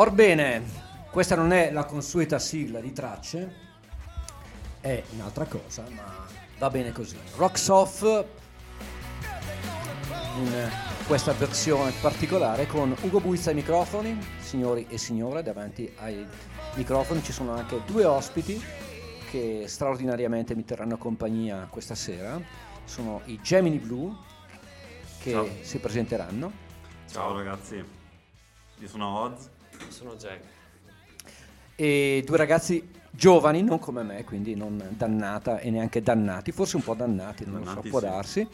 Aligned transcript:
Orbene, 0.00 0.62
questa 1.10 1.36
non 1.36 1.52
è 1.52 1.70
la 1.70 1.84
consueta 1.84 2.38
sigla 2.38 2.80
di 2.80 2.90
tracce, 2.90 3.54
è 4.80 5.02
un'altra 5.10 5.44
cosa, 5.44 5.84
ma 5.90 6.26
va 6.58 6.70
bene 6.70 6.90
così. 6.90 7.18
Rocks 7.36 7.68
Off 7.68 8.24
in 10.38 10.70
questa 11.06 11.34
versione 11.34 11.92
particolare 12.00 12.66
con 12.66 12.96
Ugo 12.98 13.20
Buizza 13.20 13.50
ai 13.50 13.56
microfoni, 13.56 14.18
signori 14.38 14.86
e 14.88 14.96
signore, 14.96 15.42
davanti 15.42 15.92
ai 15.98 16.26
microfoni 16.76 17.22
ci 17.22 17.32
sono 17.32 17.52
anche 17.52 17.82
due 17.84 18.06
ospiti 18.06 18.58
che 19.30 19.64
straordinariamente 19.66 20.54
mi 20.54 20.64
terranno 20.64 20.96
compagnia 20.96 21.68
questa 21.68 21.94
sera, 21.94 22.40
sono 22.84 23.20
i 23.26 23.38
Gemini 23.42 23.76
Blue 23.76 24.16
che 25.18 25.32
Ciao. 25.32 25.48
si 25.60 25.78
presenteranno. 25.78 26.50
Ciao 27.06 27.36
ragazzi, 27.36 27.84
io 28.78 28.88
sono 28.88 29.24
Oz. 29.24 29.58
Sono 29.88 30.14
Jack. 30.16 30.40
e 31.76 32.22
due 32.26 32.36
ragazzi 32.36 32.88
giovani, 33.10 33.62
non 33.62 33.78
come 33.78 34.02
me, 34.02 34.24
quindi 34.24 34.54
non 34.54 34.82
dannata 34.96 35.58
e 35.58 35.70
neanche 35.70 36.02
dannati, 36.02 36.52
forse 36.52 36.76
un 36.76 36.82
po' 36.82 36.94
dannati, 36.94 37.44
non 37.44 37.58
lo 37.60 37.64
Dannati, 37.64 37.82
so, 37.84 37.90
può 37.90 37.98
sì. 38.00 38.04
darsi. 38.06 38.48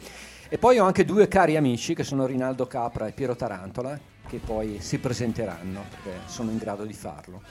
E 0.49 0.57
poi 0.57 0.79
ho 0.79 0.85
anche 0.85 1.03
due 1.05 1.27
cari 1.27 1.57
amici 1.57 1.93
che 1.93 2.03
sono 2.03 2.25
Rinaldo 2.25 2.67
Capra 2.67 3.07
e 3.07 3.11
Piero 3.11 3.35
Tarantola, 3.35 3.99
che 4.27 4.37
poi 4.39 4.79
si 4.81 4.97
presenteranno 4.99 5.83
perché 5.89 6.21
sono 6.25 6.51
in 6.51 6.57
grado 6.57 6.85
di 6.85 6.93
farlo. 6.93 7.41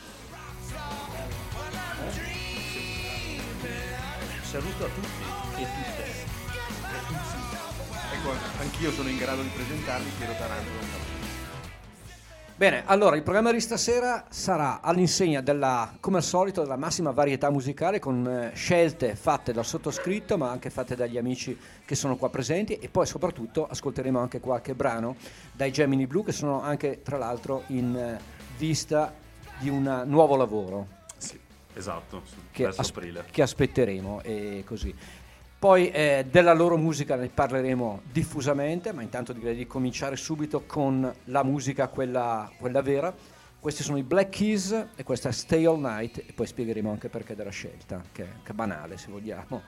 Saluto 4.43 4.85
a 4.85 4.89
tutti 4.89 5.63
e 5.63 5.67
tutte. 5.67 6.05
Tutti. 7.07 7.57
Ecco, 8.15 8.31
anch'io 8.61 8.91
sono 8.93 9.09
in 9.09 9.19
grado 9.19 9.43
di 9.43 9.49
presentarmi, 9.49 10.11
Piero 10.17 10.33
Taranto. 10.39 11.06
Bene, 12.59 12.85
allora 12.87 13.17
il 13.17 13.23
programma 13.23 13.53
di 13.53 13.61
stasera 13.61 14.25
sarà 14.31 14.81
all'insegna 14.81 15.43
della, 15.43 15.95
come 16.01 16.17
al 16.17 16.23
solito, 16.23 16.63
della 16.63 16.77
massima 16.79 17.11
varietà 17.11 17.51
musicale 17.51 17.99
con 17.99 18.27
eh, 18.27 18.53
scelte 18.55 19.15
fatte 19.15 19.53
dal 19.53 19.67
sottoscritto 19.67 20.39
ma 20.39 20.49
anche 20.49 20.71
fatte 20.71 20.97
dagli 20.97 21.19
amici 21.19 21.55
che 21.85 21.95
sono 21.95 22.17
qua 22.17 22.31
presenti 22.31 22.79
e 22.79 22.89
poi 22.89 23.05
soprattutto 23.05 23.67
ascolteremo 23.67 24.19
anche 24.19 24.41
qualche 24.41 24.75
brano 24.75 25.17
dai 25.53 25.71
Gemini 25.71 26.07
Blue 26.07 26.25
che 26.25 26.33
sono 26.33 26.63
anche 26.63 27.03
tra 27.03 27.19
l'altro 27.19 27.65
in 27.67 27.95
eh, 27.95 28.19
vista 28.57 29.13
di 29.59 29.69
un 29.69 30.05
nuovo 30.07 30.37
lavoro 30.37 30.87
Sì, 31.19 31.39
esatto, 31.75 32.23
che, 32.53 32.69
as- 32.69 32.79
aprile. 32.79 33.25
che 33.31 33.43
aspetteremo 33.43 34.23
e 34.23 34.65
così. 34.67 34.95
Poi 35.59 35.91
eh, 35.91 36.27
della 36.31 36.53
loro 36.53 36.77
musica 36.77 37.17
ne 37.17 37.29
parleremo 37.29 38.03
diffusamente, 38.13 38.93
ma 38.93 39.01
intanto 39.01 39.33
direi 39.33 39.57
di 39.57 39.67
cominciare 39.67 40.15
subito 40.17 40.65
con 40.67 41.11
la 41.25 41.43
musica, 41.43 41.89
quella, 41.89 42.51
quella 42.59 42.83
vera. 42.83 43.15
Questi 43.59 43.83
sono 43.83 43.97
i 43.97 44.03
Black 44.03 44.29
Keys 44.37 44.87
e 44.95 45.03
questa 45.03 45.31
è 45.31 45.33
Stay 45.33 45.65
All 45.65 45.81
Night 45.81 46.19
e 46.19 46.33
poi 46.35 46.47
spiegheremo 46.47 46.91
anche 46.91 47.09
perché 47.09 47.35
della 47.35 47.51
scelta, 47.51 48.03
che, 48.13 48.25
che 48.43 48.53
è 48.53 48.55
banale 48.55 48.99
se 48.99 49.11
vogliamo. 49.11 49.63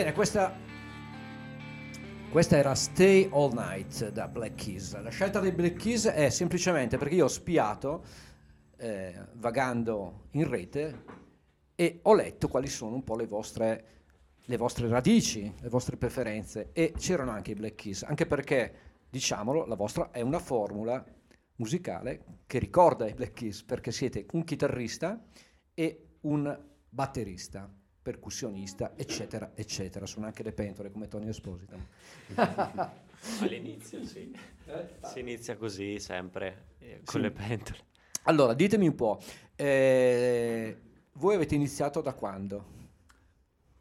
Bene, 0.00 0.14
questa, 0.14 0.56
questa 2.30 2.56
era 2.56 2.74
Stay 2.74 3.28
All 3.30 3.52
Night 3.52 4.08
da 4.08 4.28
Black 4.28 4.54
Keys. 4.54 4.98
La 4.98 5.10
scelta 5.10 5.40
dei 5.40 5.52
Black 5.52 5.76
Keys 5.76 6.06
è 6.06 6.30
semplicemente 6.30 6.96
perché 6.96 7.16
io 7.16 7.26
ho 7.26 7.28
spiato, 7.28 8.02
eh, 8.78 9.14
vagando 9.34 10.28
in 10.30 10.48
rete, 10.48 11.04
e 11.74 11.98
ho 12.00 12.14
letto 12.14 12.48
quali 12.48 12.68
sono 12.68 12.94
un 12.94 13.04
po' 13.04 13.14
le 13.14 13.26
vostre, 13.26 13.84
le 14.42 14.56
vostre 14.56 14.88
radici, 14.88 15.52
le 15.60 15.68
vostre 15.68 15.98
preferenze, 15.98 16.70
e 16.72 16.94
c'erano 16.96 17.32
anche 17.32 17.50
i 17.50 17.54
Black 17.54 17.74
Keys, 17.74 18.02
anche 18.04 18.24
perché, 18.24 18.72
diciamolo, 19.10 19.66
la 19.66 19.76
vostra 19.76 20.10
è 20.12 20.22
una 20.22 20.38
formula 20.38 21.04
musicale 21.56 22.38
che 22.46 22.58
ricorda 22.58 23.06
i 23.06 23.12
Black 23.12 23.34
Keys, 23.34 23.64
perché 23.64 23.92
siete 23.92 24.24
un 24.32 24.44
chitarrista 24.44 25.22
e 25.74 26.06
un 26.22 26.58
batterista 26.88 27.70
percussionista, 28.02 28.92
eccetera, 28.96 29.52
eccetera. 29.54 30.06
Sono 30.06 30.26
anche 30.26 30.42
le 30.42 30.52
pentole 30.52 30.90
come 30.90 31.08
Tony 31.08 31.28
Esposito. 31.28 31.76
All'inizio 33.40 34.04
sì, 34.04 34.34
si 35.02 35.20
inizia 35.20 35.56
così 35.56 35.98
sempre, 36.00 36.74
eh, 36.78 37.00
con 37.04 37.14
Sì. 37.16 37.20
le 37.20 37.30
pentole. 37.30 37.78
Allora, 38.24 38.54
ditemi 38.54 38.86
un 38.86 38.94
po', 38.94 39.20
eh, 39.56 40.76
voi 41.12 41.34
avete 41.34 41.54
iniziato 41.54 42.00
da 42.00 42.14
quando? 42.14 42.78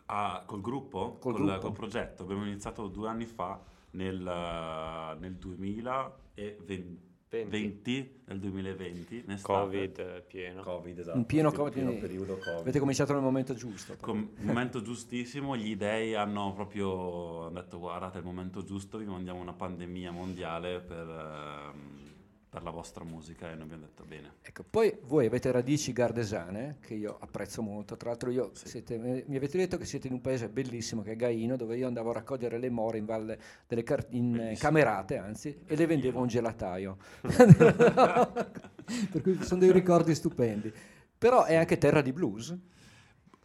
Ah, 0.07 0.43
col 0.45 0.61
gruppo? 0.61 1.17
Col 1.19 1.33
col, 1.35 1.45
gruppo. 1.45 1.59
col 1.59 1.71
progetto. 1.73 2.23
Abbiamo 2.23 2.45
iniziato 2.45 2.87
due 2.87 3.07
anni 3.09 3.25
fa 3.25 3.61
nel, 3.91 4.25
eh, 4.25 5.15
nel 5.19 5.35
2020, 5.35 6.99
Venti. 7.29 8.21
nel 8.25 8.39
2020, 8.39 9.23
in 9.25 9.31
estate. 9.31 9.41
Covid 9.43 10.23
pieno. 10.27 10.63
Covid, 10.63 10.99
esatto. 10.99 11.17
In 11.17 11.25
pieno 11.25 11.51
Covid, 11.51 11.73
pieno 11.73 11.93
periodo 11.93 12.37
Covid. 12.37 12.61
Avete 12.61 12.79
cominciato 12.79 13.13
nel 13.13 13.21
momento 13.21 13.53
giusto. 13.53 13.95
Com- 14.01 14.29
momento 14.39 14.81
giustissimo, 14.81 15.55
gli 15.55 15.75
dei 15.75 16.15
hanno 16.15 16.53
proprio 16.53 17.49
detto 17.53 17.77
guardate 17.77 18.17
è 18.17 18.19
il 18.21 18.25
momento 18.25 18.63
giusto, 18.63 18.97
vi 18.97 19.05
mandiamo 19.05 19.39
una 19.39 19.53
pandemia 19.53 20.11
mondiale 20.11 20.79
per, 20.79 21.07
ehm, 21.07 22.17
per 22.49 22.63
la 22.63 22.71
vostra 22.71 23.03
musica 23.03 23.51
e 23.51 23.53
noi 23.53 23.63
abbiamo 23.63 23.83
detto 23.83 24.03
bene. 24.05 24.33
Ecco, 24.41 24.63
poi 24.67 24.97
voi 25.03 25.27
avete 25.27 25.51
radici 25.51 25.93
gardesane, 25.93 26.77
che 26.81 26.95
io 26.95 27.17
apprezzo 27.19 27.61
molto. 27.61 27.95
Tra 27.95 28.09
l'altro, 28.09 28.31
io 28.31 28.49
Sì. 28.53 28.67
siete- 28.69 28.97
mi 28.97 29.23
mi 29.27 29.35
avete 29.35 29.57
detto 29.59 29.77
che 29.77 29.85
siete 29.85 30.07
in 30.07 30.13
un 30.13 30.21
paese 30.21 30.49
bellissimo 30.49 31.03
che 31.03 31.11
è 31.11 31.15
Gaino, 31.15 31.55
dove 31.57 31.77
io 31.77 31.85
andavo 31.85 32.09
a 32.09 32.13
raccogliere 32.13 32.57
le 32.57 32.69
more 32.71 32.97
in 32.97 33.05
valle 33.05 33.39
delle 33.67 33.83
car- 33.83 34.07
in 34.09 34.33
eh, 34.33 34.37
Bellissimo. 34.37 34.57
camerate, 34.67 35.17
anzi, 35.17 35.59
e 35.65 35.75
le 35.75 35.85
vendevo 35.85 36.17
a 36.17 36.21
un 36.23 36.27
gelataio. 36.27 36.97
per 39.11 39.21
cui 39.21 39.41
sono 39.43 39.59
dei 39.59 39.71
ricordi 39.71 40.15
stupendi. 40.15 40.73
Però 41.17 41.43
è 41.43 41.55
anche 41.55 41.77
terra 41.77 42.01
di 42.01 42.11
blues. 42.13 42.57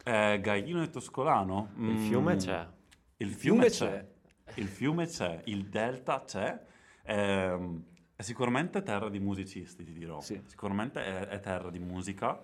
Eh, 0.03 0.39
Gaino 0.41 0.81
e 0.83 0.89
Toscolano? 0.89 1.71
Il 1.77 1.81
Mm, 1.83 1.97
fiume 1.97 2.35
c'è. 2.37 2.67
Il 3.17 3.29
fiume 3.33 3.69
fiume 3.69 3.69
c'è. 3.69 4.07
c'è. 4.45 4.59
Il 4.61 4.67
fiume 4.67 5.07
c'è, 5.07 5.41
il 5.45 5.65
delta 5.67 6.23
c'è. 6.25 6.59
Ehm, 7.03 7.83
è 8.15 8.21
sicuramente 8.21 8.81
terra 8.81 9.09
di 9.09 9.19
musicisti, 9.19 9.83
ti 9.83 9.93
dirò. 9.93 10.21
Sì. 10.21 10.41
Sicuramente 10.45 11.03
è, 11.03 11.27
è 11.27 11.39
terra 11.39 11.69
di 11.69 11.79
musica. 11.79 12.41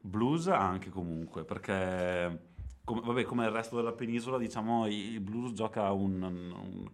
Blues 0.00 0.48
anche 0.48 0.90
comunque, 0.90 1.44
perché 1.44 2.50
come, 2.84 3.00
vabbè, 3.02 3.22
come 3.22 3.44
il 3.44 3.52
resto 3.52 3.76
della 3.76 3.92
penisola, 3.92 4.36
diciamo, 4.38 4.88
il 4.88 5.20
blues 5.20 5.52
gioca 5.52 5.92
un- 5.92 6.22
un- 6.22 6.90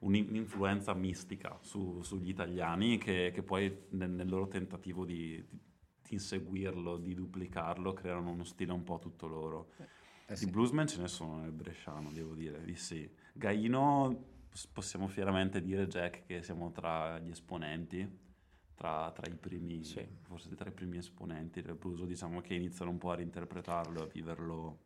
un'influenza 0.00 0.92
mistica 0.94 1.58
su- 1.60 2.02
sugli 2.02 2.28
italiani 2.28 2.98
che, 2.98 3.30
che 3.32 3.42
poi 3.42 3.86
nel, 3.90 4.10
nel 4.10 4.28
loro 4.28 4.48
tentativo 4.48 5.04
di, 5.04 5.44
di- 5.48 5.58
di 6.02 6.14
inseguirlo, 6.14 6.96
di 6.96 7.14
duplicarlo, 7.14 7.92
creano 7.92 8.30
uno 8.30 8.44
stile 8.44 8.72
un 8.72 8.82
po' 8.82 8.98
tutto 8.98 9.26
loro. 9.28 9.70
Eh 10.26 10.34
Di 10.34 10.36
sì. 10.36 10.50
bluesman 10.50 10.86
ce 10.88 11.00
ne 11.00 11.08
sono 11.08 11.38
nel 11.38 11.52
Bresciano, 11.52 12.10
devo 12.10 12.34
dire, 12.34 12.64
di 12.64 12.74
sì. 12.74 13.08
Gaino 13.32 14.36
possiamo 14.72 15.06
fieramente 15.08 15.60
dire, 15.60 15.86
Jack, 15.86 16.24
che 16.26 16.42
siamo 16.42 16.70
tra 16.70 17.18
gli 17.18 17.30
esponenti, 17.30 18.06
tra, 18.74 19.10
tra 19.12 19.30
i 19.30 19.34
primi, 19.34 19.82
Sì. 19.84 20.06
forse 20.22 20.54
tra 20.54 20.68
i 20.68 20.72
primi 20.72 20.98
esponenti 20.98 21.62
del 21.62 21.74
blues, 21.74 22.02
diciamo 22.04 22.40
che 22.40 22.54
iniziano 22.54 22.90
un 22.90 22.98
po' 22.98 23.10
a 23.10 23.16
reinterpretarlo, 23.16 24.02
a 24.02 24.06
viverlo. 24.06 24.78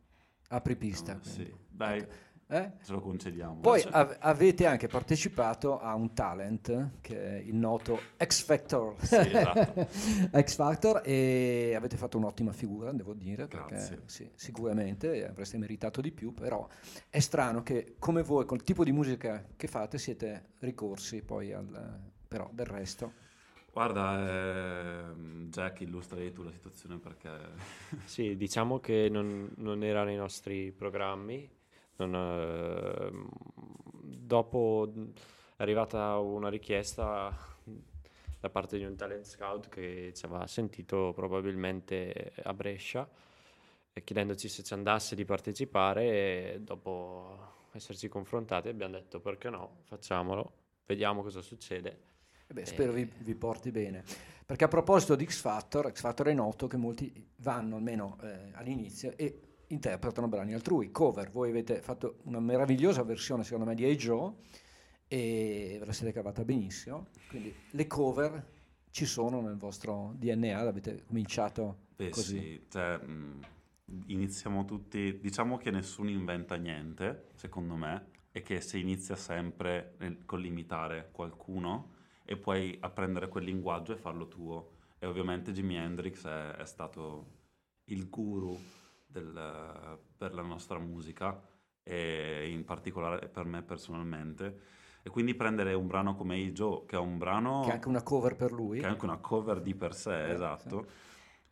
Apri 0.49 0.75
pista. 0.75 1.13
no, 1.13 1.23
sì. 1.23 1.51
Dai, 1.69 1.99
Ecco. 1.99 2.13
Eh? 2.53 2.71
ce 2.83 2.91
lo 2.91 2.99
concediamo. 2.99 3.61
Poi 3.61 3.81
Cioè- 3.81 3.91
av- 3.91 4.17
avete 4.19 4.67
anche 4.67 4.87
partecipato 4.87 5.79
a 5.79 5.95
un 5.95 6.13
talent 6.13 6.99
che 7.01 7.19
è 7.19 7.39
il 7.39 7.55
noto 7.55 7.99
X 8.23 8.43
Factor. 8.43 8.95
Sì, 9.01 9.15
esatto. 9.15 9.87
X 10.39 10.55
Factor 10.55 11.01
e 11.03 11.73
avete 11.75 11.97
fatto 11.97 12.17
un'ottima 12.17 12.51
figura, 12.53 12.91
devo 12.91 13.13
dire, 13.15 13.47
perché 13.47 13.73
Grazie. 13.75 14.01
sì, 14.05 14.29
sicuramente 14.35 15.27
avreste 15.27 15.57
meritato 15.57 15.99
di 15.99 16.11
più, 16.11 16.31
però 16.31 16.67
è 17.09 17.19
strano 17.19 17.63
che 17.63 17.95
come 17.97 18.21
voi, 18.21 18.45
col 18.45 18.61
tipo 18.61 18.83
di 18.83 18.91
musica 18.91 19.43
che 19.55 19.67
fate, 19.67 19.97
siete 19.97 20.51
ricorsi 20.59 21.23
poi 21.23 21.53
al... 21.53 21.99
però 22.27 22.49
del 22.53 22.67
resto. 22.67 23.21
Guarda, 23.71 25.09
ehm, 25.09 25.49
Jack, 25.49 25.81
illustrali 25.81 26.31
tu 26.31 26.43
la 26.43 26.51
situazione 26.51 26.99
perché... 26.99 27.31
Sì, 28.05 28.37
diciamo 28.37 28.79
che 28.79 29.07
non, 29.09 29.51
non 29.57 29.83
era 29.83 30.03
nei 30.03 30.15
nostri 30.15 30.71
programmi. 30.71 31.49
Non, 32.05 32.15
ehm, 32.15 33.29
dopo 34.01 34.91
è 35.55 35.61
arrivata 35.63 36.17
una 36.17 36.49
richiesta 36.49 37.35
da 38.39 38.49
parte 38.49 38.77
di 38.77 38.83
un 38.83 38.95
talent 38.95 39.25
scout 39.25 39.69
che 39.69 40.11
ci 40.13 40.25
aveva 40.25 40.45
sentito 40.47 41.13
probabilmente 41.15 42.33
a 42.43 42.53
Brescia, 42.53 43.07
e 43.93 44.03
chiedendoci 44.03 44.49
se 44.49 44.63
ci 44.63 44.73
andasse 44.73 45.15
di 45.15 45.23
partecipare 45.23 46.53
e 46.55 46.59
dopo 46.61 47.51
esserci 47.73 48.07
confrontati 48.09 48.67
abbiamo 48.67 48.93
detto 48.93 49.19
perché 49.19 49.49
no, 49.49 49.81
facciamolo, 49.83 50.51
vediamo 50.85 51.21
cosa 51.21 51.41
succede. 51.41 52.11
E 52.47 52.53
beh, 52.53 52.65
spero 52.65 52.91
vi, 52.91 53.01
Eh. 53.01 53.09
vi 53.19 53.35
porti 53.35 53.71
bene. 53.71 54.03
Perché 54.45 54.65
a 54.65 54.67
proposito 54.67 55.15
di 55.15 55.25
X 55.25 55.39
Factor, 55.39 55.91
X 55.91 56.01
Factor 56.01 56.27
è 56.27 56.33
noto 56.33 56.67
che 56.67 56.75
molti 56.75 57.29
vanno 57.37 57.77
almeno 57.77 58.17
eh, 58.21 58.51
all'inizio 58.53 59.13
e 59.15 59.52
interpretano 59.73 60.27
brani 60.27 60.53
altrui, 60.53 60.91
cover. 60.91 61.29
Voi 61.31 61.49
avete 61.49 61.81
fatto 61.81 62.19
una 62.23 62.39
meravigliosa 62.39 63.03
versione, 63.03 63.43
secondo 63.43 63.65
me, 63.65 63.75
di 63.75 63.83
Hey 63.83 63.95
Joe 63.95 64.31
e 65.07 65.77
ve 65.79 65.85
la 65.85 65.91
siete 65.91 66.13
cavata 66.13 66.43
benissimo. 66.43 67.07
Quindi 67.27 67.53
le 67.71 67.87
cover 67.87 68.45
ci 68.89 69.05
sono 69.05 69.41
nel 69.41 69.57
vostro 69.57 70.13
DNA, 70.15 70.61
l'avete 70.63 71.03
cominciato 71.05 71.77
Beh 71.95 72.09
così. 72.09 72.39
sì, 72.39 72.65
cioè, 72.69 72.99
iniziamo 74.07 74.65
tutti, 74.65 75.19
diciamo 75.19 75.57
che 75.57 75.71
nessuno 75.71 76.09
inventa 76.09 76.55
niente, 76.55 77.29
secondo 77.35 77.75
me, 77.75 78.11
e 78.31 78.41
che 78.41 78.61
si 78.61 78.79
inizia 78.79 79.15
sempre 79.15 79.95
nel- 79.99 80.25
con 80.25 80.39
l'imitare 80.39 81.09
qualcuno 81.11 81.91
e 82.25 82.37
poi 82.37 82.77
apprendere 82.79 83.27
quel 83.27 83.43
linguaggio 83.43 83.93
e 83.93 83.97
farlo 83.97 84.27
tuo. 84.27 84.71
E 84.99 85.05
ovviamente 85.05 85.51
Jimi 85.51 85.75
Hendrix 85.75 86.25
è, 86.25 86.51
è 86.55 86.65
stato 86.65 87.41
il 87.85 88.09
guru 88.09 88.57
del- 89.13 89.99
per 90.17 90.33
la 90.33 90.41
nostra 90.41 90.79
musica 90.79 91.39
e 91.83 92.49
in 92.49 92.65
particolare 92.65 93.27
per 93.29 93.45
me 93.45 93.61
personalmente. 93.61 94.71
E 95.03 95.09
quindi 95.09 95.35
prendere 95.35 95.73
un 95.73 95.87
brano 95.87 96.15
come 96.15 96.51
Joe, 96.53 96.85
che 96.85 96.95
è 96.95 96.99
un 96.99 97.17
brano 97.17 97.61
Che 97.61 97.69
è 97.69 97.73
anche 97.73 97.87
una 97.89 98.03
cover 98.03 98.35
per 98.35 98.51
lui. 98.51 98.79
che 98.79 98.85
è 98.85 98.89
anche 98.89 99.05
una 99.05 99.17
cover 99.17 99.61
di 99.61 99.75
per 99.75 99.93
sé, 99.93 100.25
Eh, 100.27 100.31
esatto. 100.31 100.85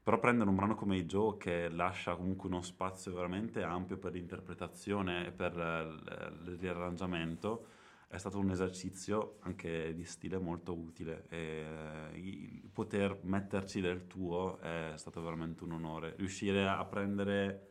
Però 0.03 0.17
prendere 0.19 0.49
un 0.49 0.55
brano 0.55 0.73
come 0.73 1.05
Joe 1.05 1.37
che 1.37 1.69
lascia 1.69 2.15
comunque 2.15 2.49
uno 2.49 2.61
spazio 2.63 3.13
veramente 3.13 3.61
ampio 3.61 3.97
per 3.97 4.13
l'interpretazione 4.13 5.27
e 5.27 5.31
per 5.31 5.55
eh, 5.59 6.49
il 6.49 6.57
riarrangiamento 6.57 7.65
è 8.11 8.17
stato 8.17 8.37
un 8.37 8.51
esercizio 8.51 9.37
anche 9.41 9.93
di 9.95 10.03
stile 10.03 10.37
molto 10.37 10.77
utile 10.77 11.25
e 11.29 11.65
eh, 12.13 12.61
poter 12.73 13.19
metterci 13.23 13.79
del 13.79 14.05
tuo 14.07 14.59
è 14.59 14.93
stato 14.97 15.21
veramente 15.21 15.63
un 15.63 15.71
onore. 15.71 16.15
Riuscire 16.17 16.67
a 16.67 16.83
prendere 16.85 17.67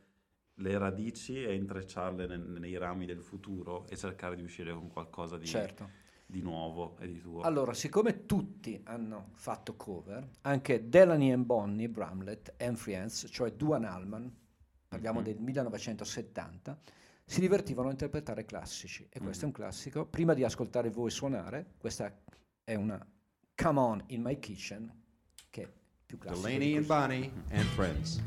le 0.54 0.78
radici 0.78 1.42
e 1.42 1.54
intrecciarle 1.54 2.26
ne- 2.26 2.58
nei 2.58 2.76
rami 2.78 3.04
del 3.04 3.20
futuro 3.20 3.86
e 3.88 3.96
cercare 3.96 4.34
di 4.36 4.42
uscire 4.42 4.72
con 4.72 4.88
qualcosa 4.88 5.36
di, 5.36 5.46
Certo. 5.46 5.88
di 6.24 6.40
nuovo 6.40 6.96
e 6.98 7.06
di 7.06 7.18
tuo. 7.20 7.42
Allora, 7.42 7.74
siccome 7.74 8.24
tutti 8.24 8.80
hanno 8.84 9.28
fatto 9.34 9.76
cover, 9.76 10.26
anche 10.42 10.88
Delaney 10.88 11.32
and 11.32 11.44
Bonnie, 11.44 11.88
Bramlett 11.90 12.54
and 12.62 12.76
Friends, 12.76 13.26
cioè 13.30 13.52
Duan 13.52 13.84
Allman, 13.84 14.34
parliamo 14.88 15.18
Mhm. 15.18 15.24
del 15.24 15.38
1970, 15.38 16.78
si 17.30 17.38
divertivano 17.40 17.86
a 17.86 17.92
interpretare 17.92 18.44
classici. 18.44 19.06
E 19.08 19.20
questo 19.20 19.42
è 19.44 19.46
un 19.46 19.52
Mhm. 19.54 19.60
classico. 19.62 20.04
Prima 20.04 20.34
di 20.34 20.42
ascoltare 20.42 20.90
voi 20.90 21.10
suonare, 21.12 21.74
questa 21.78 22.12
è 22.64 22.74
una 22.74 22.98
Come 23.54 23.78
On 23.78 24.02
in 24.08 24.20
My 24.22 24.36
Kitchen, 24.40 24.92
che 25.48 25.62
è 25.62 25.68
più 26.06 26.18
classica. 26.18 26.48
Delaney 26.48 26.76
and. 26.76 26.86
Bonnie 26.86 27.32
and 27.50 27.66
friends. 27.68 28.20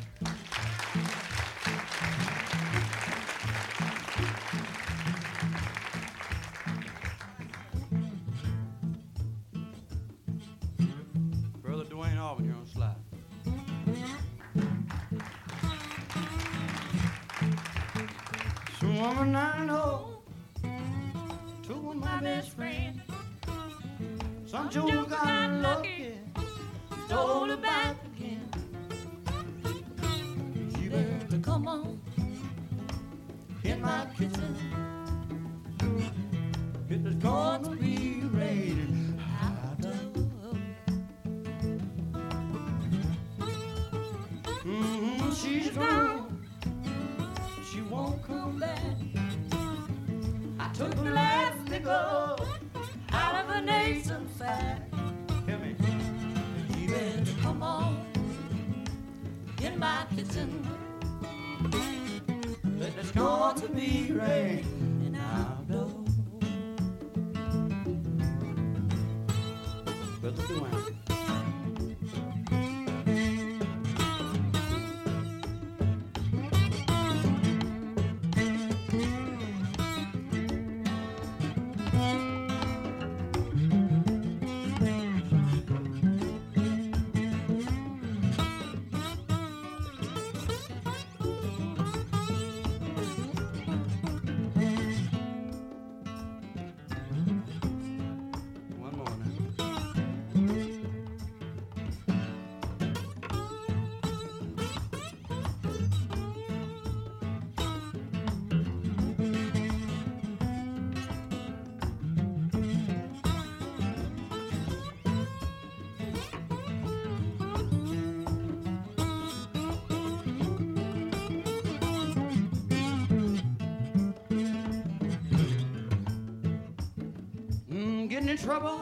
In 128.33 128.39
trouble. 128.39 128.72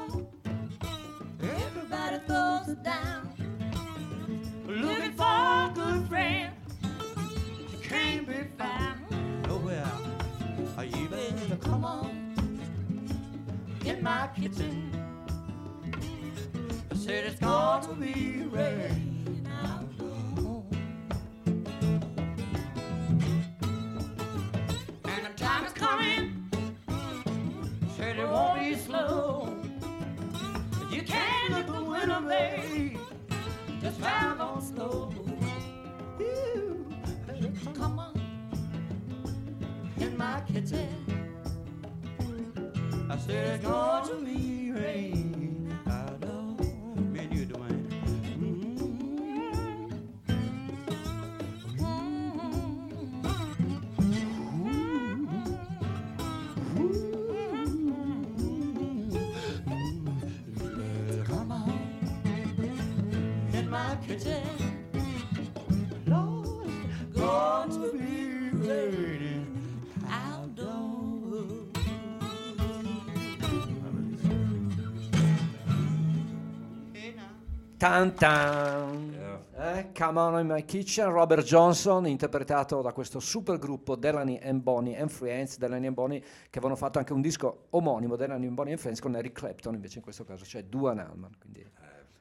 Tan 77.82 78.14
tan. 78.14 79.12
Eh, 79.56 79.92
Come 79.98 80.20
on 80.20 80.40
in 80.40 80.46
my 80.46 80.64
kitchen, 80.64 81.10
Robert 81.10 81.44
Johnson, 81.44 82.06
interpretato 82.06 82.84
da 82.84 82.94
questo 82.94 83.20
super 83.20 83.58
gruppo 83.58 83.96
Delaney 83.96 84.38
and 84.40 84.62
Bonnie 84.62 84.96
and 85.00 85.10
Friends, 85.10 85.58
Delaney 85.58 85.88
and 85.88 85.96
Bonnie, 85.96 86.20
che 86.20 86.60
avevano 86.60 86.76
fatto 86.76 87.00
anche 87.00 87.12
un 87.12 87.22
disco 87.22 87.66
omonimo, 87.72 88.16
Delaney 88.16 88.46
and 88.46 88.54
Bonnie 88.54 88.74
and 88.74 88.80
Friends, 88.80 89.00
con 89.00 89.16
Eric 89.16 89.32
Clapton, 89.34 89.74
invece 89.74 89.98
in 89.98 90.04
questo 90.04 90.24
caso 90.24 90.44
c'è 90.44 90.66
Duan 90.66 91.00
Allman, 91.00 91.36
quindi 91.40 91.68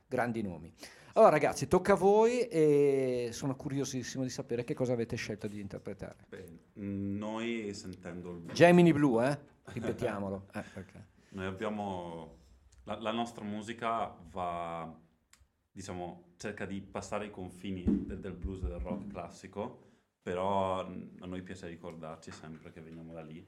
grandi 0.09 0.41
nomi. 0.41 0.73
Allora 1.13 1.31
ragazzi, 1.31 1.69
tocca 1.69 1.93
a 1.93 1.97
voi 1.97 2.49
e 2.49 3.29
sono 3.33 3.55
curiosissimo 3.55 4.23
di 4.23 4.31
sapere 4.31 4.65
che 4.65 4.73
cosa 4.73 4.95
avete 4.95 5.17
scelto 5.17 5.47
di 5.47 5.61
interpretare. 5.61 6.25
Beh, 6.27 6.47
noi 6.73 7.75
sentendo 7.75 8.31
il 8.31 8.51
Gemini 8.55 8.95
Blue, 8.95 9.29
eh? 9.29 9.39
Ripetiamolo. 9.75 10.47
Eh, 10.55 10.65
noi 11.37 11.45
abbiamo 11.45 12.37
la, 12.85 12.99
la 12.99 13.13
nostra 13.13 13.45
musica 13.45 14.17
va, 14.31 14.91
diciamo, 15.73 16.35
cerca 16.37 16.67
di 16.67 16.81
passare 16.81 17.27
i 17.27 17.31
confini 17.31 17.85
del, 18.07 18.21
del 18.21 18.33
blues 18.33 18.63
e 18.63 18.69
del 18.69 18.81
rock 18.81 19.07
classico, 19.09 19.89
però 20.23 20.87
mm, 20.87 21.23
a 21.23 21.27
noi 21.27 21.43
piace 21.43 21.69
ricordarci 21.69 22.31
sempre 22.31 22.71
che 22.73 22.81
veniamo 22.81 23.13
da 23.13 23.23
lì 23.23 23.47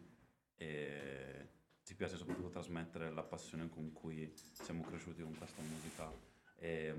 e 0.56 1.48
ci 1.82 1.94
piace 1.96 2.16
soprattutto 2.16 2.50
trasmettere 2.50 3.10
la 3.10 3.22
passione 3.22 3.68
con 3.68 3.92
cui 3.92 4.32
siamo 4.34 4.82
cresciuti 4.82 5.22
con 5.22 5.36
questa 5.36 5.62
musica 5.62 6.10
e, 6.56 6.94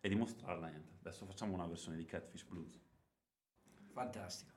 e 0.00 0.08
dimostrarla. 0.08 0.68
Niente. 0.68 0.94
Adesso 1.00 1.24
facciamo 1.24 1.54
una 1.54 1.66
versione 1.66 1.96
di 1.96 2.04
Catfish 2.04 2.44
Blues. 2.44 2.78
Fantastico. 3.92 4.52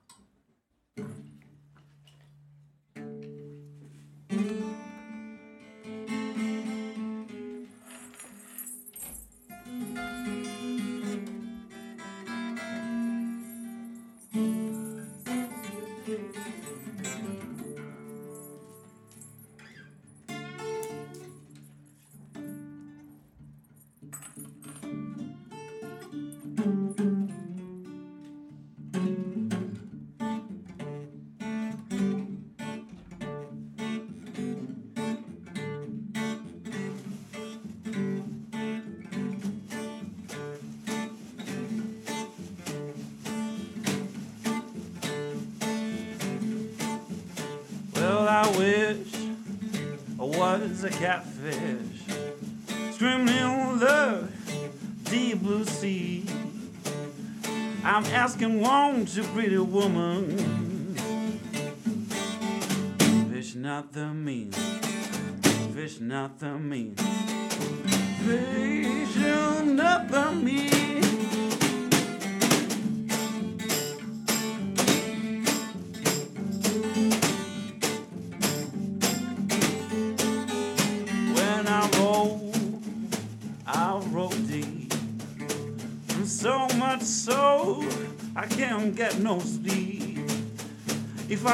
a 50.83 50.89
catfish 50.89 52.03
swimming 52.97 53.27
in 53.27 53.79
the 53.79 54.27
deep 55.05 55.41
blue 55.41 55.63
sea. 55.63 56.25
I'm 57.85 58.03
asking, 58.07 58.59
won't 58.59 59.15
you, 59.15 59.23
pretty 59.23 59.59
woman? 59.59 60.37
Fish 63.31 63.55
not 63.55 63.93
the 63.93 64.07
mean, 64.07 64.51
fish 65.73 66.01
not 66.01 66.39
the 66.39 66.57
mean. 66.57 66.95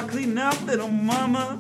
Clean 0.08 0.38
up, 0.38 0.66
little 0.66 0.88
mama, 0.88 1.60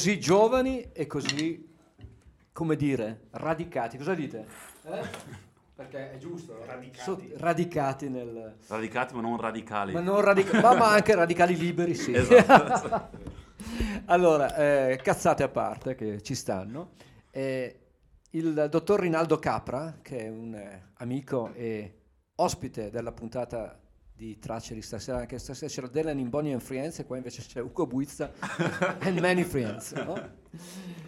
Così 0.00 0.18
giovani 0.18 0.92
e 0.94 1.06
così, 1.06 1.76
come 2.52 2.74
dire, 2.74 3.26
radicati. 3.32 3.98
Cosa 3.98 4.14
dite? 4.14 4.46
Eh? 4.84 5.06
Perché 5.74 6.12
è 6.12 6.16
giusto. 6.16 6.64
Radicati. 6.64 7.32
radicati 7.36 8.08
nel... 8.08 8.56
Radicati 8.66 9.14
ma 9.14 9.20
non 9.20 9.36
radicali. 9.36 9.92
Ma, 9.92 10.00
non 10.00 10.22
radica- 10.22 10.58
ma, 10.58 10.74
ma 10.74 10.88
anche 10.88 11.14
radicali 11.14 11.54
liberi, 11.54 11.94
sì. 11.94 12.14
Esatto. 12.14 13.10
allora, 14.06 14.56
eh, 14.56 14.98
cazzate 15.02 15.42
a 15.42 15.48
parte 15.48 15.94
che 15.94 16.22
ci 16.22 16.34
stanno. 16.34 16.92
Eh, 17.30 17.80
il 18.30 18.68
dottor 18.70 19.00
Rinaldo 19.00 19.38
Capra, 19.38 19.98
che 20.00 20.20
è 20.20 20.28
un 20.30 20.54
eh, 20.54 20.92
amico 20.94 21.52
e 21.52 21.98
ospite 22.36 22.88
della 22.88 23.12
puntata 23.12 23.78
di 24.20 24.38
Tracce 24.38 24.74
di 24.74 24.82
stasera, 24.82 25.20
anche 25.20 25.38
stasera 25.38 25.72
c'era 25.72 25.86
Dylan 25.86 26.18
in 26.18 26.28
Bonnie 26.28 26.52
and 26.52 26.60
Friends 26.60 26.98
e 26.98 27.06
qua 27.06 27.16
invece 27.16 27.40
c'è 27.40 27.58
Ugo 27.62 27.86
Buizza 27.86 28.30
and 29.00 29.18
Many 29.18 29.44
Friends. 29.44 29.92
no? 29.92 30.14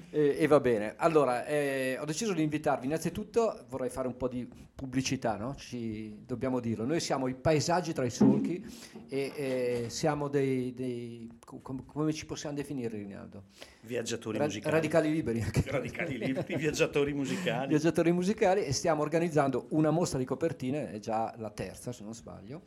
E, 0.09 0.37
e 0.39 0.47
va 0.47 0.61
bene. 0.61 0.95
Allora, 0.97 1.45
eh, 1.45 1.99
ho 2.01 2.07
deciso 2.07 2.33
di 2.33 2.43
invitarvi. 2.43 2.87
Innanzitutto 2.87 3.67
vorrei 3.69 3.91
fare 3.91 4.09
un 4.09 4.17
po' 4.17 4.29
di 4.29 4.49
pubblicità, 4.75 5.37
no? 5.37 5.55
Ci, 5.57 6.25
dobbiamo 6.25 6.59
dirlo. 6.59 6.87
Noi 6.87 7.01
siamo 7.01 7.29
i 7.29 7.35
paesaggi 7.35 7.93
tra 7.93 8.07
i 8.07 8.11
solchi 8.11 8.65
e 9.09 9.33
eh, 9.37 9.87
siamo 9.91 10.29
dei... 10.29 10.73
dei 10.73 11.41
com- 11.61 11.85
come 11.85 12.13
ci 12.13 12.25
possiamo 12.27 12.55
definire, 12.55 12.97
Rinaldo? 12.97 13.45
Viaggiatori 13.83 14.39
Ra- 14.39 14.45
musicali. 14.45 14.75
radicali 14.75 15.11
liberi. 15.11 15.45
Radicali 15.67 16.19
liberi, 16.19 16.57
viaggiatori 16.57 17.13
musicali. 17.13 17.69
Viaggiatori 17.77 18.13
musicali 18.13 18.65
e 18.65 18.73
stiamo 18.73 19.03
organizzando 19.03 19.67
una 19.71 19.91
mostra 19.91 20.19
di 20.19 20.25
copertine, 20.25 20.91
è 20.93 20.99
già 20.99 21.35
la 21.37 21.51
terza 21.51 21.93
se 21.93 22.03
non 22.03 22.15
sbaglio, 22.15 22.63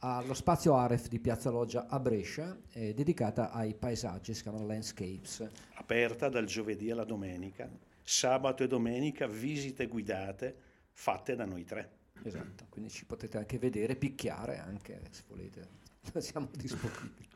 allo 0.00 0.34
spazio 0.34 0.76
Aref 0.76 1.08
di 1.08 1.18
Piazza 1.18 1.50
Loggia 1.50 1.86
a 1.88 1.98
Brescia, 1.98 2.56
eh, 2.72 2.94
dedicata 2.94 3.50
ai 3.50 3.74
paesaggi, 3.74 4.32
si 4.32 4.42
chiamano 4.42 4.64
Landscapes. 4.66 5.48
Aperta 5.74 6.28
dal 6.28 6.44
giovedì 6.44 6.90
alla 6.90 7.04
domenica, 7.04 7.68
sabato 8.02 8.62
e 8.62 8.68
domenica 8.68 9.26
visite 9.26 9.86
guidate 9.86 10.56
fatte 10.92 11.34
da 11.34 11.44
noi 11.44 11.64
tre. 11.64 11.96
Esatto, 12.22 12.66
quindi 12.68 12.90
ci 12.90 13.06
potete 13.06 13.38
anche 13.38 13.58
vedere, 13.58 13.96
picchiare 13.96 14.58
anche 14.58 15.00
se 15.10 15.22
volete, 15.26 15.68
siamo 16.18 16.48
disponibili 16.52 17.27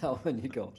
a 0.00 0.18
ogni 0.24 0.48
cosa. 0.48 0.72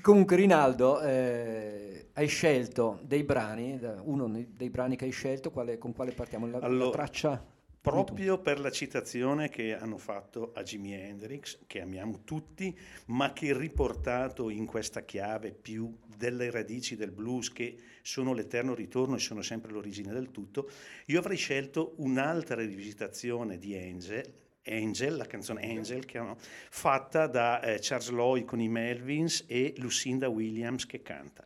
Comunque 0.00 0.36
Rinaldo, 0.36 1.00
eh, 1.00 2.08
hai 2.14 2.26
scelto 2.26 3.00
dei 3.02 3.24
brani, 3.24 3.78
uno 4.02 4.28
dei 4.48 4.70
brani 4.70 4.96
che 4.96 5.04
hai 5.04 5.10
scelto, 5.10 5.50
quale- 5.50 5.78
con 5.78 5.92
quale 5.92 6.12
partiamo? 6.12 6.46
La, 6.46 6.58
la 6.58 6.66
Allora, 6.66 6.90
traccia? 6.90 7.52
Proprio 7.84 8.38
per 8.38 8.60
la 8.60 8.70
citazione 8.70 9.50
che 9.50 9.76
hanno 9.76 9.98
fatto 9.98 10.52
a 10.54 10.62
Jimi 10.62 10.94
Hendrix, 10.94 11.58
che 11.66 11.82
amiamo 11.82 12.20
tutti, 12.24 12.74
ma 13.08 13.34
che 13.34 13.54
riportato 13.54 14.48
in 14.48 14.64
questa 14.64 15.04
chiave 15.04 15.52
più 15.52 15.94
delle 16.16 16.50
radici 16.50 16.96
del 16.96 17.10
blues, 17.10 17.52
che 17.52 17.76
sono 18.00 18.32
l'eterno 18.32 18.74
ritorno 18.74 19.16
e 19.16 19.18
sono 19.18 19.42
sempre 19.42 19.70
l'origine 19.70 20.14
del 20.14 20.30
tutto, 20.30 20.70
io 21.06 21.18
avrei 21.18 21.36
scelto 21.36 21.92
un'altra 21.96 22.56
rivisitazione 22.56 23.58
di 23.58 23.76
Angel, 23.76 24.32
Angel, 24.66 25.16
la 25.16 25.26
canzone 25.26 25.62
Angel, 25.62 26.04
che 26.04 26.18
hanno- 26.18 26.36
fatta 26.38 27.26
da 27.26 27.60
eh, 27.60 27.78
Charles 27.80 28.08
Lloyd 28.10 28.44
con 28.44 28.60
i 28.60 28.68
Melvins 28.68 29.44
e 29.46 29.74
Lucinda 29.78 30.28
Williams 30.28 30.86
che 30.86 31.02
canta. 31.02 31.44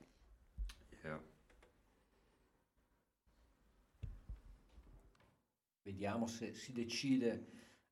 Yeah. 1.02 1.20
Vediamo 5.82 6.26
se 6.26 6.54
si 6.54 6.72
decide 6.72 7.46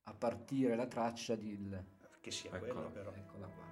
a 0.04 0.14
partire 0.14 0.76
la 0.76 0.86
traccia 0.86 1.34
di... 1.34 1.50
il- 1.52 1.84
Che 2.20 2.30
sia 2.30 2.50
Eccola. 2.54 2.72
quello 2.72 2.90
però. 2.90 3.12
Eccola 3.14 3.46
qua. 3.46 3.65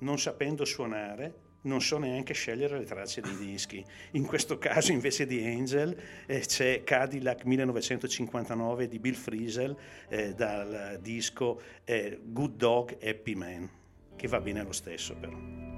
Non 0.00 0.18
sapendo 0.18 0.64
suonare, 0.64 1.48
non 1.62 1.80
so 1.80 1.98
neanche 1.98 2.32
scegliere 2.32 2.78
le 2.78 2.84
tracce 2.84 3.20
dei 3.20 3.36
dischi. 3.36 3.84
In 4.12 4.24
questo 4.26 4.58
caso, 4.58 4.92
invece 4.92 5.26
di 5.26 5.44
Angel, 5.44 5.96
eh, 6.26 6.40
c'è 6.40 6.82
Cadillac 6.84 7.44
1959 7.44 8.88
di 8.88 8.98
Bill 8.98 9.14
Frisell 9.14 9.76
eh, 10.08 10.34
dal 10.34 10.98
disco 11.00 11.60
eh, 11.84 12.18
Good 12.22 12.56
Dog 12.56 12.98
Happy 13.02 13.34
Man, 13.34 13.68
che 14.16 14.28
va 14.28 14.40
bene 14.40 14.62
lo 14.62 14.72
stesso 14.72 15.14
però. 15.14 15.69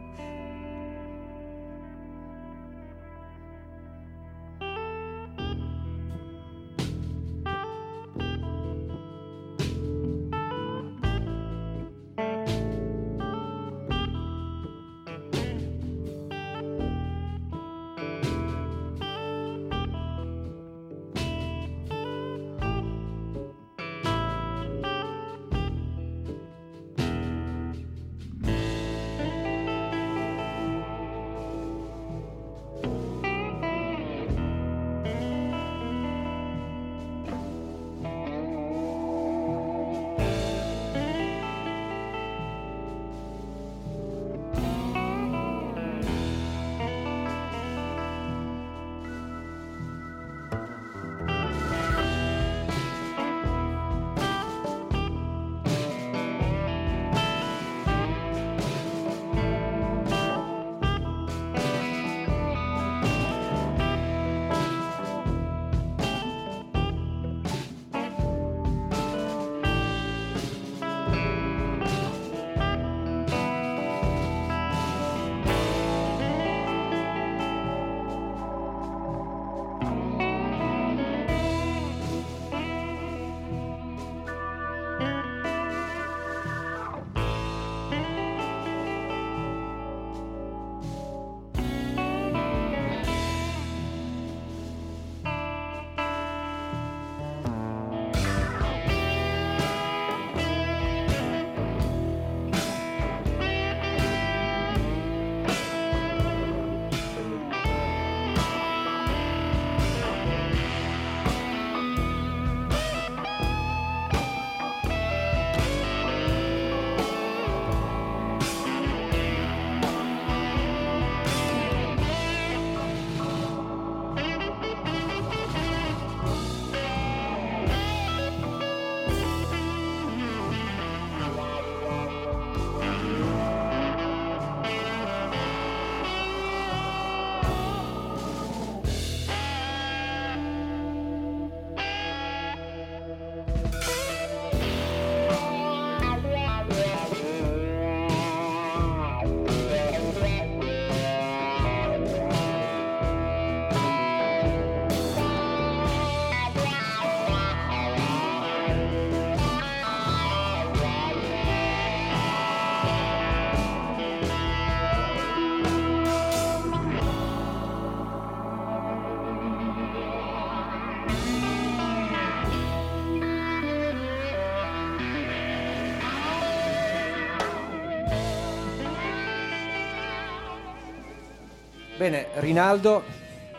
Bene, 182.02 182.26
Rinaldo, 182.40 183.00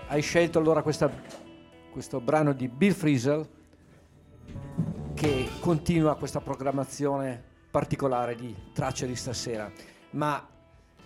hai 0.09 0.21
scelto 0.21 0.59
allora 0.59 0.81
questa- 0.81 1.09
questo 1.89 2.19
brano 2.19 2.51
di 2.51 2.67
Bill 2.67 2.91
Frisell 2.91 3.47
che 5.13 5.47
continua 5.61 6.17
questa 6.17 6.41
programmazione 6.41 7.41
particolare 7.71 8.35
di 8.35 8.53
tracce 8.73 9.07
di 9.07 9.15
stasera. 9.15 9.71
Ma 10.09 10.45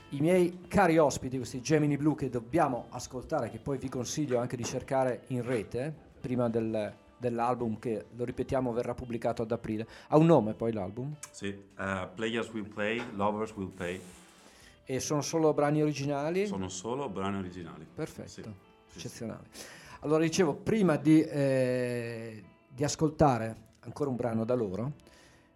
i 0.10 0.20
miei 0.20 0.62
cari 0.68 0.98
ospiti, 0.98 1.38
questi 1.38 1.62
Gemini 1.62 1.96
Blue 1.96 2.16
che 2.16 2.30
dobbiamo 2.32 2.88
ascoltare, 2.90 3.52
che 3.52 3.60
poi 3.60 3.78
vi 3.78 3.88
consiglio 3.88 4.40
anche 4.40 4.58
di 4.58 4.64
cercare 4.64 5.26
in 5.28 5.46
rete, 5.46 5.94
prima 6.20 6.50
del- 6.50 6.92
dell'album 7.20 7.78
che, 7.78 8.06
lo 8.16 8.26
ripetiamo, 8.26 8.74
verrà 8.74 8.96
pubblicato 8.96 9.44
ad 9.44 9.52
aprile. 9.52 9.86
Ha 10.08 10.18
un 10.18 10.26
nome 10.26 10.56
poi 10.56 10.74
l'album? 10.74 11.14
Sì, 11.30 11.50
eh, 11.50 12.08
Players 12.16 12.52
Will 12.52 12.68
Play, 12.68 13.00
Lovers 13.14 13.52
Will 13.52 13.70
Pay. 13.70 14.02
E 14.90 15.02
sono 15.02 15.22
solo 15.22 15.54
brani 15.54 15.82
originali? 15.82 16.48
Sono 16.48 16.70
solo 16.70 17.10
brani 17.10 17.36
originali. 17.40 17.86
Perfetto. 17.94 18.30
Sì, 18.30 18.42
sì. 18.88 18.98
eccezionali. 18.98 19.46
Allora 20.00 20.24
dicevo, 20.24 20.56
prima 20.56 20.96
di, 20.96 21.22
eh, 21.22 22.42
di 22.70 22.84
ascoltare 22.86 23.74
ancora 23.82 24.10
un 24.10 24.16
brano 24.16 24.46
da 24.46 24.54
loro, 24.54 24.94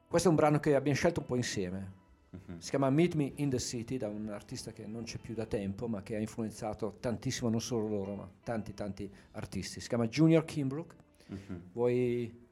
questo 0.06 0.28
è 0.28 0.32
un 0.32 0.36
brano 0.36 0.60
che 0.60 0.76
abbiamo 0.76 0.98
scelto 0.98 1.22
un 1.22 1.28
po' 1.28 1.38
insieme. 1.38 1.94
Mhm. 2.32 2.58
Si 2.58 2.70
chiama 2.72 2.89
Meet 2.89 3.13
Me 3.15 3.32
in 3.36 3.50
the 3.50 3.60
City 3.60 3.96
da 3.96 4.10
un 4.10 4.28
artista 4.28 4.74
che 4.74 4.86
non 4.86 5.04
c'è 5.04 5.17
più 5.17 5.34
da 5.34 5.46
tempo, 5.46 5.88
ma 5.88 6.04
che 6.04 6.17
ha 6.17 6.20
influenzato 6.20 6.98
tantissimo 7.00 7.50
non 7.50 7.62
solo 7.62 7.88
loro, 7.88 8.15
ma 8.15 8.30
tanti 8.44 8.74
tanti 8.74 9.10
artisti. 9.32 9.80
Si 9.80 9.88
chiama 9.88 10.10
Junior 10.10 10.44
Kimbrook. 10.44 10.94
Mhm. 11.28 11.70
Vuoi 11.72 12.50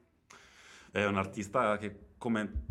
È 0.90 1.04
un 1.04 1.18
artista 1.18 1.76
che, 1.76 2.14
come 2.16 2.68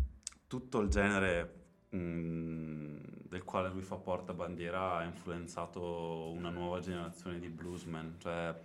tutto 0.48 0.80
il 0.80 0.88
genere 0.88 1.58
mm, 1.94 2.96
del 3.28 3.44
quale 3.44 3.68
lui 3.70 3.82
fa 3.82 3.96
portabandiera, 3.96 4.96
ha 4.96 5.04
influenzato 5.04 6.30
una 6.30 6.50
nuova 6.50 6.80
generazione 6.80 7.38
di 7.38 7.48
bluesmen. 7.48 8.16
Cioè, 8.18 8.58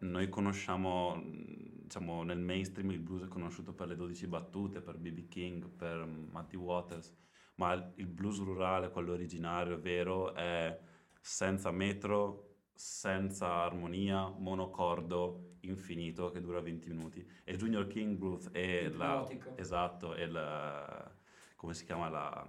noi 0.00 0.28
conosciamo, 0.28 1.16
mm, 1.16 1.82
diciamo, 1.82 2.22
nel 2.22 2.38
mainstream 2.38 2.90
il 2.90 3.00
blues 3.00 3.24
è 3.24 3.28
conosciuto 3.28 3.72
per 3.72 3.88
le 3.88 3.96
12 3.96 4.26
battute, 4.26 4.80
per 4.80 4.96
B.B. 4.98 5.28
King, 5.28 5.68
per 5.68 6.04
Matty 6.06 6.56
Waters, 6.56 7.14
ma 7.56 7.72
il- 7.96 8.06
blues 8.06 8.38
rurale, 8.40 8.90
quello 8.90 9.12
originario, 9.12 9.78
vero, 9.80 10.34
è 10.34 10.78
senza 11.20 11.70
metro, 11.70 12.44
senza 12.74 13.52
armonia, 13.64 14.28
monocordo, 14.28 15.56
infinito, 15.60 16.30
che 16.30 16.40
dura 16.40 16.60
20 16.60 16.88
minuti. 16.88 17.26
E 17.44 17.56
Junior 17.56 17.86
King 17.86 18.16
Blues 18.16 18.50
è 18.50 18.88
la... 18.90 19.34
Esatto, 19.54 20.14
è 20.14 20.26
la... 20.26 21.17
come 21.58 21.74
si 21.74 21.84
chiama 21.84 22.08
la, 22.08 22.46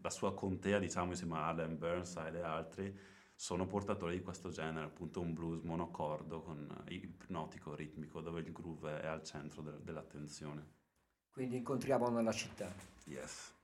la 0.00 0.10
sua 0.10 0.32
contea, 0.32 0.78
diciamo, 0.78 1.10
insieme 1.10 1.36
a 1.38 1.48
Allen 1.48 1.76
Burnside 1.76 2.38
e 2.38 2.42
altri, 2.42 2.98
sono 3.34 3.66
portatori 3.66 4.16
di 4.16 4.22
questo 4.22 4.50
genere, 4.50 4.86
appunto 4.86 5.20
un 5.20 5.34
blues 5.34 5.62
monocordo 5.62 6.40
con 6.42 6.84
ipnotico, 6.88 7.74
ritmico, 7.74 8.20
dove 8.20 8.40
il 8.40 8.52
groove 8.52 9.00
è 9.00 9.06
al 9.06 9.24
centro 9.24 9.60
del- 9.60 9.80
dell'attenzione. 9.82 10.76
quindi 11.32 11.56
incontriamo 11.56 12.08
nella 12.10 12.32
città? 12.32 12.72
Yes. 13.06 13.54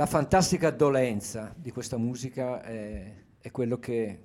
La 0.00 0.06
fantastica 0.06 0.70
dolenza 0.70 1.54
di 1.54 1.70
questa 1.70 1.98
musica 1.98 2.62
è, 2.62 3.14
è 3.38 3.50
quello 3.50 3.78
che, 3.78 4.20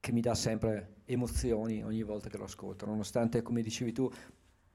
che 0.00 0.10
mi 0.10 0.22
dà 0.22 0.34
sempre 0.34 1.02
emozioni 1.04 1.84
ogni 1.84 2.02
volta 2.02 2.30
che 2.30 2.38
lo 2.38 2.44
ascolto, 2.44 2.86
nonostante, 2.86 3.42
come 3.42 3.60
dicevi 3.60 3.92
tu, 3.92 4.10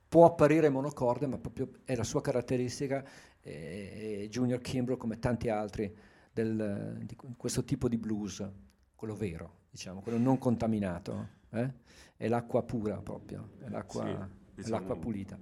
può 0.08 0.26
apparire 0.26 0.70
monocorde, 0.70 1.26
ma 1.26 1.40
proprio 1.40 1.72
è 1.86 1.96
la 1.96 2.04
sua 2.04 2.22
caratteristica. 2.22 3.04
E, 3.42 4.20
e 4.22 4.30
Junior 4.30 4.62
Kimbrough, 4.62 5.00
come 5.00 5.18
tanti 5.18 5.50
altri, 5.50 5.92
del- 6.32 7.00
di 7.02 7.18
questo 7.36 7.64
tipo 7.64 7.90
di 7.90 7.98
blues, 7.98 8.48
quello 8.94 9.16
vero, 9.16 9.62
diciamo, 9.72 10.02
quello 10.02 10.20
non 10.20 10.38
contaminato, 10.38 11.30
eh? 11.50 11.74
è 12.16 12.28
l'acqua 12.28 12.62
pura 12.62 12.98
proprio, 12.98 13.54
è 13.58 13.70
l'acqua, 13.70 14.06
Sì, 14.06 14.43
diciamo- 14.56 14.76
l'acqua 14.78 14.96
pulita. 14.98 15.38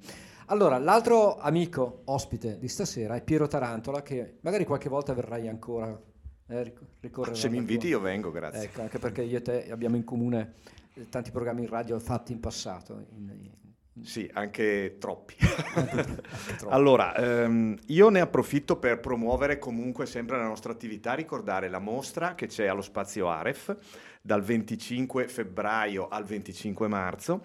Allora, 0.47 0.77
l'altro 0.77 1.37
amico 1.37 2.01
ospite 2.05 2.57
di 2.57 2.67
stasera 2.67 3.15
è 3.15 3.23
Piero 3.23 3.47
Tarantola, 3.47 4.01
che 4.01 4.37
magari 4.41 4.65
qualche 4.65 4.89
volta 4.89 5.13
verrai 5.13 5.47
ancora. 5.47 5.97
Eh, 6.47 6.63
ric- 6.63 6.81
ricorrere 6.99 7.35
Se 7.35 7.47
mi 7.49 7.57
inviti 7.57 7.79
tua- 7.81 7.89
io 7.89 7.99
vengo, 8.01 8.31
grazie. 8.31 8.63
Ecco, 8.63 8.81
anche 8.81 8.99
perché 8.99 9.21
io 9.21 9.37
e 9.37 9.41
te 9.41 9.71
abbiamo 9.71 9.95
in 9.95 10.03
comune 10.03 10.55
eh, 10.95 11.07
tanti 11.07 11.31
programmi 11.31 11.61
in 11.61 11.69
radio 11.69 11.97
fatti 11.99 12.33
in 12.33 12.41
passato, 12.41 13.05
in, 13.15 13.49
Sì, 14.03 14.29
anche 14.33 14.97
troppi. 14.99 15.35
troppi. 16.57 16.73
allora, 16.73 17.15
ehm, 17.15 17.77
io 17.87 18.09
ne 18.09 18.19
approfitto 18.19 18.75
per 18.77 18.99
promuovere 18.99 19.57
comunque 19.59 20.05
sempre 20.05 20.37
la 20.37 20.43
nostra 20.47 20.73
attività, 20.73 21.13
ricordare 21.13 21.69
la 21.69 21.79
mostra 21.79 22.35
che 22.35 22.47
c'è 22.47 22.65
allo 22.65 22.81
Spazio 22.81 23.29
Aref 23.29 23.73
dal 24.21 24.41
25 24.41 25.27
febbraio 25.29 26.07
al 26.09 26.25
25 26.25 26.87
marzo 26.89 27.41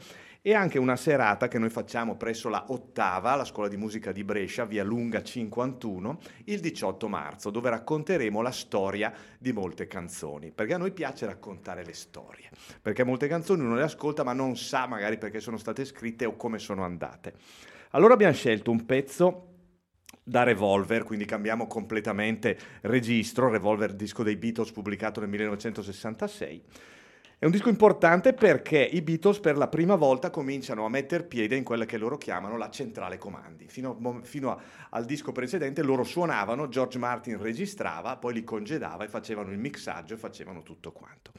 e 0.46 0.54
anche 0.54 0.78
una 0.78 0.94
serata 0.94 1.48
che 1.48 1.58
noi 1.58 1.70
facciamo 1.70 2.14
presso 2.14 2.48
la 2.48 2.66
Ottava, 2.68 3.34
la 3.34 3.44
scuola 3.44 3.68
di 3.68 3.76
musica 3.76 4.12
di 4.12 4.22
Brescia, 4.22 4.64
via 4.64 4.84
Lunga 4.84 5.20
51, 5.20 6.20
il 6.44 6.60
18 6.60 7.08
marzo, 7.08 7.50
dove 7.50 7.68
racconteremo 7.68 8.40
la 8.40 8.52
storia 8.52 9.12
di 9.40 9.50
molte 9.50 9.88
canzoni, 9.88 10.52
perché 10.52 10.74
a 10.74 10.78
noi 10.78 10.92
piace 10.92 11.26
raccontare 11.26 11.84
le 11.84 11.94
storie, 11.94 12.48
perché 12.80 13.02
molte 13.02 13.26
canzoni 13.26 13.62
uno 13.62 13.74
le 13.74 13.82
ascolta 13.82 14.22
ma 14.22 14.34
non 14.34 14.56
sa 14.56 14.86
magari 14.86 15.18
perché 15.18 15.40
sono 15.40 15.56
state 15.56 15.84
scritte 15.84 16.26
o 16.26 16.36
come 16.36 16.60
sono 16.60 16.84
andate. 16.84 17.34
Allora 17.90 18.14
abbiamo 18.14 18.32
scelto 18.32 18.70
un 18.70 18.86
pezzo 18.86 19.48
da 20.22 20.44
Revolver, 20.44 21.02
quindi 21.02 21.24
cambiamo 21.24 21.66
completamente 21.66 22.56
registro, 22.82 23.50
Revolver 23.50 23.94
disco 23.94 24.22
dei 24.22 24.36
Beatles 24.36 24.70
pubblicato 24.70 25.18
nel 25.18 25.28
1966. 25.28 26.94
È 27.38 27.44
un 27.44 27.50
disco 27.50 27.68
importante 27.68 28.32
perché 28.32 28.78
i 28.78 29.02
Beatles 29.02 29.40
per 29.40 29.58
la 29.58 29.68
prima 29.68 29.94
volta 29.94 30.30
cominciano 30.30 30.86
a 30.86 30.88
metter 30.88 31.26
piede 31.26 31.54
in 31.54 31.64
quella 31.64 31.84
che 31.84 31.98
loro 31.98 32.16
chiamano 32.16 32.56
la 32.56 32.70
centrale 32.70 33.18
comandi. 33.18 33.68
Fino, 33.68 34.22
fino 34.22 34.52
a, 34.52 34.58
al 34.88 35.04
disco 35.04 35.32
precedente 35.32 35.82
loro 35.82 36.02
suonavano, 36.02 36.68
George 36.68 36.96
Martin 36.96 37.38
registrava, 37.38 38.16
poi 38.16 38.32
li 38.32 38.42
congedava 38.42 39.04
e 39.04 39.08
facevano 39.08 39.50
il 39.50 39.58
mixaggio 39.58 40.14
e 40.14 40.16
facevano 40.16 40.62
tutto 40.62 40.92
quanto. 40.92 41.32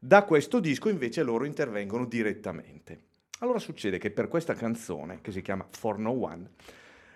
Da 0.00 0.24
questo 0.24 0.58
disco 0.58 0.88
invece 0.88 1.22
loro 1.22 1.44
intervengono 1.44 2.04
direttamente. 2.04 3.02
Allora 3.38 3.60
succede 3.60 3.98
che 3.98 4.10
per 4.10 4.26
questa 4.26 4.54
canzone, 4.54 5.20
che 5.20 5.30
si 5.30 5.40
chiama 5.40 5.64
For 5.70 6.00
No 6.00 6.20
One, 6.20 6.50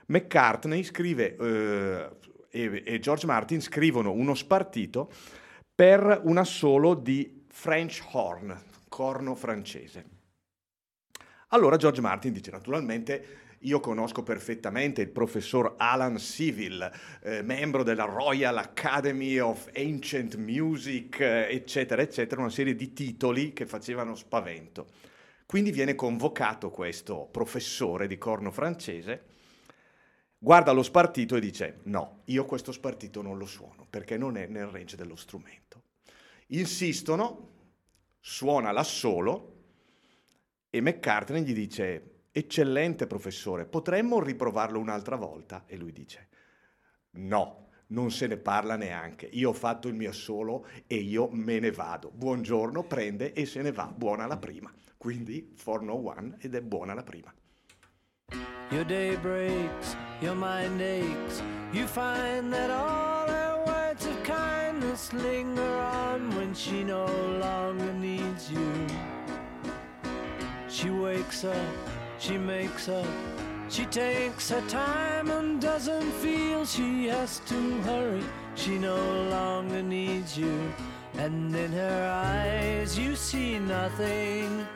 McCartney 0.06 0.84
scrive 0.84 1.34
eh, 1.34 2.08
e, 2.50 2.82
e 2.86 2.98
George 3.00 3.26
Martin 3.26 3.60
scrivono 3.60 4.12
uno 4.12 4.34
spartito 4.34 5.10
per 5.74 6.20
un 6.22 6.38
assolo 6.38 6.94
di 6.94 7.37
French 7.60 8.04
horn, 8.12 8.56
corno 8.88 9.34
francese. 9.34 10.04
Allora 11.48 11.76
George 11.76 12.00
Martin 12.00 12.32
dice 12.32 12.52
naturalmente 12.52 13.56
io 13.62 13.80
conosco 13.80 14.22
perfettamente 14.22 15.02
il 15.02 15.08
professor 15.08 15.74
Alan 15.76 16.18
Civil, 16.18 16.88
eh, 17.20 17.42
membro 17.42 17.82
della 17.82 18.04
Royal 18.04 18.56
Academy 18.58 19.40
of 19.40 19.70
Ancient 19.74 20.36
Music, 20.36 21.18
eh, 21.18 21.48
eccetera, 21.50 22.00
eccetera, 22.00 22.40
una 22.40 22.50
serie 22.50 22.76
di 22.76 22.92
titoli 22.92 23.52
che 23.52 23.66
facevano 23.66 24.14
spavento. 24.14 24.86
Quindi 25.44 25.72
viene 25.72 25.96
convocato 25.96 26.70
questo 26.70 27.26
professore 27.28 28.06
di 28.06 28.18
corno 28.18 28.52
francese, 28.52 29.24
guarda 30.38 30.70
lo 30.70 30.84
spartito 30.84 31.34
e 31.34 31.40
dice 31.40 31.80
no, 31.86 32.20
io 32.26 32.44
questo 32.44 32.70
spartito 32.70 33.20
non 33.20 33.36
lo 33.36 33.46
suono 33.46 33.84
perché 33.90 34.16
non 34.16 34.36
è 34.36 34.46
nel 34.46 34.66
range 34.66 34.94
dello 34.94 35.16
strumento. 35.16 35.77
Insistono, 36.48 37.48
suona 38.20 38.72
l'assolo 38.72 39.56
e 40.70 40.80
McCartney 40.80 41.42
gli 41.42 41.54
dice 41.54 42.26
eccellente 42.32 43.06
professore, 43.06 43.66
potremmo 43.66 44.20
riprovarlo 44.20 44.78
un'altra 44.78 45.16
volta? 45.16 45.64
E 45.66 45.76
lui 45.76 45.92
dice 45.92 46.28
no, 47.12 47.68
non 47.88 48.10
se 48.10 48.26
ne 48.26 48.36
parla 48.36 48.76
neanche, 48.76 49.26
io 49.32 49.50
ho 49.50 49.54
fatto 49.54 49.88
il 49.88 49.94
mio 49.94 50.10
assolo 50.10 50.66
e 50.86 50.96
io 50.96 51.28
me 51.30 51.58
ne 51.58 51.70
vado. 51.70 52.10
Buongiorno, 52.14 52.84
prende 52.84 53.32
e 53.32 53.46
se 53.46 53.62
ne 53.62 53.72
va, 53.72 53.92
buona 53.94 54.26
la 54.26 54.36
prima. 54.36 54.72
Quindi 54.96 55.52
for 55.54 55.82
no 55.82 55.94
one 55.94 56.36
ed 56.40 56.54
è 56.54 56.60
buona 56.60 56.94
la 56.94 57.02
prima. 57.02 57.32
Your 58.70 58.84
day 58.84 59.16
breaks, 59.16 59.96
your 60.20 60.34
mind 60.34 60.80
aches. 60.80 61.42
You 61.72 61.86
find 61.86 62.52
that 62.52 62.70
all 62.70 63.26
her 63.26 63.62
words 63.64 64.04
of 64.04 64.22
kindness 64.22 65.12
linger 65.12 65.62
on 65.62 65.97
when 66.36 66.54
she 66.54 66.84
no 66.84 67.06
longer 67.40 67.92
needs 67.94 68.50
you. 68.50 68.86
She 70.68 70.90
wakes 70.90 71.44
up, 71.44 71.74
she 72.18 72.38
makes 72.38 72.88
up, 72.88 73.06
she 73.68 73.84
takes 73.86 74.50
her 74.50 74.62
time 74.68 75.30
and 75.30 75.60
doesn't 75.60 76.12
feel 76.22 76.64
she 76.64 77.06
has 77.08 77.40
to 77.46 77.80
hurry. 77.82 78.24
She 78.54 78.78
no 78.78 78.96
longer 79.30 79.82
needs 79.82 80.36
you, 80.36 80.72
and 81.18 81.54
in 81.54 81.72
her 81.72 82.10
eyes 82.10 82.98
you 82.98 83.14
see 83.14 83.58
nothing. 83.58 84.66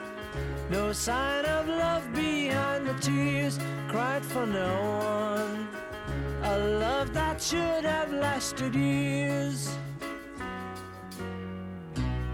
No 0.70 0.92
sign 0.92 1.44
of 1.44 1.68
love 1.68 2.12
behind 2.14 2.86
the 2.86 2.94
tears 2.94 3.58
cried 3.88 4.24
for 4.24 4.46
no 4.46 4.74
one. 5.40 5.68
A 6.44 6.58
love 6.58 7.12
that 7.14 7.40
should 7.40 7.84
have 7.84 8.12
lasted 8.12 8.74
years. 8.74 9.76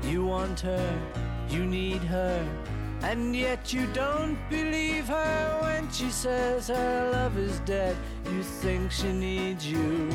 You 0.09 0.25
want 0.25 0.61
her, 0.61 1.01
you 1.51 1.67
need 1.67 2.03
her, 2.05 2.43
and 3.03 3.37
yet 3.37 3.75
you 3.75 3.87
don't 3.93 4.39
believe 4.49 5.07
her 5.07 5.59
when 5.61 5.91
she 5.93 6.09
says 6.09 6.69
her 6.69 7.11
love 7.13 7.37
is 7.37 7.61
dead. 7.61 7.95
You 8.25 8.43
think 8.43 8.91
she 8.91 9.13
needs 9.13 9.67
you. 9.67 10.09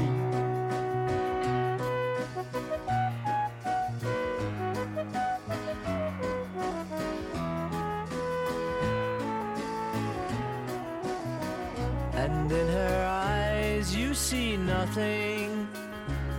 And 12.16 12.52
in 12.52 12.68
her 12.68 13.06
eyes 13.08 13.96
you 13.96 14.16
see 14.16 14.58
nothing. 14.58 15.68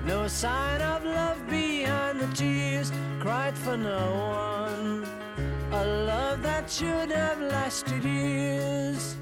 No 0.05 0.27
sign 0.27 0.81
of 0.81 1.05
love 1.05 1.34
for 3.65 3.77
no 3.79 4.05
one. 4.69 5.07
A 5.73 5.85
love 6.05 6.43
that 6.43 6.71
should 6.71 7.11
have 7.11 7.41
lasted 7.41 8.05
years. 8.05 9.17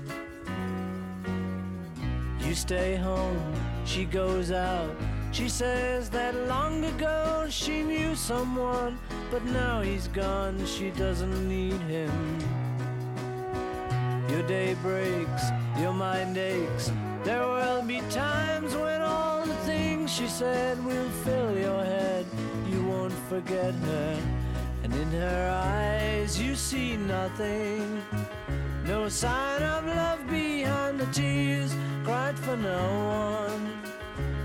You 2.41 2.55
stay 2.55 2.97
home, 2.97 3.55
she 3.85 4.05
goes 4.05 4.51
out. 4.51 4.97
She 5.31 5.49
says 5.49 6.11
that 6.11 6.35
long 6.49 6.85
ago 6.85 7.47
she 7.51 7.85
knew 7.85 8.17
someone, 8.17 8.99
but 9.31 9.45
now 9.45 9.81
he's 9.81 10.09
gone, 10.09 10.67
she 10.67 10.91
doesn't 10.91 11.49
need 11.49 11.81
him. 11.83 12.13
Your 14.29 14.43
day 14.43 14.75
breaks, 14.83 15.45
your 15.79 15.93
mind 15.93 16.37
aches. 16.37 16.91
There 17.23 17.47
will 17.47 17.83
be 17.83 18.01
times 18.11 18.75
when 18.75 19.03
all 19.03 19.47
the 19.47 19.61
things 19.71 20.11
she 20.13 20.27
said 20.27 20.85
will 20.85 21.11
fill 21.25 21.57
your 21.57 21.85
head. 21.85 22.27
Forget 23.33 23.73
her, 23.73 24.19
and 24.85 24.93
in 24.93 25.11
her 25.13 25.51
eyes 25.51 26.39
you 26.39 26.55
see 26.55 26.99
nothing. 26.99 28.03
No 28.85 29.09
sign 29.09 29.63
of 29.63 29.87
love 29.87 30.29
behind 30.29 31.01
the 31.01 31.07
tears 31.07 31.75
cried 32.05 32.39
for 32.39 32.59
no 32.59 32.85
one. 33.49 33.73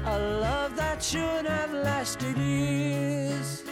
A 0.06 0.18
love 0.40 0.78
that 0.78 1.04
should 1.04 1.46
have 1.46 1.74
lasted 1.74 2.38
years. 2.38 3.66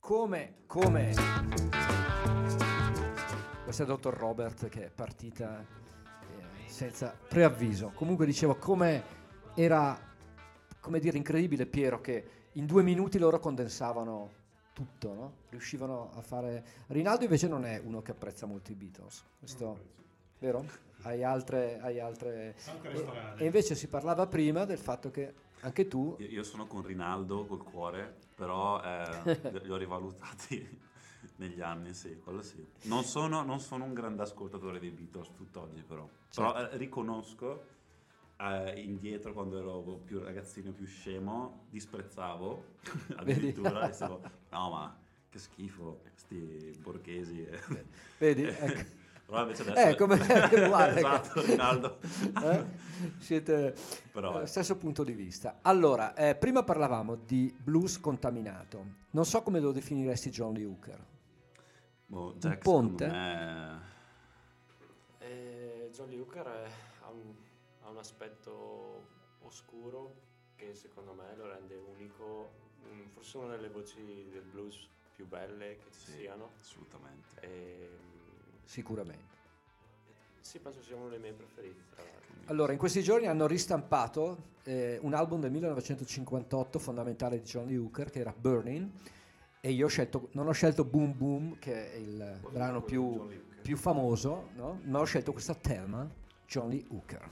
Come, 0.00 0.54
come... 0.66 1.14
Questo 3.62 3.84
è 3.84 3.86
dottor 3.86 4.16
Robert 4.16 4.68
che 4.68 4.86
è 4.86 4.90
partita 4.90 5.64
senza 6.70 7.14
preavviso. 7.28 7.92
Comunque 7.94 8.26
dicevo 8.26 8.56
come 8.56 9.02
era, 9.54 9.98
come 10.80 11.00
dire, 11.00 11.16
incredibile 11.16 11.66
Piero 11.66 12.00
che 12.00 12.38
in 12.52 12.66
due 12.66 12.82
minuti 12.82 13.18
loro 13.18 13.38
condensavano 13.38 14.38
tutto, 14.72 15.12
no? 15.12 15.32
Riuscivano 15.50 16.10
a 16.14 16.22
fare... 16.22 16.64
Rinaldo 16.88 17.24
invece 17.24 17.48
non 17.48 17.64
è 17.64 17.80
uno 17.84 18.00
che 18.02 18.12
apprezza 18.12 18.46
molto 18.46 18.72
i 18.72 18.74
Beatles, 18.74 19.24
questo... 19.38 19.98
Vero? 20.38 20.64
Hai 21.02 21.22
altre... 21.22 21.78
Hai 21.80 22.00
altre... 22.00 22.54
E, 23.36 23.44
invece 23.44 23.74
si 23.74 23.88
parlava 23.88 24.26
prima 24.26 24.64
del 24.64 24.78
fatto 24.78 25.10
che 25.10 25.34
anche 25.60 25.86
tu... 25.86 26.16
Io, 26.18 26.42
sono 26.42 26.66
con 26.66 26.82
Rinaldo 26.82 27.44
col 27.44 27.62
cuore, 27.62 28.16
però 28.34 28.80
eh, 28.82 29.38
li 29.62 29.70
ho 29.70 29.76
rivalutati 29.76 30.88
negli 31.40 31.60
anni, 31.62 31.94
sì, 31.94 32.18
quello 32.22 32.42
sì. 32.42 32.64
Non 32.82 33.02
sono, 33.04 33.42
non 33.42 33.60
sono 33.60 33.84
un 33.84 33.94
grande 33.94 34.22
ascoltatore 34.22 34.78
dei 34.78 34.90
Beatles 34.90 35.30
tutt'oggi, 35.34 35.82
però. 35.82 36.06
Però 36.34 36.56
eh, 36.56 36.76
riconosco, 36.76 37.64
eh, 38.38 38.80
indietro 38.80 39.32
quando 39.32 39.58
ero 39.58 39.80
più 40.04 40.20
ragazzino, 40.20 40.70
più 40.72 40.86
scemo, 40.86 41.64
disprezzavo 41.70 42.64
addirittura. 43.16 43.88
e 43.88 43.92
stavo, 43.92 44.20
no 44.50 44.70
ma 44.70 44.96
che 45.30 45.38
schifo, 45.38 46.00
questi 46.12 46.78
borghesi. 46.80 47.46
Vedi? 48.18 48.44
Ecco. 48.46 48.98
Però 49.30 49.42
invece 49.42 49.62
adesso 49.62 49.88
Eh, 49.90 49.94
come 49.94 50.18
è 50.26 50.58
uguale. 50.66 50.96
esatto, 50.96 51.40
Rinaldo. 51.40 51.98
Eh? 52.42 52.64
Siete 53.18 53.74
Però 54.10 54.40
eh, 54.40 54.42
eh, 54.42 54.46
stesso 54.48 54.76
punto 54.76 55.04
di 55.04 55.12
vista. 55.12 55.60
Allora, 55.62 56.14
eh, 56.14 56.34
prima 56.34 56.64
parlavamo 56.64 57.14
di 57.14 57.54
blues 57.56 58.00
contaminato. 58.00 58.84
Non 59.10 59.24
so 59.24 59.40
come 59.42 59.60
lo 59.60 59.70
definiresti 59.70 60.30
John 60.30 60.52
Lee 60.54 60.64
Hooker. 60.64 60.98
Boh, 62.10 62.34
Jack, 62.38 62.58
ponte? 62.62 63.04
secondo 63.04 63.18
me, 63.18 63.88
Eh, 65.18 65.90
John 65.92 66.08
è- 66.64 66.70
ha, 67.02 67.08
un, 67.10 67.34
ha 67.82 67.88
un 67.90 67.98
aspetto 67.98 69.06
oscuro 69.42 70.28
che 70.56 70.74
secondo 70.74 71.12
me 71.12 71.34
lo 71.36 71.46
rende 71.46 71.76
unico, 71.76 72.50
mm, 72.86 73.06
forse 73.08 73.36
una 73.38 73.54
delle 73.56 73.68
voci 73.68 74.28
del 74.30 74.42
blues 74.42 74.88
più 75.14 75.26
belle 75.26 75.76
che 75.76 75.90
ci 75.92 76.00
Sì. 76.00 76.10
siano. 76.18 76.50
assolutamente. 76.60 77.40
E, 77.40 77.90
Sicuramente. 78.64 79.36
sì, 80.40 80.58
penso 80.58 80.82
sia 80.82 80.96
uno 80.96 81.08
dei 81.08 81.18
miei 81.18 81.34
preferiti. 81.34 81.80
Tra 81.94 82.02
l'altro. 82.02 82.28
Allora, 82.46 82.72
in 82.72 82.78
questi 82.78 83.02
giorni 83.02 83.26
hanno 83.26 83.46
ristampato 83.46 84.48
eh, 84.64 84.98
un 85.02 85.14
album 85.14 85.40
del 85.40 85.50
1958 85.52 86.78
fondamentale 86.78 87.38
di 87.38 87.44
John 87.44 87.66
Lee 87.66 87.76
Hooker 87.76 88.10
che 88.10 88.20
era 88.20 88.32
Burning 88.36 88.88
e 89.60 89.70
io 89.72 89.86
ho 89.86 89.88
scelto, 89.88 90.28
non 90.32 90.48
ho 90.48 90.52
scelto 90.52 90.84
Boom 90.84 91.16
Boom 91.16 91.58
che 91.58 91.92
è 91.92 91.96
il 91.96 92.40
brano 92.50 92.82
più, 92.82 93.28
più 93.60 93.76
famoso, 93.76 94.48
no? 94.54 94.80
ma 94.84 95.00
ho 95.00 95.04
scelto 95.04 95.32
questa 95.32 95.54
Thelma, 95.54 96.08
John 96.46 96.70
Lee 96.70 96.84
Hooker. 96.88 97.30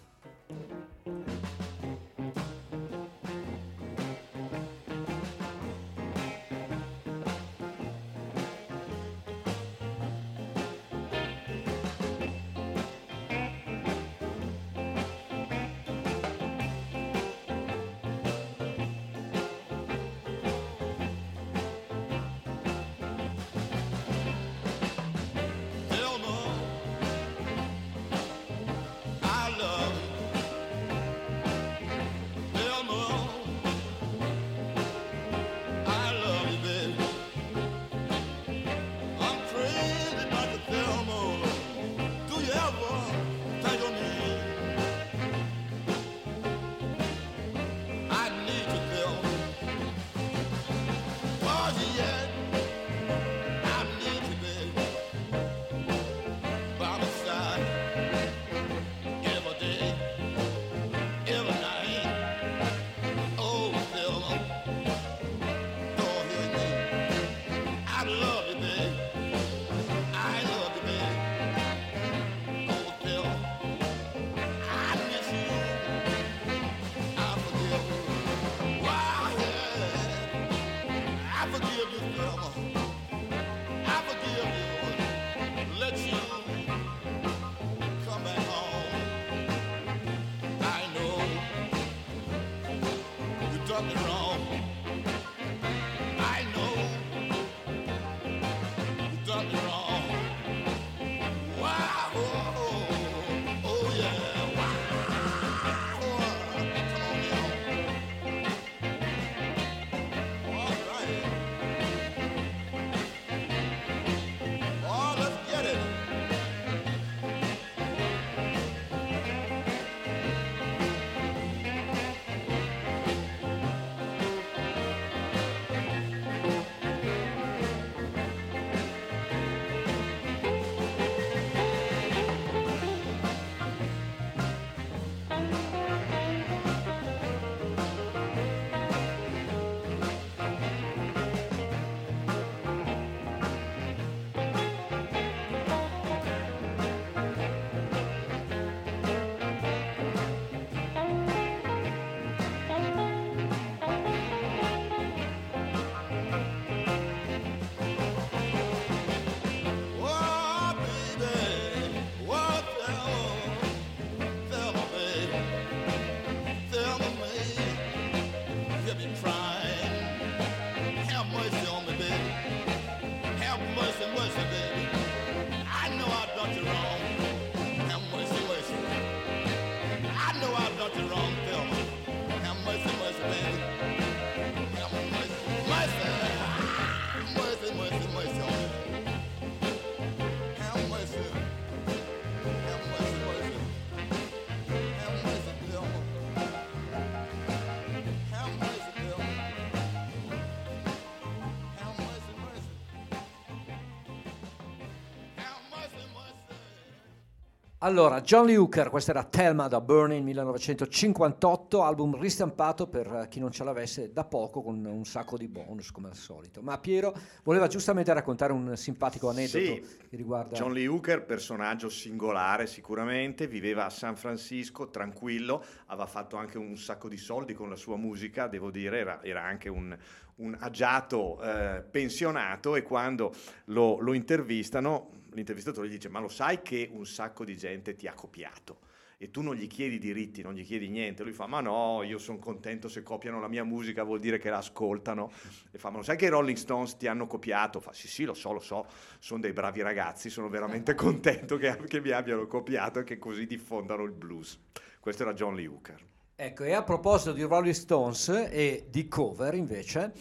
Allora, 207.89 208.21
John 208.21 208.45
Lee 208.45 208.59
Hooker, 208.59 208.91
questa 208.91 209.13
era 209.13 209.25
Thelma 209.25 209.67
da 209.67 209.81
Burning 209.81 210.23
1958, 210.23 211.83
album 211.83 212.21
ristampato 212.21 212.87
per 212.87 213.07
eh, 213.07 213.29
chi 213.29 213.41
non 213.41 213.51
ce 213.51 213.65
l'avesse 213.65 214.13
da 214.13 214.25
poco 214.25 214.61
con 214.61 214.85
un 214.85 215.07
sacco 215.07 215.39
di 215.39 215.49
bonus 215.49 215.91
come 215.91 216.09
al 216.09 216.15
solito. 216.15 216.61
Ma 216.61 216.77
Piero 216.77 217.15
voleva 217.45 217.67
giustamente 217.67 218.13
raccontare 218.13 218.53
un 218.53 218.77
simpatico 218.77 219.31
aneddoto 219.31 219.59
Sì. 219.59 219.83
che 220.07 220.17
riguarda... 220.17 220.55
John 220.55 220.75
Lee 220.75 220.87
Hooker, 220.87 221.25
personaggio 221.25 221.89
singolare 221.89 222.67
sicuramente, 222.67 223.47
viveva 223.47 223.87
a 223.87 223.91
San 223.91 224.17
Francisco, 224.17 224.91
tranquillo, 224.91 225.65
aveva 225.87 226.07
fatto 226.07 226.37
anche 226.37 226.59
un 226.59 226.77
sacco 226.77 227.09
di 227.09 227.17
soldi 227.17 227.55
con 227.55 227.71
la 227.71 227.77
sua 227.77 227.97
musica, 227.97 228.49
devo 228.49 228.71
dire, 228.71 228.99
era, 228.99 229.23
era 229.23 229.43
anche 229.45 229.71
un, 229.71 229.97
un 230.35 230.55
agiato 230.61 231.43
eh, 231.43 231.83
pensionato 231.91 232.77
e 232.77 232.83
quando 232.83 233.33
lo, 233.65 233.99
lo 233.99 234.13
intervistano, 234.13 235.09
l'intervistatore 235.39 235.89
gli 235.89 235.93
dice 235.93 236.09
ma 236.09 236.21
lo 236.21 236.29
sai 236.29 236.63
che 236.63 236.89
un 236.93 237.07
sacco 237.07 237.45
di 237.45 237.57
gente 237.57 237.95
ti 237.95 238.07
ha 238.07 238.13
copiato? 238.13 238.89
e 239.21 239.33
tu 239.33 239.43
non 239.43 239.57
gli 239.57 239.67
chiedi 239.67 239.99
diritti, 239.99 240.43
non 240.43 240.55
gli 240.55 240.65
chiedi 240.65 240.89
niente, 240.89 241.25
lui 241.25 241.33
fa 241.33 241.49
ma 241.49 241.61
no, 241.61 242.05
io 242.05 242.19
sono 242.19 242.39
contento 242.39 242.89
se 242.89 243.03
copiano 243.03 243.41
la 243.41 243.49
mia 243.49 243.65
musica, 243.65 244.05
vuol 244.05 244.21
dire 244.21 244.39
che 244.39 244.49
la 244.49 244.59
ascoltano. 244.59 245.33
E 245.73 245.79
fa 245.79 245.91
ma 245.91 245.97
lo 245.97 246.05
sai 246.05 246.17
che 246.17 246.27
i 246.27 246.29
Rolling 246.29 246.57
Stones 246.57 246.97
ti 246.97 247.09
hanno 247.09 247.27
copiato? 247.27 247.81
Fa 247.81 247.93
sì 247.93 248.07
sì 248.07 248.23
lo 248.23 248.35
so, 248.35 248.53
lo 248.53 248.61
so, 248.61 248.87
sono 249.19 249.41
dei 249.41 249.53
bravi 249.53 249.83
ragazzi, 249.83 250.31
sono 250.31 250.49
veramente 250.49 250.95
contento 250.97 251.57
che, 251.57 251.77
che 251.89 252.01
mi 252.01 252.11
abbiano 252.11 252.47
copiato 252.47 253.01
e 253.01 253.05
che 253.05 253.19
così 253.19 253.45
diffondano 253.47 254.05
il 254.05 254.13
blues. 254.13 254.57
Questo 255.01 255.25
era 255.25 255.35
John 255.35 255.57
Lee 255.57 255.67
Hooker. 255.67 256.07
Ecco, 256.37 256.63
e 256.63 256.73
a 256.73 256.85
proposito 256.85 257.33
di 257.33 257.43
Rolling 257.43 257.75
Stones 257.75 258.29
e 258.29 258.87
di 258.89 259.09
cover 259.09 259.55
invece, 259.55 260.13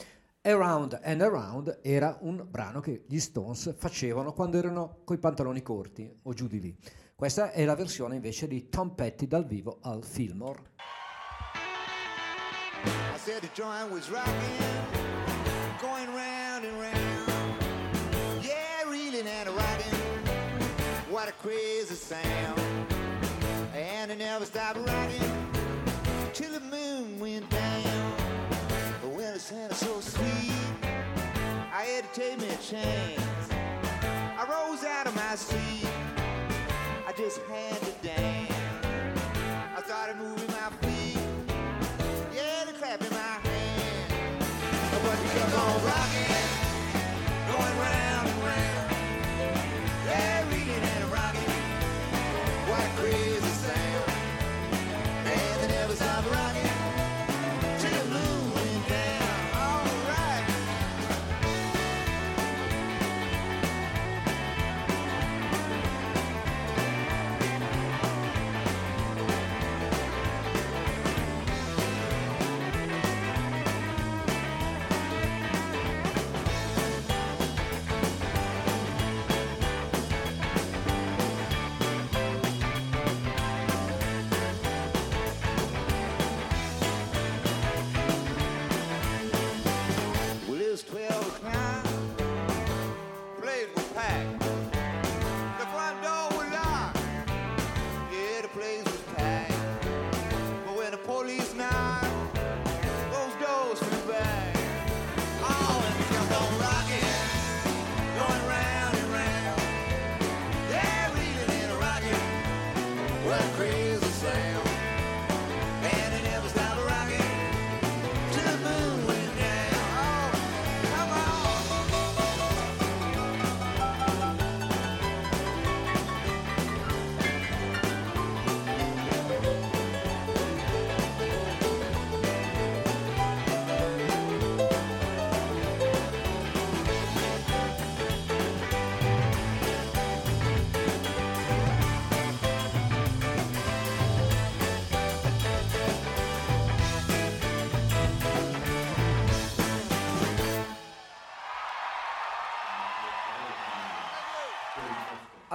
Around 0.47 1.01
and 1.03 1.21
Around 1.21 1.79
era 1.83 2.17
un 2.21 2.41
brano 2.49 2.79
che 2.79 3.03
gli 3.05 3.19
Stones 3.19 3.75
facevano 3.75 4.31
quando 4.31 4.57
erano 4.57 4.99
coi 5.03 5.17
pantaloni 5.17 5.61
corti 5.61 6.09
o 6.23 6.31
giù 6.31 6.47
di 6.47 6.61
lì. 6.61 6.73
Questa 7.13 7.51
è 7.51 7.65
la 7.65 7.75
versione 7.75 8.15
invece 8.15 8.47
di 8.47 8.69
Tom 8.69 8.95
Petty 8.95 9.27
dal 9.27 9.45
vivo 9.45 9.79
al 9.81 10.05
Fillmore. 10.05 10.61
I 12.85 13.17
said 13.17 13.41
the 13.41 13.49
joint 13.53 13.91
was 13.91 14.09
rocking, 14.09 14.31
going 15.81 16.07
round 16.15 16.63
and 16.63 16.79
round. 16.79 18.41
Yeah, 18.41 18.89
reeling 18.89 19.27
and 19.27 19.49
rocking. 19.49 19.99
What 21.09 21.27
a 21.27 21.33
crazy 21.41 21.95
sound. 21.95 22.57
And 23.73 24.11
it 24.11 24.17
never 24.17 24.45
stopped 24.45 24.77
rocking 24.77 25.36
chance. 32.69 33.49
I 33.49 34.45
rose 34.49 34.83
out 34.83 35.07
of 35.07 35.15
my 35.15 35.35
seat. 35.35 35.87
I 37.07 37.13
just 37.13 37.39
had 37.43 37.79
to 37.79 37.91
dance. 38.05 38.36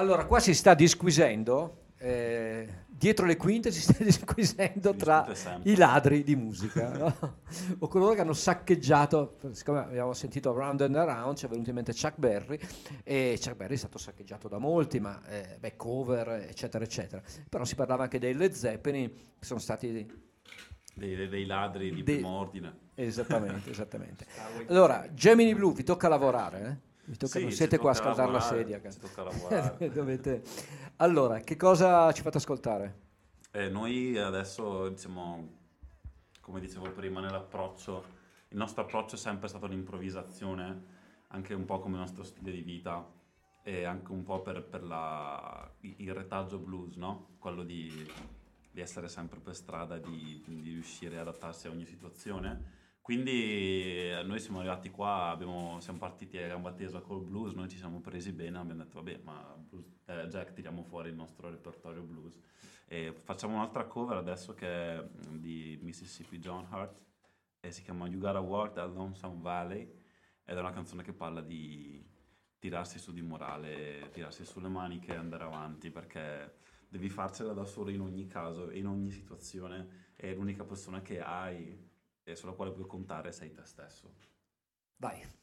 Allora, 0.02 0.24
qua 0.26 0.40
si 0.40 0.52
sta 0.52 0.74
disquisendo, 0.74 1.90
eh, 1.98 2.86
dietro 2.88 3.24
le 3.24 3.36
quinte 3.36 3.70
si 3.70 3.80
sta 3.80 3.94
disquisendo 4.02 4.96
tra 4.96 5.24
i 5.62 5.76
ladri 5.76 6.24
di 6.24 6.34
musica, 6.34 6.90
no? 6.90 7.36
o 7.78 7.86
coloro 7.86 8.12
che 8.14 8.22
hanno 8.22 8.32
saccheggiato, 8.32 9.36
siccome 9.52 9.78
abbiamo 9.78 10.12
sentito 10.12 10.52
Round 10.52 10.80
and 10.80 10.96
Around, 10.96 11.36
ci 11.36 11.46
è 11.46 11.48
venuto 11.48 11.68
in 11.68 11.76
mente 11.76 11.92
Chuck 11.92 12.14
Berry, 12.16 12.58
e 13.04 13.38
Chuck 13.40 13.54
Berry 13.54 13.74
è 13.74 13.78
stato 13.78 13.96
saccheggiato 13.96 14.48
da 14.48 14.58
molti, 14.58 14.98
ma 14.98 15.22
eh, 15.28 15.58
beh, 15.60 15.76
cover, 15.76 16.30
eccetera, 16.48 16.82
eccetera. 16.82 17.22
Però 17.48 17.64
si 17.64 17.76
parlava 17.76 18.02
anche 18.02 18.18
dei 18.18 18.34
Led 18.34 18.54
Zeppelin, 18.54 19.08
che 19.08 19.44
sono 19.44 19.60
stati 19.60 19.92
Dei, 20.94 21.14
dei- 21.14 21.28
dei 21.28 21.46
ladri 21.46 21.92
di 21.92 22.02
Dei- 22.02 22.16
primo 22.16 22.30
ordine. 22.40 22.76
Esattamente, 22.96 23.70
esattamente. 23.70 24.26
Allora, 24.66 25.06
Gemini 25.14 25.54
Blu, 25.54 25.72
vi 25.72 25.84
tocca 25.84 26.08
lavorare, 26.08 26.60
eh? 26.66 26.90
Vi 27.04 27.16
tocca, 27.16 27.38
Sì, 27.38 27.42
non 27.42 27.50
siete 27.52 27.78
qua 27.78 27.90
a 27.90 27.94
scaldare 27.94 28.30
la 28.30 28.40
sedia. 28.40 28.80
ci 28.90 28.98
tocca 28.98 29.22
lavorare. 29.24 29.90
Dovete- 29.92 30.42
Allora, 30.96 31.40
che 31.40 31.56
cosa 31.56 32.12
ci 32.12 32.22
fate 32.22 32.36
ascoltare? 32.38 33.00
Eh, 33.50 33.68
noi 33.68 34.16
adesso, 34.18 34.88
diciamo, 34.88 35.58
come 36.40 36.60
dicevo 36.60 36.90
prima, 36.92 37.20
nell'approccio, 37.20 38.04
il 38.48 38.56
nostro 38.56 38.82
approccio 38.82 39.16
è 39.16 39.18
sempre 39.18 39.48
stato 39.48 39.66
l'improvvisazione, 39.66 40.84
anche 41.28 41.54
un 41.54 41.64
po' 41.64 41.80
come 41.80 41.94
il 41.94 42.00
nostro 42.00 42.22
stile 42.22 42.52
di 42.52 42.60
vita 42.62 43.04
e 43.64 43.84
anche 43.84 44.12
un 44.12 44.22
po' 44.22 44.40
per, 44.40 44.62
per 44.62 44.82
la- 44.84 45.70
il 45.80 46.12
retaggio 46.14 46.58
blues, 46.58 46.94
no? 46.96 47.30
Quello 47.38 47.62
di, 47.64 47.90
di 48.70 48.80
essere 48.80 49.08
sempre 49.08 49.40
per 49.40 49.54
strada, 49.56 49.98
di, 49.98 50.42
di 50.46 50.70
riuscire 50.70 51.16
ad 51.18 51.26
adattarsi 51.28 51.66
a 51.66 51.70
ogni 51.70 51.84
situazione. 51.86 52.80
Quindi 53.02 54.10
eh, 54.10 54.22
noi 54.24 54.38
siamo 54.38 54.60
arrivati 54.60 54.88
qua, 54.88 55.30
abbiamo- 55.30 55.80
siamo 55.80 55.98
partiti 55.98 56.38
a 56.38 56.46
gamba 56.46 56.72
tesa 56.72 57.00
col 57.00 57.20
blues, 57.20 57.52
noi 57.52 57.68
ci 57.68 57.76
siamo 57.76 58.00
presi 58.00 58.30
bene, 58.32 58.58
abbiamo 58.58 58.84
detto 58.84 59.02
vabbè 59.02 59.20
ma 59.24 59.56
blues- 59.58 59.90
eh, 60.06 60.28
Jack 60.28 60.52
tiriamo 60.52 60.84
fuori 60.84 61.08
il 61.08 61.16
nostro 61.16 61.50
repertorio 61.50 62.02
blues. 62.02 62.38
E 62.86 63.12
facciamo 63.12 63.54
un'altra 63.54 63.86
cover 63.86 64.16
adesso 64.18 64.54
che 64.54 64.68
è 64.68 65.02
mm, 65.02 65.36
di 65.38 65.78
Mississippi 65.82 66.38
John 66.38 66.64
Hart 66.70 67.00
e 67.60 67.72
si 67.72 67.82
chiama 67.82 68.06
You 68.06 68.20
Gotta 68.20 68.38
Walk 68.40 68.74
That 68.74 68.94
Lonesome 68.94 69.40
Valley 69.40 69.80
ed 70.44 70.56
è 70.56 70.60
una 70.60 70.72
canzone 70.72 71.02
che 71.02 71.12
parla 71.12 71.40
di 71.40 72.00
tirarsi 72.58 73.00
su 73.00 73.12
di 73.12 73.22
morale, 73.22 74.10
tirarsi 74.12 74.44
sulle 74.44 74.68
maniche 74.68 75.12
e 75.12 75.16
andare 75.16 75.42
avanti 75.42 75.90
perché 75.90 76.54
devi 76.88 77.08
farcela 77.08 77.52
da 77.52 77.64
solo 77.64 77.90
in 77.90 78.00
ogni 78.00 78.26
caso 78.28 78.70
in 78.70 78.86
ogni 78.86 79.10
situazione 79.10 80.10
e 80.14 80.34
l'unica 80.34 80.62
persona 80.62 81.02
che 81.02 81.20
hai 81.20 81.90
e 82.24 82.36
sulla 82.36 82.52
quale 82.52 82.72
puoi 82.72 82.86
contare 82.86 83.32
sei 83.32 83.52
te 83.52 83.64
stesso. 83.64 84.14
Vai. 84.96 85.40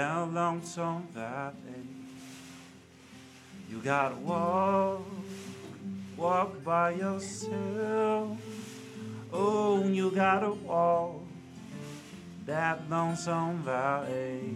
Down 0.00 0.32
Lonesome 0.32 1.06
Valley. 1.12 1.84
You 3.70 3.82
gotta 3.84 4.14
walk, 4.14 5.02
walk 6.16 6.64
by 6.64 6.92
yourself. 6.92 8.38
Oh, 9.30 9.86
you 9.86 10.10
gotta 10.10 10.52
walk 10.52 11.20
that 12.46 12.88
lonesome 12.88 13.58
valley. 13.62 14.54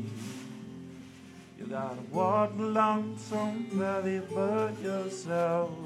You 1.59 1.67
gotta 1.67 2.01
walk 2.11 2.57
the 2.57 2.65
lonesome 2.65 3.67
valley 3.73 4.21
by 4.21 4.71
yourself. 4.83 5.84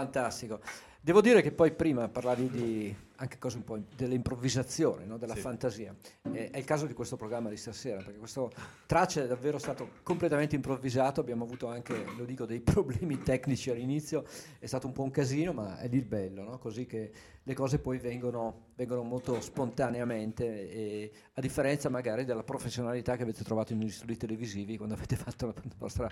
Fantastico. 0.00 0.60
Devo 1.02 1.20
dire 1.20 1.42
che 1.42 1.52
poi 1.52 1.72
prima 1.72 2.08
parlavi 2.08 2.48
di 2.48 2.96
anche 3.20 3.38
cose 3.38 3.58
un 3.58 3.64
po' 3.64 3.78
dell'improvvisazione, 3.96 5.04
no? 5.04 5.18
della 5.18 5.34
Sì. 5.34 5.40
fantasia. 5.40 5.94
Eh, 6.32 6.50
è 6.50 6.56
il 6.56 6.64
caso 6.64 6.86
di 6.86 6.94
questo 6.94 7.16
programma 7.16 7.50
di 7.50 7.56
stasera, 7.56 8.02
perché 8.02 8.18
questo 8.18 8.50
traccia 8.86 9.22
è 9.22 9.26
davvero 9.26 9.58
stato 9.58 9.90
completamente 10.02 10.56
improvvisato, 10.56 11.20
abbiamo 11.20 11.44
avuto 11.44 11.68
anche, 11.68 12.04
lo 12.16 12.24
dico, 12.24 12.46
dei 12.46 12.60
problemi 12.64 13.18
tecnici 13.22 13.70
all'inizio, 13.70 14.24
è 14.58 14.64
stato 14.66 14.86
un 14.86 14.94
po' 14.94 15.02
un 15.02 15.10
casino, 15.10 15.52
ma 15.52 15.78
è 15.78 15.88
lì 15.88 15.98
il 15.98 16.06
bello, 16.06 16.42
no? 16.42 16.58
così 16.58 16.86
che 16.86 17.12
le 17.42 17.54
cose 17.54 17.78
poi 17.78 17.98
vengono, 17.98 18.68
vengono 18.74 19.02
molto 19.02 19.38
spontaneamente, 19.40 20.70
e, 20.70 21.12
a 21.34 21.40
differenza 21.42 21.90
magari 21.90 22.24
della 22.24 22.42
professionalità 22.42 23.16
che 23.16 23.22
avete 23.22 23.44
trovato 23.44 23.74
negli 23.74 23.90
studi 23.90 24.16
televisivi 24.16 24.78
quando 24.78 24.94
avete 24.94 25.16
fatto 25.16 25.46
la 25.46 25.54
vostra... 25.76 26.10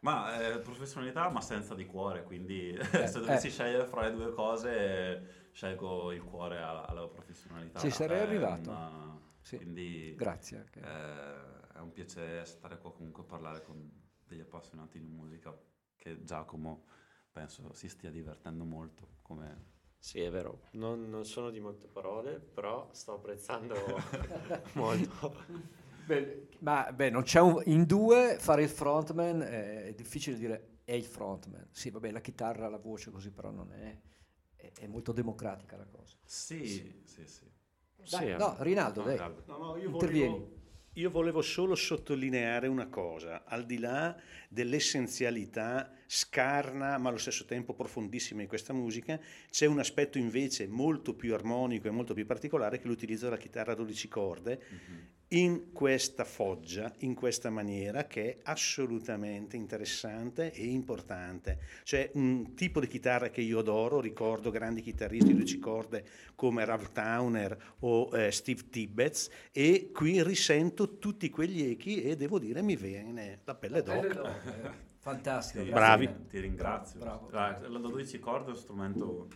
Ma 0.00 0.54
eh, 0.54 0.58
professionalità 0.58 1.28
ma 1.28 1.40
senza 1.40 1.74
di 1.74 1.86
cuore, 1.86 2.24
quindi 2.24 2.70
Eh, 2.92 3.06
se 3.06 3.20
dovessi 3.20 3.46
eh. 3.48 3.50
scegliere 3.50 3.86
fra 3.86 4.08
le 4.08 4.12
due 4.12 4.32
cose 4.32 5.41
scelgo 5.52 6.12
il 6.12 6.22
cuore 6.22 6.58
alla, 6.60 6.86
alla 6.86 7.06
professionalità. 7.08 7.78
Ci 7.78 7.90
sarei 7.90 8.18
È 8.18 8.22
arrivato. 8.22 8.70
una- 8.70 9.20
Sì. 9.40 9.56
Quindi 9.56 10.14
Grazie. 10.16 10.66
eh, 10.74 11.72
è 11.74 11.78
un 11.80 11.90
piacere 11.92 12.44
stare 12.44 12.78
qua 12.78 12.92
comunque 12.92 13.22
a 13.24 13.26
parlare 13.26 13.62
con 13.62 13.90
degli 14.24 14.40
appassionati 14.40 15.00
di 15.00 15.06
musica 15.08 15.52
che 15.96 16.22
Giacomo 16.22 16.84
penso 17.30 17.72
si 17.72 17.88
stia 17.88 18.10
divertendo 18.10 18.64
molto 18.64 19.16
come 19.22 19.70
Sì, 19.98 20.20
è 20.20 20.30
vero, 20.30 20.62
non, 20.72 21.08
non 21.10 21.24
sono 21.24 21.50
di 21.50 21.58
molte 21.60 21.86
parole, 21.88 22.38
però 22.38 22.88
sto 22.92 23.14
apprezzando 23.14 23.74
molto. 24.74 25.34
Beh, 26.06 26.48
ma 26.60 26.92
beh, 26.92 27.10
non 27.10 27.22
c'è 27.22 27.40
un, 27.40 27.60
in 27.66 27.84
due 27.84 28.36
fare 28.38 28.62
il 28.62 28.68
frontman 28.68 29.42
eh, 29.42 29.84
è 29.88 29.94
difficile 29.94 30.36
dire 30.36 30.78
è 30.84 30.92
il 30.92 31.04
frontman. 31.04 31.68
Sì, 31.70 31.90
vabbè, 31.90 32.10
la 32.10 32.20
chitarra, 32.20 32.68
la 32.68 32.78
voce 32.78 33.10
così, 33.10 33.30
però 33.30 33.50
non 33.50 33.72
è, 33.72 33.96
è, 34.62 34.70
è 34.82 34.86
molto 34.86 35.12
democratica 35.12 35.76
la 35.76 35.86
cosa. 35.86 36.16
Sì, 36.24 37.02
sì, 37.04 37.26
sì. 37.26 37.50
Dai, 38.08 38.30
Sì, 38.30 38.36
no, 38.36 38.56
Rinaldo, 38.60 39.00
No, 39.02 39.06
dai. 39.06 39.18
No, 39.46 39.56
no, 39.58 39.76
io 39.76 39.88
intervieni. 39.90 40.28
volevo, 40.28 40.50
io 40.94 41.10
volevo 41.10 41.42
solo 41.42 41.74
sottolineare 41.74 42.66
una 42.68 42.88
cosa, 42.88 43.44
al 43.44 43.64
di 43.64 43.78
là 43.78 44.16
dell'essenzialità 44.48 45.90
scarna 46.14 46.98
ma 46.98 47.08
allo 47.08 47.16
stesso 47.16 47.46
tempo 47.46 47.72
profondissima 47.72 48.42
di 48.42 48.46
questa 48.46 48.74
musica, 48.74 49.18
c'è 49.50 49.64
un 49.64 49.78
aspetto 49.78 50.18
invece 50.18 50.66
molto 50.66 51.14
più 51.14 51.32
armonico 51.32 51.88
e 51.88 51.90
molto 51.90 52.12
più 52.12 52.26
particolare 52.26 52.78
che 52.78 52.86
l'utilizzo 52.86 53.24
della 53.24 53.38
chitarra 53.38 53.72
a 53.72 53.76
12 53.76 54.08
corde 54.08 54.60
in 55.28 55.72
questa 55.72 56.24
foggia, 56.24 56.92
in 56.98 57.14
questa 57.14 57.48
maniera 57.48 58.06
che 58.06 58.24
è 58.24 58.38
assolutamente 58.42 59.56
interessante 59.56 60.52
e 60.52 60.66
importante. 60.66 61.58
Cioè 61.82 62.10
un 62.14 62.54
tipo 62.54 62.78
di 62.80 62.88
chitarra 62.88 63.30
che 63.30 63.40
io 63.40 63.60
adoro, 63.60 63.98
ricordo 63.98 64.50
grandi 64.50 64.82
chitarristi 64.82 65.28
di 65.28 65.32
12 65.32 65.58
corde 65.58 66.04
come 66.34 66.66
Ralph 66.66 66.92
Towner 66.92 67.74
o 67.78 68.10
eh, 68.12 68.30
Steve 68.30 68.68
Tibbets 68.68 69.30
e 69.50 69.88
qui 69.90 70.22
risento 70.22 70.98
tutti 70.98 71.30
quegli 71.30 71.62
echi 71.62 72.02
e 72.02 72.16
devo 72.16 72.38
dire 72.38 72.60
mi 72.60 72.76
viene 72.76 73.40
la 73.44 73.54
pelle 73.54 73.82
d'oca. 73.82 74.90
Fantastico. 75.02 75.64
Grazie 75.64 75.74
Bravi. 75.74 76.26
Ti 76.28 76.38
ringrazio. 76.38 77.00
Bravo. 77.00 77.28
Ah, 77.32 77.58
La 77.66 77.78
12 77.78 78.20
corde 78.20 78.44
è 78.44 78.48
uno 78.50 78.54
strumento 78.54 79.28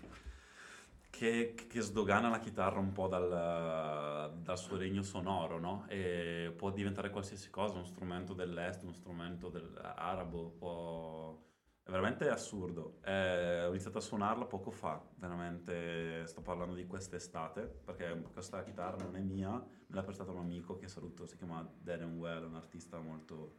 che, 1.10 1.54
che 1.68 1.80
sdogana 1.80 2.28
la 2.28 2.38
chitarra 2.38 2.78
un 2.78 2.92
po' 2.92 3.08
dal, 3.08 4.32
dal 4.42 4.58
suo 4.58 4.76
regno 4.76 5.02
sonoro, 5.02 5.58
no? 5.58 5.84
E 5.88 6.54
può 6.56 6.70
diventare 6.70 7.10
qualsiasi 7.10 7.50
cosa, 7.50 7.74
uno 7.74 7.84
strumento 7.84 8.32
dell'est, 8.32 8.84
uno 8.84 8.92
strumento 8.92 9.52
arabo, 9.82 10.50
può... 10.50 11.44
È 11.82 11.90
veramente 11.90 12.28
assurdo. 12.28 12.98
Eh, 13.02 13.64
ho 13.64 13.70
iniziato 13.70 13.98
a 13.98 14.02
suonarla 14.02 14.44
poco 14.44 14.70
fa, 14.70 15.04
veramente 15.16 16.24
sto 16.28 16.42
parlando 16.42 16.76
di 16.76 16.86
quest'estate, 16.86 17.62
perché 17.62 18.22
questa 18.32 18.62
chitarra 18.62 19.02
non 19.02 19.16
è 19.16 19.20
mia, 19.20 19.50
me 19.50 19.64
l'ha 19.88 20.02
prestata 20.04 20.30
un 20.30 20.38
amico 20.38 20.76
che 20.76 20.86
saluto, 20.86 21.26
si 21.26 21.36
chiama 21.36 21.68
Darren 21.76 22.16
Well, 22.16 22.44
un 22.44 22.54
artista 22.54 23.00
molto, 23.00 23.56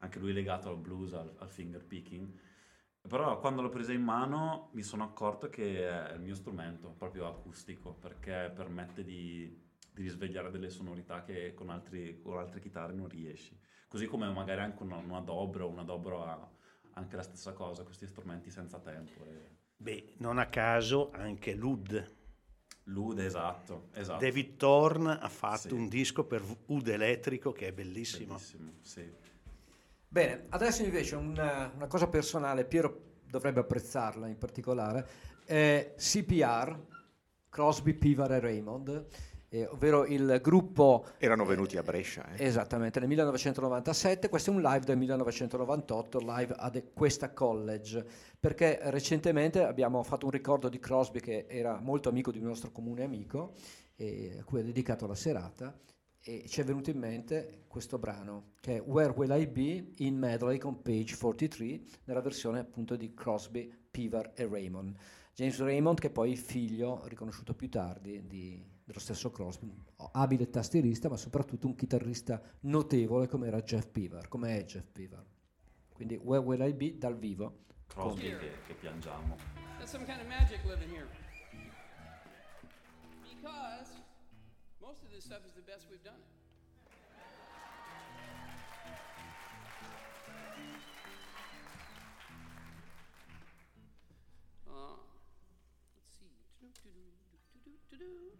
anche 0.00 0.18
lui 0.18 0.32
legato 0.32 0.68
al 0.68 0.76
blues, 0.78 1.12
al, 1.14 1.32
al 1.38 1.48
finger 1.48 1.84
picking. 1.84 2.28
Però 3.08 3.38
quando 3.38 3.62
l'ho 3.62 3.70
presa 3.70 3.92
in 3.92 4.02
mano 4.02 4.68
mi 4.72 4.82
sono 4.82 5.04
accorto 5.04 5.48
che 5.48 5.88
è 5.88 6.12
il 6.14 6.20
mio 6.20 6.34
strumento, 6.34 6.90
proprio 6.90 7.26
acustico, 7.26 7.94
perché 7.94 8.52
permette 8.54 9.02
di, 9.02 9.58
di 9.92 10.02
risvegliare 10.02 10.50
delle 10.50 10.68
sonorità 10.68 11.22
che 11.22 11.54
con, 11.54 11.70
altri- 11.70 12.20
con 12.20 12.36
altre 12.38 12.60
chitarre 12.60 12.92
non 12.92 13.08
riesci. 13.08 13.58
Così 13.88 14.06
come 14.06 14.30
magari 14.30 14.60
anche 14.60 14.82
una, 14.82 14.96
una 14.96 15.20
dobro, 15.20 15.66
una 15.68 15.82
dobro 15.82 16.24
ha 16.24 16.48
anche 16.94 17.16
la 17.16 17.22
stessa 17.22 17.52
cosa, 17.52 17.84
questi 17.84 18.06
strumenti 18.06 18.50
senza 18.50 18.78
tempo. 18.78 19.24
Beh, 19.76 20.14
non 20.18 20.38
a 20.38 20.46
caso 20.46 21.10
anche 21.12 21.54
Lud. 21.54 22.18
Lud, 22.84 23.18
esatto, 23.18 23.88
esatto. 23.94 24.22
David 24.22 24.56
Thorne 24.56 25.18
ha 25.18 25.28
fatto 25.28 25.68
Sì. 25.68 25.72
un 25.72 25.88
disco 25.88 26.24
per 26.24 26.44
Ud 26.66 26.88
elettrico 26.88 27.52
che 27.52 27.68
è 27.68 27.72
bellissimo. 27.72 28.34
Bellissimo, 28.34 28.72
sì. 28.82 29.10
Bene, 30.12 30.46
adesso 30.48 30.82
invece 30.82 31.14
una, 31.14 31.70
una 31.72 31.86
cosa 31.86 32.08
personale, 32.08 32.64
Piero 32.64 33.18
dovrebbe 33.30 33.60
apprezzarla 33.60 34.26
in 34.26 34.38
particolare, 34.38 35.06
è 35.44 35.94
CPR, 35.96 36.76
Crosby, 37.48 37.94
Pivar 37.94 38.32
e 38.32 38.40
Raymond, 38.40 39.06
eh, 39.48 39.66
ovvero 39.66 40.04
il 40.06 40.40
gruppo 40.42 41.06
Erano 41.16 41.44
venuti 41.44 41.76
a 41.76 41.84
Brescia. 41.84 42.28
eh. 42.34 42.44
Esattamente, 42.44 42.98
nel 42.98 43.06
1997, 43.06 44.28
questo 44.28 44.50
è 44.50 44.54
un 44.54 44.62
live 44.62 44.84
del 44.84 44.96
1998, 44.96 46.18
live 46.18 46.54
ad 46.56 46.82
Questa 46.92 47.32
College, 47.32 48.04
perché 48.40 48.80
recentemente 48.82 49.62
abbiamo 49.62 50.02
fatto 50.02 50.24
un 50.24 50.32
ricordo 50.32 50.68
di 50.68 50.80
Crosby 50.80 51.20
che 51.20 51.46
era 51.48 51.78
molto 51.78 52.08
amico 52.08 52.32
di 52.32 52.38
un 52.38 52.46
nostro 52.46 52.72
comune 52.72 53.04
amico, 53.04 53.52
e 53.94 54.38
a 54.40 54.42
cui 54.42 54.58
ha 54.58 54.64
dedicato 54.64 55.06
la 55.06 55.14
serata, 55.14 55.72
e 56.22 56.44
ci 56.46 56.60
è 56.60 56.64
venuto 56.64 56.90
in 56.90 56.98
mente 56.98 57.64
questo 57.66 57.98
brano, 57.98 58.52
che 58.60 58.76
è 58.76 58.82
Where 58.82 59.12
Will 59.16 59.30
I 59.30 59.46
Be 59.46 59.92
in 60.04 60.18
Medley 60.18 60.58
con 60.58 60.82
Page 60.82 61.16
43, 61.16 61.80
nella 62.04 62.20
versione 62.20 62.58
appunto 62.58 62.96
di 62.96 63.14
Crosby, 63.14 63.72
Pivar 63.90 64.32
e 64.34 64.46
Raymond. 64.46 64.96
James 65.34 65.58
Raymond, 65.58 65.98
che 65.98 66.08
è 66.08 66.10
poi 66.10 66.32
il 66.32 66.38
figlio, 66.38 67.06
riconosciuto 67.06 67.54
più 67.54 67.70
tardi, 67.70 68.26
di- 68.26 68.62
dello 68.84 68.98
stesso 68.98 69.30
Crosby, 69.30 69.72
abile 70.12 70.50
tastierista, 70.50 71.08
ma 71.08 71.16
soprattutto 71.16 71.66
un 71.66 71.74
chitarrista 71.74 72.42
notevole 72.60 73.26
come 73.26 73.46
era 73.46 73.62
Jeff 73.62 73.86
Pivar, 73.86 74.28
come 74.28 74.58
è 74.58 74.64
Jeff 74.64 74.86
Pivar. 74.92 75.24
Quindi 75.92 76.16
Where 76.16 76.44
Will 76.44 76.60
I 76.60 76.74
Be 76.74 76.98
dal 76.98 77.16
vivo. 77.16 77.64
Crosby 77.86 78.36
che, 78.36 78.52
che 78.66 78.74
piangiamo. 78.74 79.36
There's 79.76 79.90
some 79.90 80.04
kind 80.04 80.20
of 80.20 80.26
magic 80.26 80.64
living 80.64 80.90
here. 80.90 81.08
Because 83.22 83.99
this 85.20 85.26
stuff 85.26 85.44
is 85.46 85.52
the 85.52 85.60
best 85.60 85.84
we've 85.90 86.02
done 86.02 86.14
it. 86.14 86.24
Uh, 94.66 94.96
let's 95.94 96.16
see. 96.16 96.24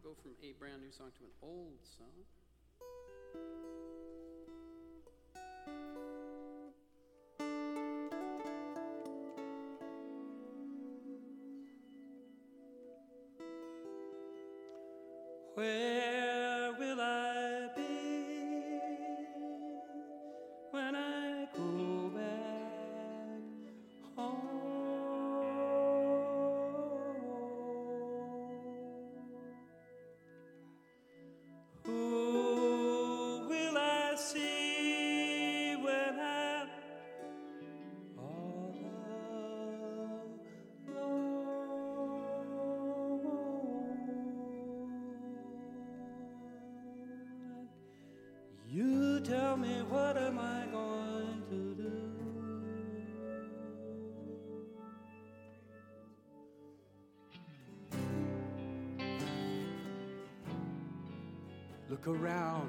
Go 0.02 0.16
from 0.22 0.32
a 0.42 0.52
brand 0.58 0.80
new 0.80 0.90
song 0.90 1.10
to 1.18 1.24
an 1.24 1.30
old 1.42 1.76
song. 1.84 2.24
Where 15.56 15.99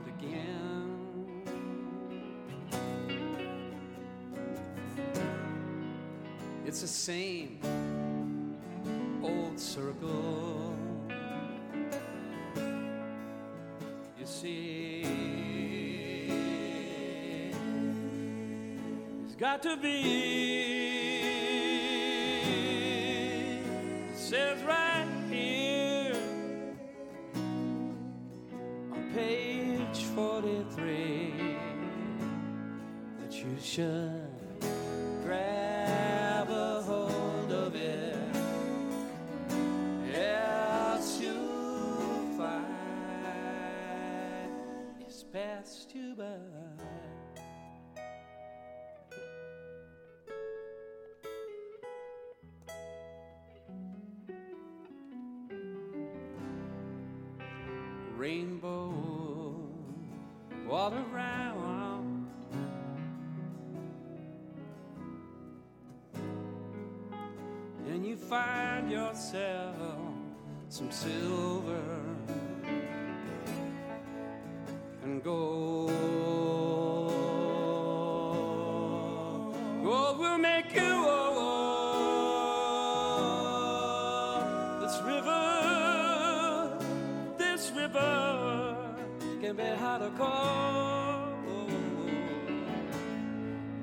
again. 0.08 1.44
It's 6.66 6.82
the 6.82 6.88
same 6.88 7.60
old 9.24 9.60
circle. 9.60 10.76
You 14.20 14.26
see, 14.26 15.02
it's 19.26 19.36
got 19.36 19.62
to 19.64 19.78
be. 19.78 20.91
That 33.78 34.30
grab 35.24 36.50
a 36.50 36.82
hold 36.82 37.52
of 37.54 37.74
it. 37.76 38.18
Else 40.14 41.22
you'll 41.22 42.38
find 42.38 42.66
it's 45.00 45.24
passed 45.24 45.96
you 45.96 46.16
by. 46.16 46.26
Rainbow 58.18 58.94
all 60.70 60.94
around. 60.94 61.51
Some 70.82 70.92
silver 70.92 71.84
and 75.04 75.24
gold. 75.24 75.92
Gold 79.84 80.20
will 80.20 80.38
make 80.38 80.74
you 80.74 80.82
old. 80.82 81.52
This 84.82 85.02
river, 85.04 86.80
this 87.38 87.72
river 87.76 88.76
can 89.42 89.56
be 89.56 89.64
hot 89.64 90.02
or 90.02 90.12
cold. 90.18 91.70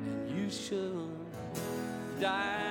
And 0.07 0.31
you 0.37 0.51
should 0.51 1.11
dive 2.21 2.68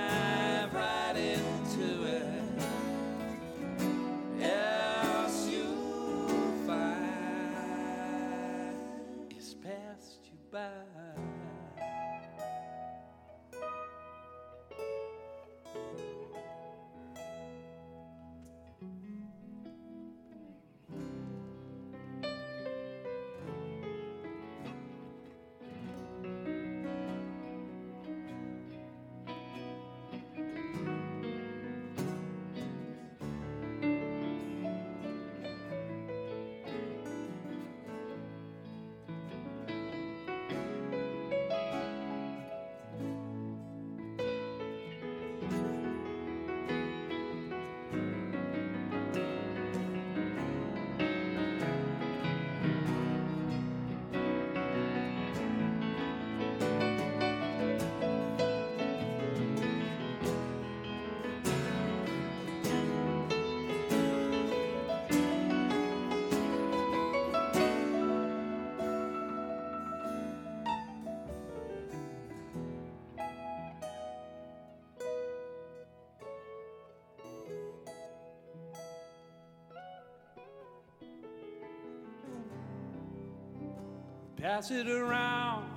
Pass 84.42 84.70
it 84.70 84.88
around 84.88 85.68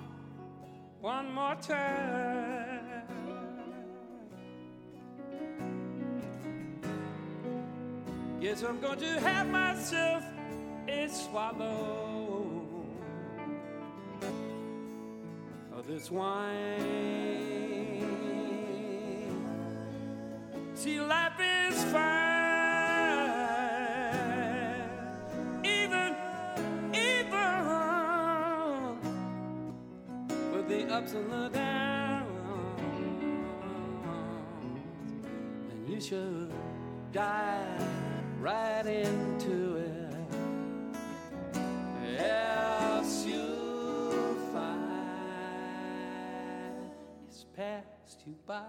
one 1.00 1.32
more 1.32 1.54
time. 1.56 2.80
Guess 8.40 8.62
I'm 8.62 8.78
going 8.80 8.98
to 8.98 9.20
have 9.20 9.46
myself 9.48 10.24
a 10.88 11.08
swallow 11.08 12.62
of 15.72 15.86
this 15.86 16.10
wine. 16.10 17.30
See, 20.74 21.00
life 21.00 21.40
ups 31.00 31.12
and 31.14 31.32
the 31.32 31.48
downs, 31.48 32.28
and 35.70 35.88
you 35.88 35.98
should 35.98 36.52
dive 37.10 37.80
right 38.38 38.84
into 38.84 39.76
it. 39.76 40.14
Else 42.18 43.24
you'll 43.24 44.34
find 44.52 44.90
it's 47.26 47.46
passed 47.56 48.20
you 48.26 48.34
by. 48.46 48.60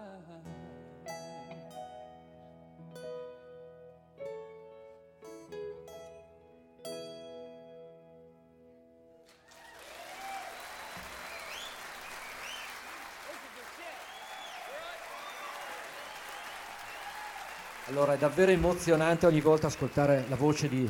Allora, 17.86 18.14
è 18.14 18.16
davvero 18.16 18.52
emozionante 18.52 19.26
ogni 19.26 19.40
volta 19.40 19.66
ascoltare 19.66 20.24
la 20.28 20.36
voce 20.36 20.68
di, 20.68 20.88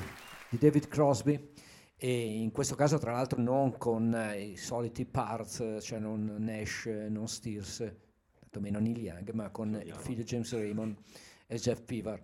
di 0.51 0.59
David 0.59 0.88
Crosby 0.88 1.53
e 1.97 2.40
in 2.43 2.53
questo 2.53 2.74
caso 2.74 2.99
tra 2.99 3.12
l'altro 3.12 3.40
non 3.40 3.78
con 3.78 4.14
eh, 4.14 4.43
i 4.43 4.57
soliti 4.57 5.07
parts, 5.07 5.78
cioè 5.80 5.99
non 5.99 6.36
Nash, 6.38 6.84
non 7.09 7.28
Steers, 7.28 7.90
tantomeno 8.38 8.78
Neil 8.78 8.99
Young, 8.99 9.30
ma 9.30 9.49
con 9.49 9.80
il 9.82 9.95
figlio 9.95 10.22
James 10.22 10.53
Raymond 10.53 10.95
e 11.47 11.57
Jeff 11.57 11.80
Pivar. 11.80 12.20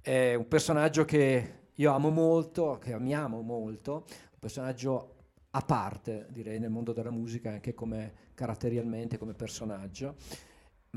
È 0.00 0.32
un 0.32 0.48
personaggio 0.48 1.04
che 1.04 1.68
io 1.74 1.92
amo 1.92 2.08
molto, 2.08 2.78
che 2.78 2.94
amiamo 2.94 3.42
molto, 3.42 4.06
un 4.08 4.38
personaggio 4.40 5.16
a 5.50 5.60
parte, 5.60 6.26
direi, 6.30 6.58
nel 6.58 6.70
mondo 6.70 6.94
della 6.94 7.10
musica, 7.10 7.50
anche 7.50 7.74
come 7.74 8.14
caratterialmente, 8.32 9.18
come 9.18 9.34
personaggio 9.34 10.16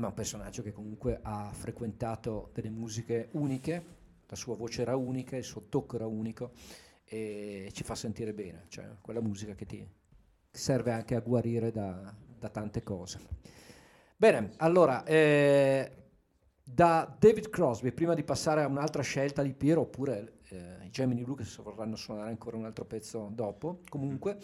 ma 0.00 0.08
un 0.08 0.14
personaggio 0.14 0.62
che 0.62 0.72
comunque 0.72 1.20
ha 1.22 1.50
frequentato 1.52 2.50
delle 2.54 2.70
musiche 2.70 3.28
uniche, 3.32 3.84
la 4.26 4.36
sua 4.36 4.56
voce 4.56 4.82
era 4.82 4.96
unica, 4.96 5.36
il 5.36 5.44
suo 5.44 5.66
tocco 5.68 5.96
era 5.96 6.06
unico 6.06 6.52
e 7.04 7.68
ci 7.72 7.84
fa 7.84 7.94
sentire 7.94 8.32
bene, 8.32 8.64
cioè 8.68 8.88
quella 9.00 9.20
musica 9.20 9.54
che 9.54 9.66
ti 9.66 9.86
serve 10.50 10.92
anche 10.92 11.14
a 11.14 11.20
guarire 11.20 11.70
da, 11.70 12.14
da 12.38 12.48
tante 12.48 12.82
cose. 12.82 13.18
Bene, 14.16 14.52
allora, 14.56 15.04
eh, 15.04 15.90
da 16.62 17.16
David 17.18 17.50
Crosby, 17.50 17.92
prima 17.92 18.14
di 18.14 18.22
passare 18.22 18.62
a 18.62 18.66
un'altra 18.66 19.02
scelta 19.02 19.42
di 19.42 19.52
Piero, 19.52 19.82
oppure 19.82 20.38
eh, 20.48 20.84
i 20.84 20.90
Gemini 20.90 21.24
si 21.42 21.62
vorranno 21.62 21.96
suonare 21.96 22.30
ancora 22.30 22.56
un 22.56 22.64
altro 22.64 22.84
pezzo 22.84 23.30
dopo, 23.32 23.80
comunque 23.88 24.38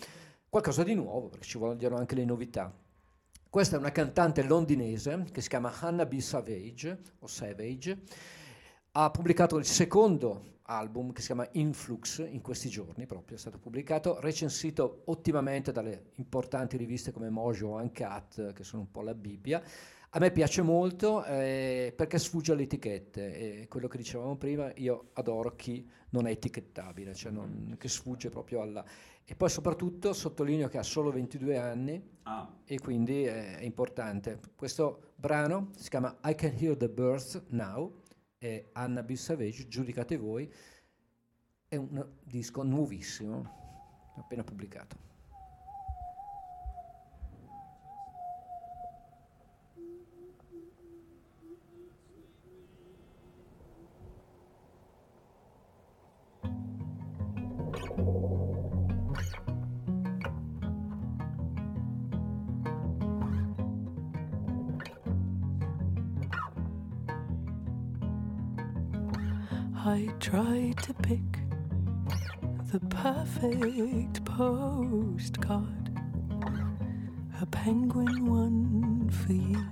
qualcosa 0.48 0.82
di 0.82 0.94
nuovo, 0.94 1.28
perché 1.28 1.46
ci 1.46 1.58
vogliono 1.58 1.96
anche 1.96 2.14
le 2.14 2.24
novità. 2.24 2.72
Questa 3.56 3.76
è 3.76 3.78
una 3.78 3.90
cantante 3.90 4.42
londinese 4.42 5.24
che 5.32 5.40
si 5.40 5.48
chiama 5.48 5.72
Hannah 5.80 6.04
B. 6.04 6.18
Savage, 6.18 7.00
Savage. 7.24 8.02
Ha 8.90 9.10
pubblicato 9.10 9.56
il 9.56 9.64
secondo 9.64 10.58
album 10.64 11.10
che 11.12 11.22
si 11.22 11.28
chiama 11.28 11.48
Influx 11.52 12.18
in 12.18 12.42
questi 12.42 12.68
giorni, 12.68 13.06
proprio 13.06 13.38
è 13.38 13.40
stato 13.40 13.56
pubblicato, 13.56 14.20
recensito 14.20 15.04
ottimamente 15.06 15.72
dalle 15.72 16.10
importanti 16.16 16.76
riviste 16.76 17.12
come 17.12 17.30
Mojo 17.30 17.68
o 17.68 17.76
Uncut, 17.76 18.52
che 18.52 18.62
sono 18.62 18.82
un 18.82 18.90
po' 18.90 19.00
la 19.00 19.14
Bibbia. 19.14 19.62
A 20.10 20.18
me 20.18 20.30
piace 20.32 20.60
molto 20.60 21.24
eh, 21.24 21.94
perché 21.96 22.18
sfugge 22.18 22.52
alle 22.52 22.64
etichette 22.64 23.62
e 23.62 23.68
quello 23.68 23.88
che 23.88 23.96
dicevamo 23.96 24.36
prima, 24.36 24.70
io 24.76 25.08
adoro 25.14 25.56
chi 25.56 25.88
non 26.10 26.26
è 26.26 26.30
etichettabile, 26.30 27.14
cioè 27.14 27.32
non, 27.32 27.74
che 27.78 27.88
sfugge 27.88 28.28
proprio 28.28 28.60
alla... 28.60 28.84
E 29.28 29.34
poi 29.34 29.50
soprattutto 29.50 30.12
sottolineo 30.12 30.68
che 30.68 30.78
ha 30.78 30.82
solo 30.82 31.10
22 31.10 31.58
anni 31.58 32.14
Ah, 32.28 32.52
e 32.64 32.80
quindi 32.80 33.22
è, 33.22 33.58
è 33.58 33.62
importante. 33.62 34.40
Questo 34.56 35.12
brano 35.14 35.70
si 35.76 35.88
chiama 35.88 36.16
I 36.24 36.34
Can 36.34 36.54
Hear 36.58 36.76
the 36.76 36.88
Birds 36.88 37.40
Now 37.48 38.02
e 38.38 38.70
Anna 38.72 39.04
B. 39.04 39.14
Savage, 39.14 39.68
giudicate 39.68 40.16
voi, 40.16 40.52
è 41.68 41.76
un 41.76 42.04
disco 42.24 42.62
nuovissimo, 42.64 44.14
appena 44.16 44.42
pubblicato. 44.42 45.04
I 69.88 70.08
tried 70.18 70.78
to 70.78 70.92
pick 70.94 71.38
the 72.72 72.80
perfect 72.90 74.24
postcard, 74.24 76.00
a 77.40 77.46
penguin 77.46 78.26
one 78.26 79.08
for 79.10 79.32
you. 79.32 79.64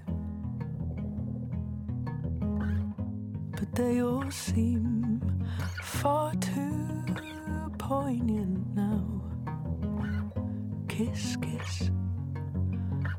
But 3.58 3.74
they 3.74 4.02
all 4.02 4.30
seem 4.30 5.20
far 5.82 6.32
too 6.36 7.72
poignant 7.78 8.72
now. 8.76 9.20
Kiss, 10.86 11.36
kiss, 11.42 11.90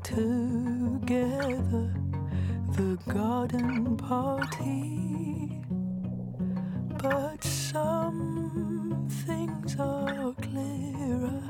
together, 0.02 1.94
the 2.70 2.98
garden 3.06 3.98
party 3.98 5.05
but 7.08 7.44
some 7.44 9.06
things 9.26 9.76
are 9.78 10.32
clearer. 10.42 11.42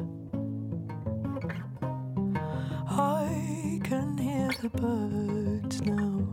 I 2.89 3.81
can 3.83 4.19
hear 4.19 4.51
the 4.61 4.69
birds 4.69 5.81
now. 5.83 6.29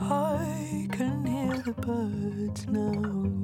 I 0.00 0.88
can 0.92 1.24
hear 1.24 1.56
the 1.62 1.72
birds 1.72 2.66
now. 2.66 3.43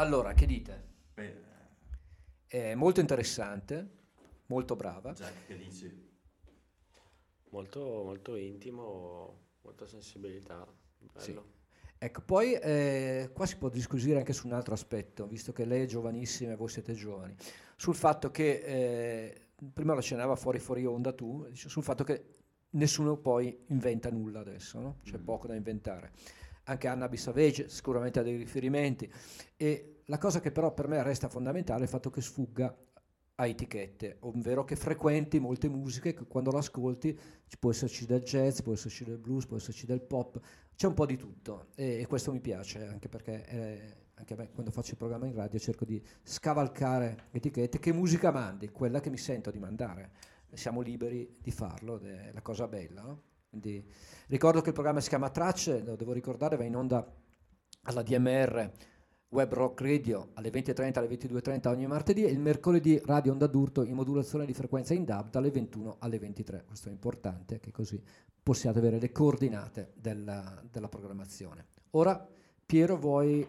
Allora, 0.00 0.32
che 0.32 0.46
dite? 0.46 0.82
Beh, 1.12 1.34
È 2.46 2.74
molto 2.74 3.00
interessante, 3.00 3.98
molto 4.46 4.74
brava. 4.74 5.12
Jack, 5.12 5.46
che 5.46 5.58
dici? 5.58 6.08
Molto, 7.50 7.80
molto 8.02 8.34
intimo, 8.36 9.48
molta 9.60 9.86
sensibilità. 9.86 10.66
Bello. 10.96 11.18
Sì. 11.18 11.38
Ecco, 11.98 12.22
poi 12.22 12.54
eh, 12.54 13.28
qua 13.34 13.44
si 13.44 13.58
può 13.58 13.68
discutere 13.68 14.16
anche 14.16 14.32
su 14.32 14.46
un 14.46 14.54
altro 14.54 14.72
aspetto, 14.72 15.26
visto 15.26 15.52
che 15.52 15.66
lei 15.66 15.82
è 15.82 15.86
giovanissima 15.86 16.52
e 16.52 16.56
voi 16.56 16.70
siete 16.70 16.94
giovani, 16.94 17.34
sul 17.76 17.94
fatto 17.94 18.30
che, 18.30 18.52
eh, 18.64 19.48
prima 19.70 19.92
lo 19.92 19.98
accennava 19.98 20.34
fuori 20.34 20.60
fuori 20.60 20.86
onda 20.86 21.12
tu, 21.12 21.46
sul 21.52 21.82
fatto 21.82 22.04
che 22.04 22.24
nessuno 22.70 23.18
poi 23.18 23.64
inventa 23.66 24.10
nulla 24.10 24.40
adesso, 24.40 24.80
no? 24.80 24.96
c'è 25.02 25.18
poco 25.18 25.46
da 25.46 25.54
inventare. 25.54 26.12
Anche 26.64 26.88
Anna 26.88 27.08
Bissavage 27.08 27.68
sicuramente 27.68 28.20
ha 28.20 28.22
dei 28.22 28.36
riferimenti 28.36 29.10
e 29.56 30.02
la 30.06 30.18
cosa 30.18 30.40
che 30.40 30.50
però 30.50 30.72
per 30.74 30.88
me 30.88 31.02
resta 31.02 31.28
fondamentale 31.28 31.80
è 31.80 31.82
il 31.84 31.88
fatto 31.88 32.10
che 32.10 32.20
sfugga 32.20 32.76
a 33.36 33.46
etichette, 33.46 34.18
ovvero 34.20 34.64
che 34.64 34.76
frequenti 34.76 35.40
molte 35.40 35.68
musiche 35.68 36.12
che 36.12 36.26
quando 36.26 36.50
lo 36.50 36.58
ascolti 36.58 37.18
ci 37.46 37.58
può 37.58 37.70
esserci 37.70 38.04
del 38.04 38.20
jazz, 38.20 38.60
può 38.60 38.74
esserci 38.74 39.04
del 39.04 39.18
blues, 39.18 39.46
può 39.46 39.56
esserci 39.56 39.86
del 39.86 40.02
pop, 40.02 40.38
c'è 40.76 40.86
un 40.86 40.94
po' 40.94 41.06
di 41.06 41.16
tutto 41.16 41.68
e, 41.74 42.00
e 42.00 42.06
questo 42.06 42.32
mi 42.32 42.40
piace 42.40 42.86
anche 42.86 43.08
perché 43.08 43.46
eh, 43.46 43.96
anche 44.14 44.34
a 44.34 44.36
me 44.36 44.50
quando 44.50 44.70
faccio 44.70 44.90
il 44.90 44.98
programma 44.98 45.26
in 45.26 45.34
radio 45.34 45.58
cerco 45.58 45.86
di 45.86 46.02
scavalcare 46.22 47.28
etichette, 47.30 47.78
che 47.78 47.92
musica 47.92 48.30
mandi, 48.30 48.68
quella 48.68 49.00
che 49.00 49.08
mi 49.08 49.16
sento 49.16 49.50
di 49.50 49.58
mandare, 49.58 50.10
siamo 50.52 50.82
liberi 50.82 51.38
di 51.40 51.50
farlo 51.50 51.98
ed 51.98 52.06
è 52.06 52.30
la 52.32 52.42
cosa 52.42 52.68
bella. 52.68 53.02
no? 53.02 53.22
Quindi, 53.50 53.84
ricordo 54.28 54.60
che 54.60 54.68
il 54.68 54.74
programma 54.74 55.00
si 55.00 55.08
chiama 55.08 55.28
Tracce, 55.28 55.82
lo 55.82 55.96
devo 55.96 56.12
ricordare, 56.12 56.56
va 56.56 56.64
in 56.64 56.76
onda 56.76 57.04
alla 57.82 58.02
DMR 58.02 58.70
Web 59.30 59.52
Rock 59.52 59.80
Radio 59.82 60.30
alle 60.34 60.50
20.30 60.50 60.98
alle 60.98 61.08
22.30 61.08 61.68
ogni 61.68 61.86
martedì 61.86 62.24
e 62.24 62.30
il 62.30 62.40
mercoledì 62.40 63.00
Radio 63.04 63.32
Onda 63.32 63.46
d'Urto 63.46 63.84
in 63.84 63.94
modulazione 63.94 64.44
di 64.44 64.52
frequenza 64.54 64.92
in 64.92 65.04
DAB 65.04 65.30
dalle 65.30 65.50
21 65.50 65.96
alle 66.00 66.18
23. 66.18 66.64
Questo 66.64 66.88
è 66.88 66.92
importante 66.92 67.60
che 67.60 67.70
così 67.70 68.02
possiate 68.42 68.78
avere 68.78 68.98
le 68.98 69.12
coordinate 69.12 69.92
della, 69.94 70.60
della 70.68 70.88
programmazione. 70.88 71.66
Ora 71.90 72.28
Piero 72.66 72.96
vuoi 72.96 73.48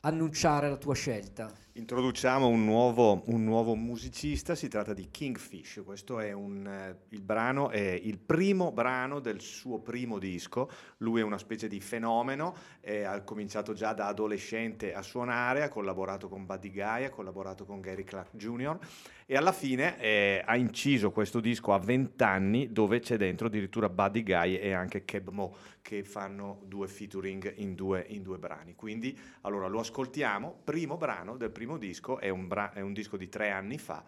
annunciare 0.00 0.68
la 0.68 0.76
tua 0.76 0.94
scelta? 0.94 1.52
Introduciamo 1.74 2.48
un 2.48 2.66
nuovo, 2.66 3.22
un 3.28 3.44
nuovo 3.44 3.74
musicista, 3.74 4.54
si 4.54 4.68
tratta 4.68 4.92
di 4.92 5.08
Kingfish, 5.10 5.80
questo 5.82 6.20
è 6.20 6.30
un, 6.30 6.66
eh, 6.66 7.06
il 7.08 7.22
brano, 7.22 7.70
è 7.70 7.98
il 8.02 8.18
primo 8.18 8.72
brano 8.72 9.20
del 9.20 9.40
suo 9.40 9.78
primo 9.78 10.18
disco, 10.18 10.70
lui 10.98 11.22
è 11.22 11.24
una 11.24 11.38
specie 11.38 11.68
di 11.68 11.80
fenomeno, 11.80 12.54
eh, 12.82 13.04
ha 13.04 13.22
cominciato 13.22 13.72
già 13.72 13.94
da 13.94 14.08
adolescente 14.08 14.92
a 14.92 15.00
suonare, 15.00 15.62
ha 15.62 15.70
collaborato 15.70 16.28
con 16.28 16.44
Buddy 16.44 16.70
Guy, 16.70 17.04
ha 17.04 17.10
collaborato 17.10 17.64
con 17.64 17.80
Gary 17.80 18.04
Clark 18.04 18.36
Jr. 18.36 18.78
e 19.24 19.34
alla 19.34 19.52
fine 19.52 19.98
eh, 19.98 20.42
ha 20.44 20.56
inciso 20.56 21.10
questo 21.10 21.40
disco 21.40 21.72
a 21.72 21.78
20 21.78 22.22
anni 22.22 22.70
dove 22.70 23.00
c'è 23.00 23.16
dentro 23.16 23.46
addirittura 23.46 23.88
Buddy 23.88 24.22
Guy 24.22 24.56
e 24.56 24.72
anche 24.72 25.06
Keb 25.06 25.30
Mo 25.30 25.56
che 25.80 26.04
fanno 26.04 26.60
due 26.66 26.86
featuring 26.86 27.54
in 27.56 27.74
due, 27.74 28.04
in 28.08 28.22
due 28.22 28.38
brani. 28.38 28.74
Quindi 28.74 29.18
allora 29.42 29.66
lo 29.66 29.80
ascoltiamo, 29.80 30.60
primo 30.64 30.96
brano 30.96 31.36
del 31.36 31.50
primo 31.50 31.61
disco, 31.78 32.18
è 32.18 32.28
un, 32.28 32.48
bra- 32.48 32.72
è 32.72 32.80
un 32.80 32.92
disco 32.92 33.16
di 33.16 33.28
tre 33.28 33.50
anni 33.50 33.78
fa, 33.78 34.04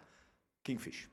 Kingfish. 0.61 1.09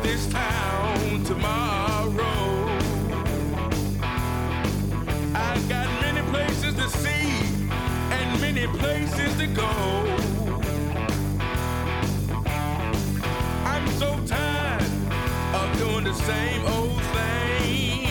This 0.00 0.28
town 0.28 0.57
same 16.28 16.66
old 16.66 17.00
thing. 17.14 18.04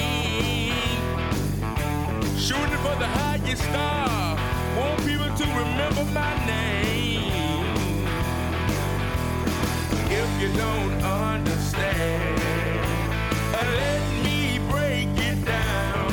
Shooting 2.45 2.82
for 2.86 2.95
the 3.03 3.09
highest 3.20 3.61
star. 3.61 4.36
Want 4.78 4.97
people 5.05 5.32
to 5.41 5.45
remember 5.61 6.03
my 6.22 6.34
name. 6.47 7.68
If 10.22 10.30
you 10.41 10.49
don't 10.63 10.97
understand, 11.26 12.39
let 13.84 14.03
me 14.26 14.59
break 14.72 15.09
it 15.30 15.39
down. 15.45 16.11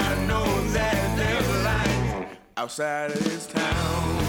I 0.00 0.24
know 0.28 0.48
that 0.76 1.02
there's 1.18 1.50
life 1.70 2.38
outside 2.56 3.10
of 3.10 3.22
this 3.24 3.46
town. 3.46 4.21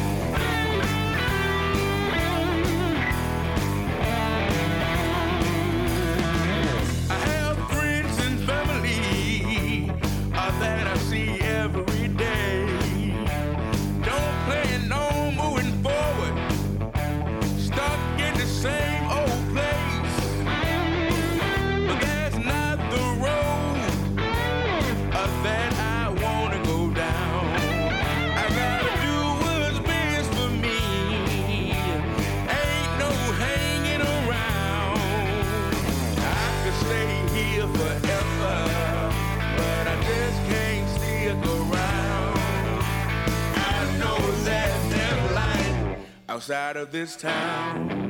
Outside 46.34 46.78
of 46.78 46.92
this 46.92 47.16
town. 47.16 48.03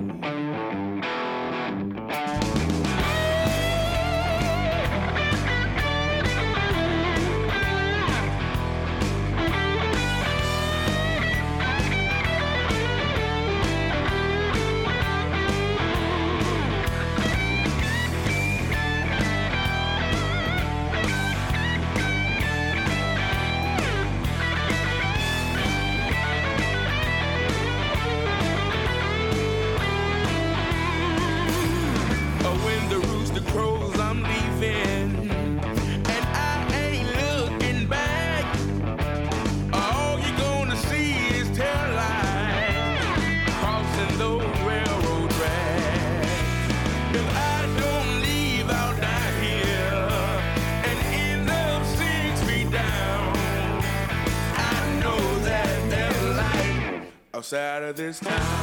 Outside 57.54 57.84
of 57.84 57.96
this 57.96 58.20
town. 58.20 58.63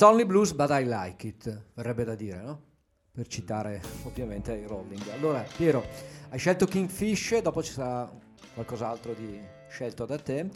It's 0.00 0.08
only 0.08 0.24
blues 0.24 0.54
but 0.54 0.70
I 0.70 0.84
like 0.84 1.26
it, 1.26 1.64
verrebbe 1.74 2.04
da 2.04 2.14
dire, 2.14 2.40
no? 2.40 2.62
Per 3.12 3.26
citare 3.26 3.82
ovviamente 4.04 4.54
i 4.54 4.66
Rolling. 4.66 5.06
Allora, 5.10 5.44
Piero, 5.54 5.84
hai 6.30 6.38
scelto 6.38 6.64
Kingfish, 6.64 7.42
dopo 7.42 7.62
ci 7.62 7.72
sarà 7.72 8.10
qualcos'altro 8.54 9.12
di 9.12 9.38
scelto 9.68 10.06
da 10.06 10.18
te. 10.18 10.48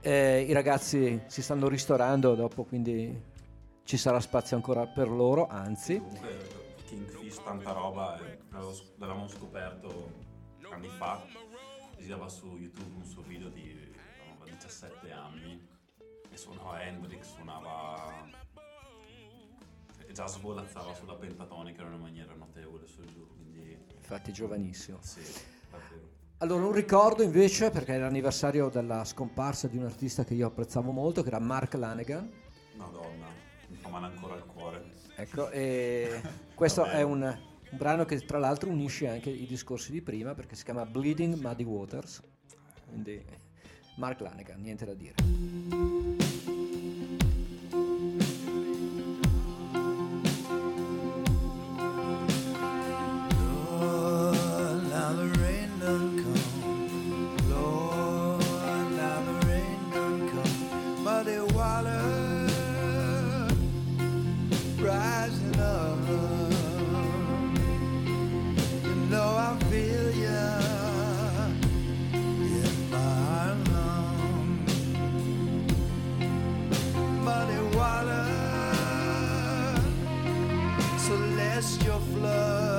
Eh, 0.00 0.40
I 0.40 0.52
ragazzi 0.52 1.22
si 1.28 1.40
stanno 1.40 1.68
ristorando 1.68 2.34
dopo, 2.34 2.64
quindi 2.64 3.16
ci 3.84 3.96
sarà 3.96 4.18
spazio 4.18 4.56
ancora 4.56 4.88
per 4.88 5.08
loro, 5.08 5.46
anzi. 5.46 6.00
Comunque 6.00 6.48
Kingfish, 6.86 7.44
tanta 7.44 7.70
roba, 7.70 8.18
eh, 8.18 8.38
l'avevamo 8.50 9.28
scoperto 9.28 10.10
anni 10.68 10.88
fa, 10.88 11.22
girava 11.96 12.28
su 12.28 12.56
YouTube 12.56 12.96
un 12.96 13.04
suo 13.04 13.22
video 13.22 13.50
di 13.50 13.94
aveva 14.32 14.52
17 14.52 15.12
anni 15.12 15.64
e 16.28 16.36
suonava 16.36 16.82
Hendrix, 16.82 17.34
suonava 17.34 18.09
già 20.20 20.26
svolazzava 20.26 20.92
sulla 20.94 21.14
pentatonica 21.14 21.80
in 21.80 21.88
una 21.88 21.96
maniera 21.96 22.34
notevole 22.34 22.86
su 22.86 23.02
giù, 23.06 23.26
quindi 23.26 23.78
Infatti 23.96 24.32
giovanissimo. 24.32 24.98
sì, 25.00 25.22
davvero. 25.70 26.08
Allora, 26.38 26.66
un 26.66 26.72
ricordo 26.72 27.22
invece, 27.22 27.70
perché 27.70 27.94
è 27.94 27.98
l'anniversario 27.98 28.68
della 28.68 29.04
scomparsa 29.04 29.66
di 29.68 29.78
un 29.78 29.84
artista 29.84 30.24
che 30.24 30.34
io 30.34 30.46
apprezzavo 30.48 30.90
molto, 30.90 31.22
che 31.22 31.28
era 31.28 31.38
Mark 31.38 31.72
Lanegan. 31.74 32.30
Madonna, 32.74 33.26
mi 33.68 33.76
fa 33.76 33.88
male 33.88 34.06
ancora 34.06 34.36
il 34.36 34.44
cuore. 34.44 34.92
Ecco, 35.16 35.48
e 35.50 36.20
questo 36.54 36.84
è 36.84 37.02
un, 37.02 37.22
un 37.22 37.78
brano 37.78 38.04
che 38.04 38.20
tra 38.20 38.38
l'altro 38.38 38.68
unisce 38.68 39.08
anche 39.08 39.30
i 39.30 39.46
discorsi 39.46 39.90
di 39.90 40.02
prima, 40.02 40.34
perché 40.34 40.54
si 40.54 40.64
chiama 40.64 40.84
Bleeding 40.84 41.34
Muddy 41.36 41.64
Waters. 41.64 42.22
Quindi 42.86 43.24
Mark 43.96 44.20
Lanegan, 44.20 44.60
niente 44.60 44.84
da 44.84 44.94
dire. 44.94 46.49
past 81.60 81.84
your 81.84 82.00
flood. 82.00 82.69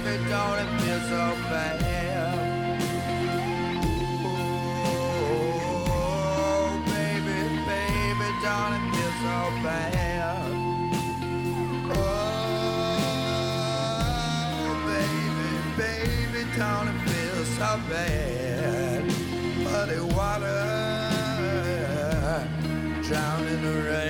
Oh, 0.00 0.04
baby, 0.04 0.24
don't 0.30 0.58
it 0.58 0.70
feel 0.80 1.00
so 1.10 1.22
bad? 1.50 2.80
Oh, 5.84 6.82
baby, 6.86 7.38
baby, 7.68 8.28
feel 8.94 9.12
so 9.20 9.36
bad? 9.62 10.52
Oh, 11.92 11.98
baby, 14.86 15.50
baby, 15.76 16.42
feel 17.06 17.40
so 17.44 17.70
bad? 17.90 19.02
Muddy 19.64 20.00
water, 20.14 20.64
drown 23.02 23.42
in 23.46 23.58
the 23.62 23.74
rain, 23.90 24.09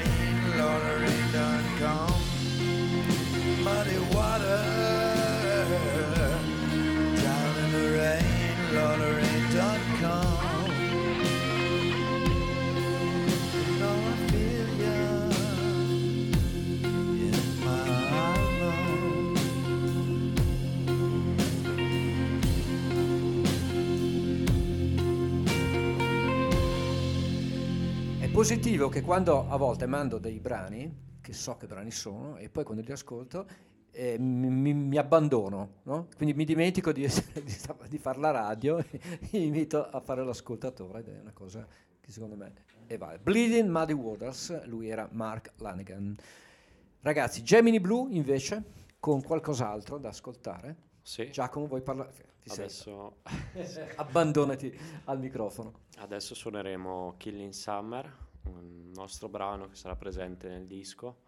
positivo 28.41 28.89
che 28.89 29.03
quando 29.03 29.51
a 29.51 29.59
volte 29.59 29.85
mando 29.85 30.17
dei 30.17 30.41
brani, 30.41 31.19
che 31.21 31.35
so 31.35 31.59
che 31.59 31.67
brani 31.67 31.91
sono, 31.91 32.39
e 32.39 32.49
poi 32.49 32.65
quando 32.65 32.83
li 32.83 32.91
ascolto 32.91 33.47
eh, 33.91 34.19
mi, 34.19 34.73
mi- 34.73 34.97
abbandono, 34.97 35.81
no? 35.83 36.09
quindi 36.17 36.35
mi 36.35 36.47
dimentico 36.47 36.91
di, 36.91 37.05
essere- 37.05 37.43
di, 37.45 37.55
di 37.91 37.99
fare 37.99 38.19
la 38.19 38.31
radio 38.31 38.79
e 38.79 38.99
mi 39.33 39.45
invito 39.45 39.85
a 39.87 40.01
fare 40.01 40.25
l'ascoltatore 40.25 41.01
ed 41.01 41.09
è 41.09 41.21
una 41.21 41.35
cosa 41.35 41.67
che 42.01 42.11
secondo 42.11 42.35
me 42.35 42.55
è 42.87 42.97
vale. 42.97 43.19
Bleeding 43.19 43.69
Muddy 43.69 43.93
Waters, 43.93 44.65
lui 44.65 44.89
era 44.89 45.07
Mark 45.12 45.53
Lanigan. 45.57 46.17
Ragazzi, 47.03 47.43
Gemini 47.43 47.79
Blue 47.79 48.11
invece, 48.11 48.62
con 48.99 49.21
qualcos'altro 49.23 49.99
da 49.99 50.09
ascoltare. 50.09 50.77
Sì. 51.03 51.31
Giacomo, 51.31 51.67
vuoi 51.67 51.83
parlare? 51.83 52.11
Adesso, 52.49 53.17
Abbandonati 53.97 54.75
al 55.05 55.19
microfono. 55.19 55.81
adesso 55.99 56.35
suoneremo 56.35 57.17
Killing 57.19 57.53
Summer, 57.53 58.29
un 58.59 58.90
nostro 58.93 59.28
brano 59.28 59.68
che 59.68 59.74
sarà 59.74 59.97
presente 59.97 60.48
nel 60.48 60.66
disco, 60.66 61.22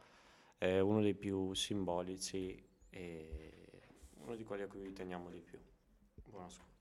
è 0.58 0.78
uno 0.78 1.00
dei 1.00 1.14
più 1.14 1.52
simbolici 1.54 2.62
e 2.90 3.62
uno 4.18 4.36
di 4.36 4.44
quelli 4.44 4.62
a 4.62 4.68
cui 4.68 4.92
teniamo 4.92 5.30
di 5.30 5.40
più. 5.40 5.58
Buon 6.24 6.44
ascolto. 6.44 6.72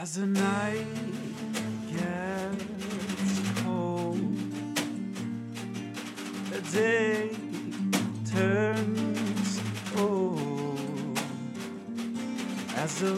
As 0.00 0.14
the 0.14 0.26
night 0.26 0.86
gets 1.90 2.64
cold, 3.62 4.20
the 6.50 6.60
day 6.72 7.30
turns 8.24 9.60
old. 9.96 11.18
As 12.76 13.00
the 13.00 13.12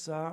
sa 0.00 0.32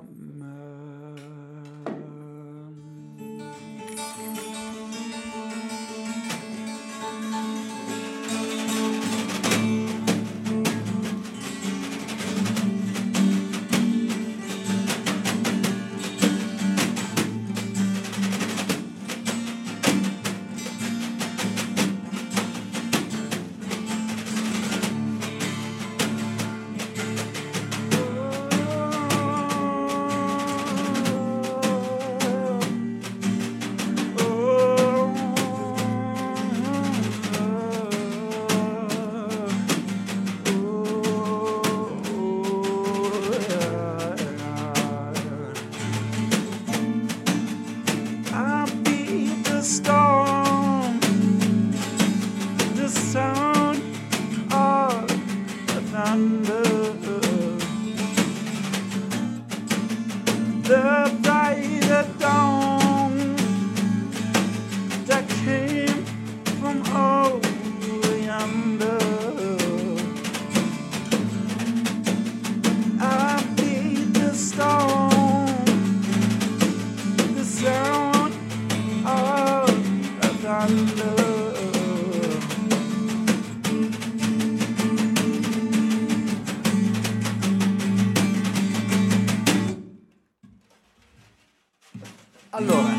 Allora, 92.58 92.90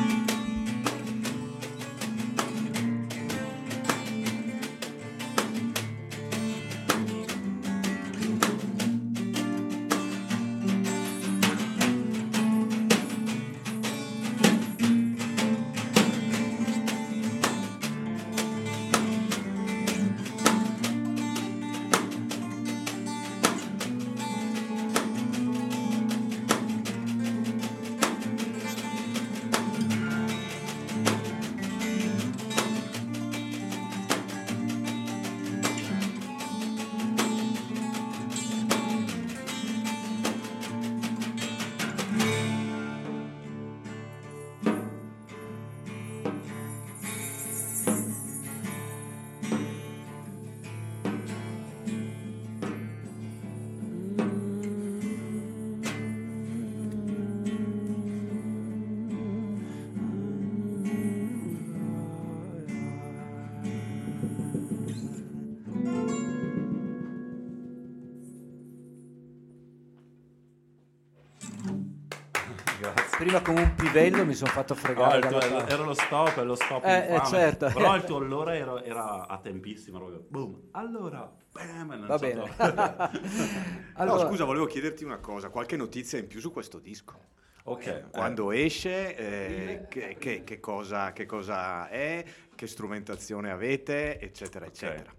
prima 73.28 73.42
con 73.42 73.58
un 73.58 73.74
pivello 73.74 74.24
mi 74.24 74.32
sono 74.32 74.50
fatto 74.50 74.72
No, 74.72 74.80
fregare 74.80 75.18
il 75.18 75.26
tuo- 75.26 75.66
era 75.66 75.82
lo 75.82 75.92
stop, 75.92 76.38
è 76.40 76.44
lo 76.44 76.54
stop 76.54 76.82
Eh, 76.84 77.14
eh, 77.14 77.24
certo. 77.26 77.66
Però 77.74 77.94
il 77.94 78.04
tuo 78.04 78.16
allora 78.16 78.56
era, 78.56 78.82
era 78.82 79.26
a 79.26 79.38
tempissimo, 79.38 79.98
proprio. 79.98 80.24
Boom. 80.26 80.68
Allora, 80.72 81.30
bam, 81.52 82.06
Va 82.06 82.16
bene. 82.16 82.50
No, 83.98 84.18
scusa, 84.26 84.44
volevo 84.44 84.64
chiederti 84.64 85.04
una 85.04 85.18
cosa, 85.18 85.50
qualche 85.50 85.76
notizia 85.76 86.18
in 86.18 86.26
più 86.26 86.40
su 86.40 86.50
questo 86.52 86.78
disco? 86.78 87.36
Ok, 87.64 87.86
Eh, 87.86 88.04
quando 88.10 88.50
esce, 88.50 89.14
eh, 89.14 89.86
che, 89.88 90.16
che- 90.18 90.42
che 90.44 90.58
cosa, 90.60 91.12
che 91.12 91.26
cosa 91.26 91.88
è, 91.90 92.24
che 92.54 92.66
strumentazione 92.66 93.50
avete, 93.50 94.18
eccetera, 94.18 94.64
eccetera. 94.64 95.12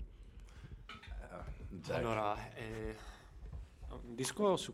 Jack. 1.69 1.95
Allora, 1.95 2.35
eh, 2.55 2.95
un 3.89 4.15
disco 4.15 4.55
su, 4.55 4.73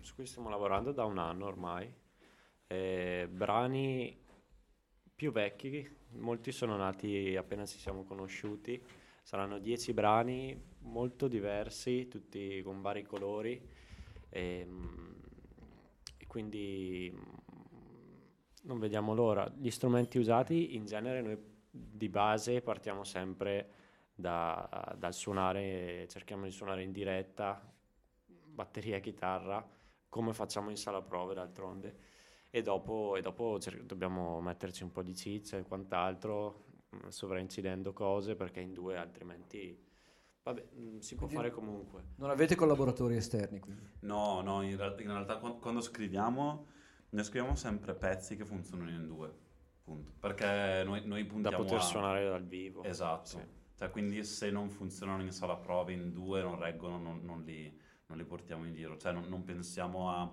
su 0.00 0.14
cui 0.14 0.24
stiamo 0.24 0.48
lavorando 0.48 0.92
da 0.92 1.04
un 1.04 1.18
anno 1.18 1.44
ormai. 1.44 1.92
Eh, 2.74 3.28
brani 3.30 4.18
più 5.14 5.30
vecchi, 5.30 5.88
molti 6.14 6.50
sono 6.50 6.76
nati 6.76 7.36
appena 7.36 7.64
ci 7.66 7.78
siamo 7.78 8.02
conosciuti, 8.02 8.82
saranno 9.22 9.60
dieci 9.60 9.92
brani 9.92 10.60
molto 10.80 11.28
diversi, 11.28 12.08
tutti 12.08 12.60
con 12.62 12.80
vari 12.80 13.04
colori 13.04 13.64
e, 14.28 14.64
mm, 14.66 15.12
e 16.18 16.26
quindi 16.26 17.16
non 18.62 18.80
vediamo 18.80 19.14
l'ora. 19.14 19.48
Gli 19.56 19.70
strumenti 19.70 20.18
usati 20.18 20.74
in 20.74 20.84
genere 20.84 21.22
noi 21.22 21.38
di 21.70 22.08
base 22.08 22.60
partiamo 22.60 23.04
sempre 23.04 23.70
da- 24.16 24.96
dal 24.98 25.14
suonare, 25.14 26.08
cerchiamo 26.08 26.42
di 26.44 26.50
suonare 26.50 26.82
in 26.82 26.90
diretta, 26.90 27.72
batteria 28.26 28.98
chitarra, 28.98 29.64
come 30.08 30.32
facciamo 30.32 30.70
in 30.70 30.76
sala 30.76 31.02
prove 31.02 31.34
d'altronde. 31.34 32.13
E 32.54 32.62
dopo, 32.62 33.16
e 33.16 33.20
dopo 33.20 33.58
cer- 33.58 33.82
dobbiamo 33.82 34.40
metterci 34.40 34.84
un 34.84 34.92
po' 34.92 35.02
di 35.02 35.12
ciccia 35.16 35.56
e 35.58 35.64
quant'altro, 35.64 36.66
mh, 36.90 37.08
sovraincidendo 37.08 37.92
cose, 37.92 38.36
perché 38.36 38.60
in 38.60 38.72
due 38.72 38.96
altrimenti, 38.96 39.76
vabbè, 40.40 40.64
mh, 40.72 40.98
si 40.98 41.16
può 41.16 41.26
Quindi 41.26 41.34
fare 41.34 41.50
comunque. 41.52 42.04
Non 42.14 42.30
avete 42.30 42.54
collaboratori 42.54 43.16
esterni, 43.16 43.58
quindi. 43.58 43.82
No, 44.02 44.40
no, 44.40 44.62
in, 44.62 44.76
real- 44.76 45.00
in 45.00 45.08
realtà 45.08 45.38
quan- 45.38 45.58
quando 45.58 45.80
scriviamo, 45.80 46.66
noi 47.10 47.24
scriviamo 47.24 47.56
sempre 47.56 47.92
pezzi 47.96 48.36
che 48.36 48.44
funzionano 48.44 48.90
in 48.90 49.08
due, 49.08 49.34
punto. 49.82 50.12
Perché 50.20 50.82
noi, 50.84 51.04
noi 51.06 51.22
Da 51.24 51.28
puntiamo 51.32 51.56
poter 51.64 51.78
a... 51.78 51.80
suonare 51.80 52.28
dal 52.28 52.46
vivo. 52.46 52.84
Esatto. 52.84 53.26
Sì. 53.30 53.40
Cioè, 53.74 53.90
quindi 53.90 54.22
se 54.22 54.52
non 54.52 54.70
funzionano 54.70 55.22
in 55.24 55.32
sala 55.32 55.56
prove 55.56 55.92
in 55.92 56.12
due, 56.12 56.40
non 56.40 56.56
reggono, 56.56 56.98
non, 56.98 57.20
non 57.24 57.42
li, 57.42 57.76
non 58.06 58.16
li 58.16 58.24
portiamo 58.24 58.64
in 58.64 58.74
giro. 58.74 58.96
Cioè, 58.96 59.10
non, 59.10 59.24
non 59.28 59.42
pensiamo 59.42 60.10
a... 60.10 60.32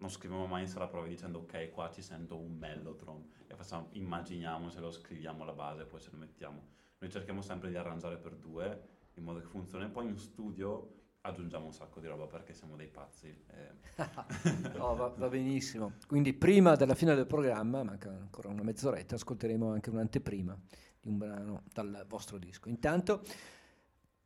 Non 0.00 0.10
scriviamo 0.10 0.46
mai 0.46 0.62
in 0.62 0.68
sala 0.68 0.88
prove 0.88 1.08
dicendo 1.08 1.40
ok, 1.40 1.70
qua 1.70 1.90
ci 1.90 2.02
sento 2.02 2.38
un 2.38 2.56
mellotron 2.56 3.22
e 3.46 3.54
facciamo, 3.54 3.88
lo 3.92 4.90
scriviamo 4.90 5.42
alla 5.42 5.52
base 5.52 5.82
e 5.82 5.84
poi 5.84 6.00
ce 6.00 6.08
lo 6.10 6.18
mettiamo. 6.18 6.62
Noi 6.98 7.10
cerchiamo 7.10 7.42
sempre 7.42 7.68
di 7.68 7.76
arrangiare 7.76 8.16
per 8.16 8.34
due 8.34 8.98
in 9.14 9.24
modo 9.24 9.40
che 9.40 9.46
funzioni. 9.46 9.84
E 9.84 9.88
poi 9.88 10.06
in 10.06 10.16
studio 10.16 10.94
aggiungiamo 11.22 11.66
un 11.66 11.72
sacco 11.72 12.00
di 12.00 12.06
roba 12.06 12.26
perché 12.26 12.54
siamo 12.54 12.76
dei 12.76 12.88
pazzi. 12.88 13.28
eh. 13.28 13.72
No, 14.76 14.94
va, 14.94 15.08
va 15.08 15.28
benissimo. 15.28 15.92
Quindi 16.06 16.32
prima 16.32 16.76
della 16.76 16.94
fine 16.94 17.14
del 17.14 17.26
programma, 17.26 17.82
manca 17.82 18.08
ancora 18.08 18.48
una 18.48 18.62
mezz'oretta, 18.62 19.16
ascolteremo 19.16 19.70
anche 19.70 19.90
un'anteprima 19.90 20.58
di 20.98 21.08
un 21.08 21.18
brano 21.18 21.62
dal 21.72 22.04
vostro 22.08 22.38
disco. 22.38 22.68
Intanto, 22.68 23.22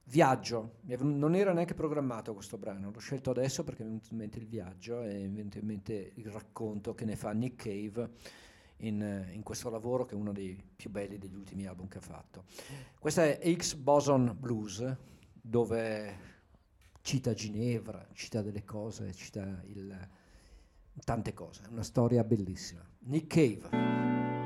Viaggio, 0.07 0.81
non 0.99 1.35
era 1.35 1.53
neanche 1.53 1.73
programmato 1.73 2.35
questo 2.35 2.59
brano, 2.59 2.91
l'ho 2.91 2.99
scelto 2.99 3.31
adesso 3.31 3.65
perché 3.65 3.83
mi 3.83 3.89
è 3.89 3.93
venuto 3.93 4.09
in 4.13 4.19
mente 4.19 4.39
il 4.39 4.47
viaggio 4.47 5.03
e 5.03 5.27
mi 5.27 5.33
è 5.33 5.37
venuto 5.37 5.59
in 5.59 5.67
mente 5.67 6.13
il 6.17 6.27
racconto 6.27 6.95
che 6.95 7.07
ne 7.07 7.17
fa 7.17 7.33
Nick 7.33 7.65
Cave 7.65 8.11
in, 8.79 9.31
in 9.33 9.43
questo 9.43 9.71
lavoro 9.71 10.05
che 10.05 10.15
è 10.15 10.19
uno 10.19 10.33
dei 10.33 10.63
più 10.77 10.91
belli 10.91 11.17
degli 11.17 11.35
ultimi 11.35 11.67
album 11.67 11.89
che 11.89 11.99
ha 11.99 12.03
fatto. 12.03 12.45
Questa 12.99 13.25
è 13.25 13.57
X 13.57 13.75
Boson 13.75 14.37
Blues, 14.39 14.95
dove 15.33 16.33
cita 17.01 17.33
Ginevra, 17.33 18.07
cita 18.13 18.43
delle 18.43 18.65
cose, 18.65 19.13
cita 19.15 19.63
il, 19.67 20.09
tante 21.05 21.33
cose, 21.33 21.65
è 21.65 21.69
una 21.69 21.83
storia 21.83 22.23
bellissima. 22.25 22.87
Nick 23.01 23.27
Cave. 23.27 24.44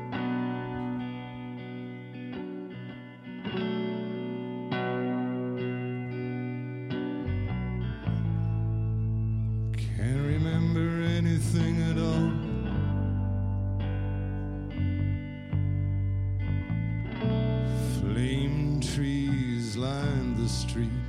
The 20.49 20.55
street. 20.55 21.08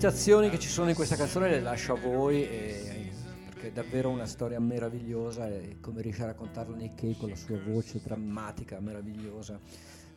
Citazioni 0.00 0.48
che 0.48 0.58
ci 0.58 0.70
sono 0.70 0.88
in 0.88 0.94
questa 0.94 1.14
canzone 1.14 1.50
le 1.50 1.60
lascio 1.60 1.92
a 1.92 1.98
voi 1.98 2.42
e- 2.42 3.12
perché 3.50 3.68
è 3.68 3.70
davvero 3.70 4.08
una 4.08 4.24
storia 4.24 4.58
meravigliosa 4.58 5.46
e 5.46 5.76
come 5.78 6.00
riesce 6.00 6.22
a 6.22 6.26
raccontarla 6.28 6.74
Nick 6.74 7.18
con 7.18 7.28
la 7.28 7.36
sua 7.36 7.60
voce 7.62 8.00
drammatica, 8.02 8.80
meravigliosa, 8.80 9.60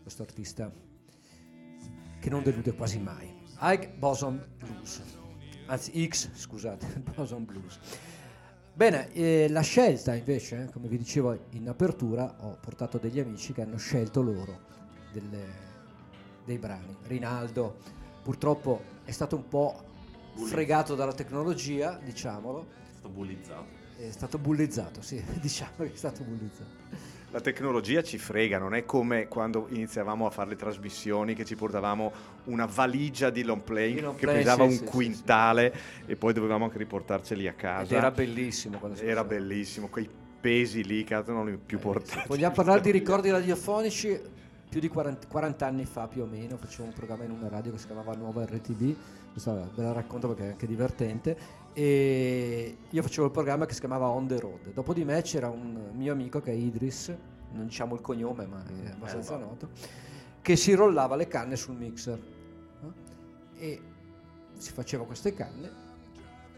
questo 0.01 0.21
artista 0.21 0.71
che 2.17 2.29
non 2.29 2.43
delude 2.43 2.71
quasi 2.71 2.97
mai. 2.97 3.29
Ike 3.59 3.89
Boson 3.97 4.41
Blues, 4.57 5.01
anzi 5.65 6.07
X, 6.07 6.29
scusate, 6.31 7.03
Boson 7.13 7.43
Blues. 7.43 7.77
Bene, 8.73 9.11
eh, 9.11 9.47
la 9.49 9.59
scelta 9.59 10.15
invece, 10.15 10.69
come 10.71 10.87
vi 10.87 10.97
dicevo 10.97 11.37
in 11.49 11.67
apertura, 11.67 12.37
ho 12.39 12.57
portato 12.61 12.99
degli 12.99 13.19
amici 13.19 13.51
che 13.51 13.63
hanno 13.63 13.75
scelto 13.75 14.21
loro 14.21 14.61
delle- 15.11 15.71
dei 16.45 16.57
brani. 16.57 16.95
Rinaldo 17.03 17.75
purtroppo 18.23 18.92
è 19.03 19.11
stato 19.11 19.35
un 19.35 19.47
po' 19.47 19.83
fregato 20.45 20.95
dalla 20.95 21.13
tecnologia, 21.13 21.99
diciamolo, 22.03 22.65
Sto 22.97 23.09
bullizzato. 23.09 23.65
è 23.97 24.09
stato 24.11 24.37
bullizzato, 24.37 25.01
sì, 25.01 25.21
diciamo 25.39 25.71
che 25.77 25.93
è 25.93 25.95
stato 25.95 26.23
bullizzato. 26.23 27.11
La 27.31 27.41
tecnologia 27.41 28.03
ci 28.03 28.19
frega, 28.19 28.59
non 28.59 28.75
è 28.75 28.85
come 28.85 29.27
quando 29.27 29.65
iniziavamo 29.69 30.27
a 30.27 30.29
fare 30.29 30.49
le 30.49 30.55
trasmissioni 30.55 31.33
che 31.33 31.45
ci 31.45 31.55
portavamo 31.55 32.11
una 32.45 32.67
valigia 32.67 33.31
di 33.31 33.41
long 33.43 33.61
play 33.61 33.99
long 33.99 34.15
che 34.15 34.25
play, 34.27 34.37
pesava 34.37 34.63
sì, 34.65 34.69
un 34.69 34.77
sì, 34.77 34.85
sì, 34.85 34.91
quintale 34.91 35.75
e 36.05 36.15
poi 36.15 36.31
dovevamo 36.33 36.65
anche 36.65 36.77
riportarceli 36.77 37.47
a 37.47 37.51
Ed 37.51 37.57
casa. 37.57 37.95
era 37.95 38.11
bellissimo 38.11 38.77
quando 38.77 38.97
si 38.97 39.05
Era 39.05 39.23
bellissimo, 39.23 39.87
quei 39.87 40.07
pesi 40.39 40.83
lì 40.83 41.03
che 41.03 41.23
non 41.25 41.47
li 41.47 41.57
più 41.57 41.79
portati. 41.79 42.27
Vogliamo 42.27 42.53
parlare 42.53 42.81
di 42.81 42.91
ricordi 42.91 43.31
radiofonici? 43.31 44.19
Più 44.73 44.81
di 44.81 44.87
40, 44.87 45.27
40 45.27 45.67
anni 45.67 45.85
fa 45.85 46.07
più 46.07 46.23
o 46.23 46.25
meno 46.25 46.57
facevo 46.57 46.85
un 46.85 46.93
programma 46.93 47.25
in 47.25 47.29
una 47.29 47.47
radio 47.47 47.71
che 47.71 47.77
si 47.77 47.85
chiamava 47.85 48.15
Nuova 48.15 48.43
RTB, 48.43 48.95
questa 49.31 49.53
ve 49.53 49.83
la 49.83 49.91
racconto 49.91 50.29
perché 50.29 50.45
è 50.45 50.49
anche 50.49 50.65
divertente, 50.65 51.37
e 51.73 52.77
io 52.89 53.01
facevo 53.03 53.27
il 53.27 53.31
programma 53.31 53.67
che 53.67 53.75
si 53.75 53.79
chiamava 53.81 54.07
On 54.07 54.25
the 54.25 54.39
Road. 54.39 54.73
Dopo 54.73 54.95
di 54.95 55.05
me 55.05 55.21
c'era 55.21 55.47
un 55.47 55.91
mio 55.93 56.11
amico 56.11 56.41
che 56.41 56.49
è 56.49 56.55
Idris, 56.55 57.15
non 57.51 57.67
diciamo 57.67 57.93
il 57.93 58.01
cognome 58.01 58.47
ma 58.47 58.63
è 58.65 58.89
abbastanza 58.89 59.37
noto, 59.37 59.69
che 60.41 60.55
si 60.55 60.73
rollava 60.73 61.15
le 61.15 61.27
canne 61.27 61.55
sul 61.55 61.75
mixer 61.75 62.19
no? 62.79 62.93
e 63.55 63.79
si 64.57 64.71
faceva 64.71 65.05
queste 65.05 65.35
canne, 65.35 65.69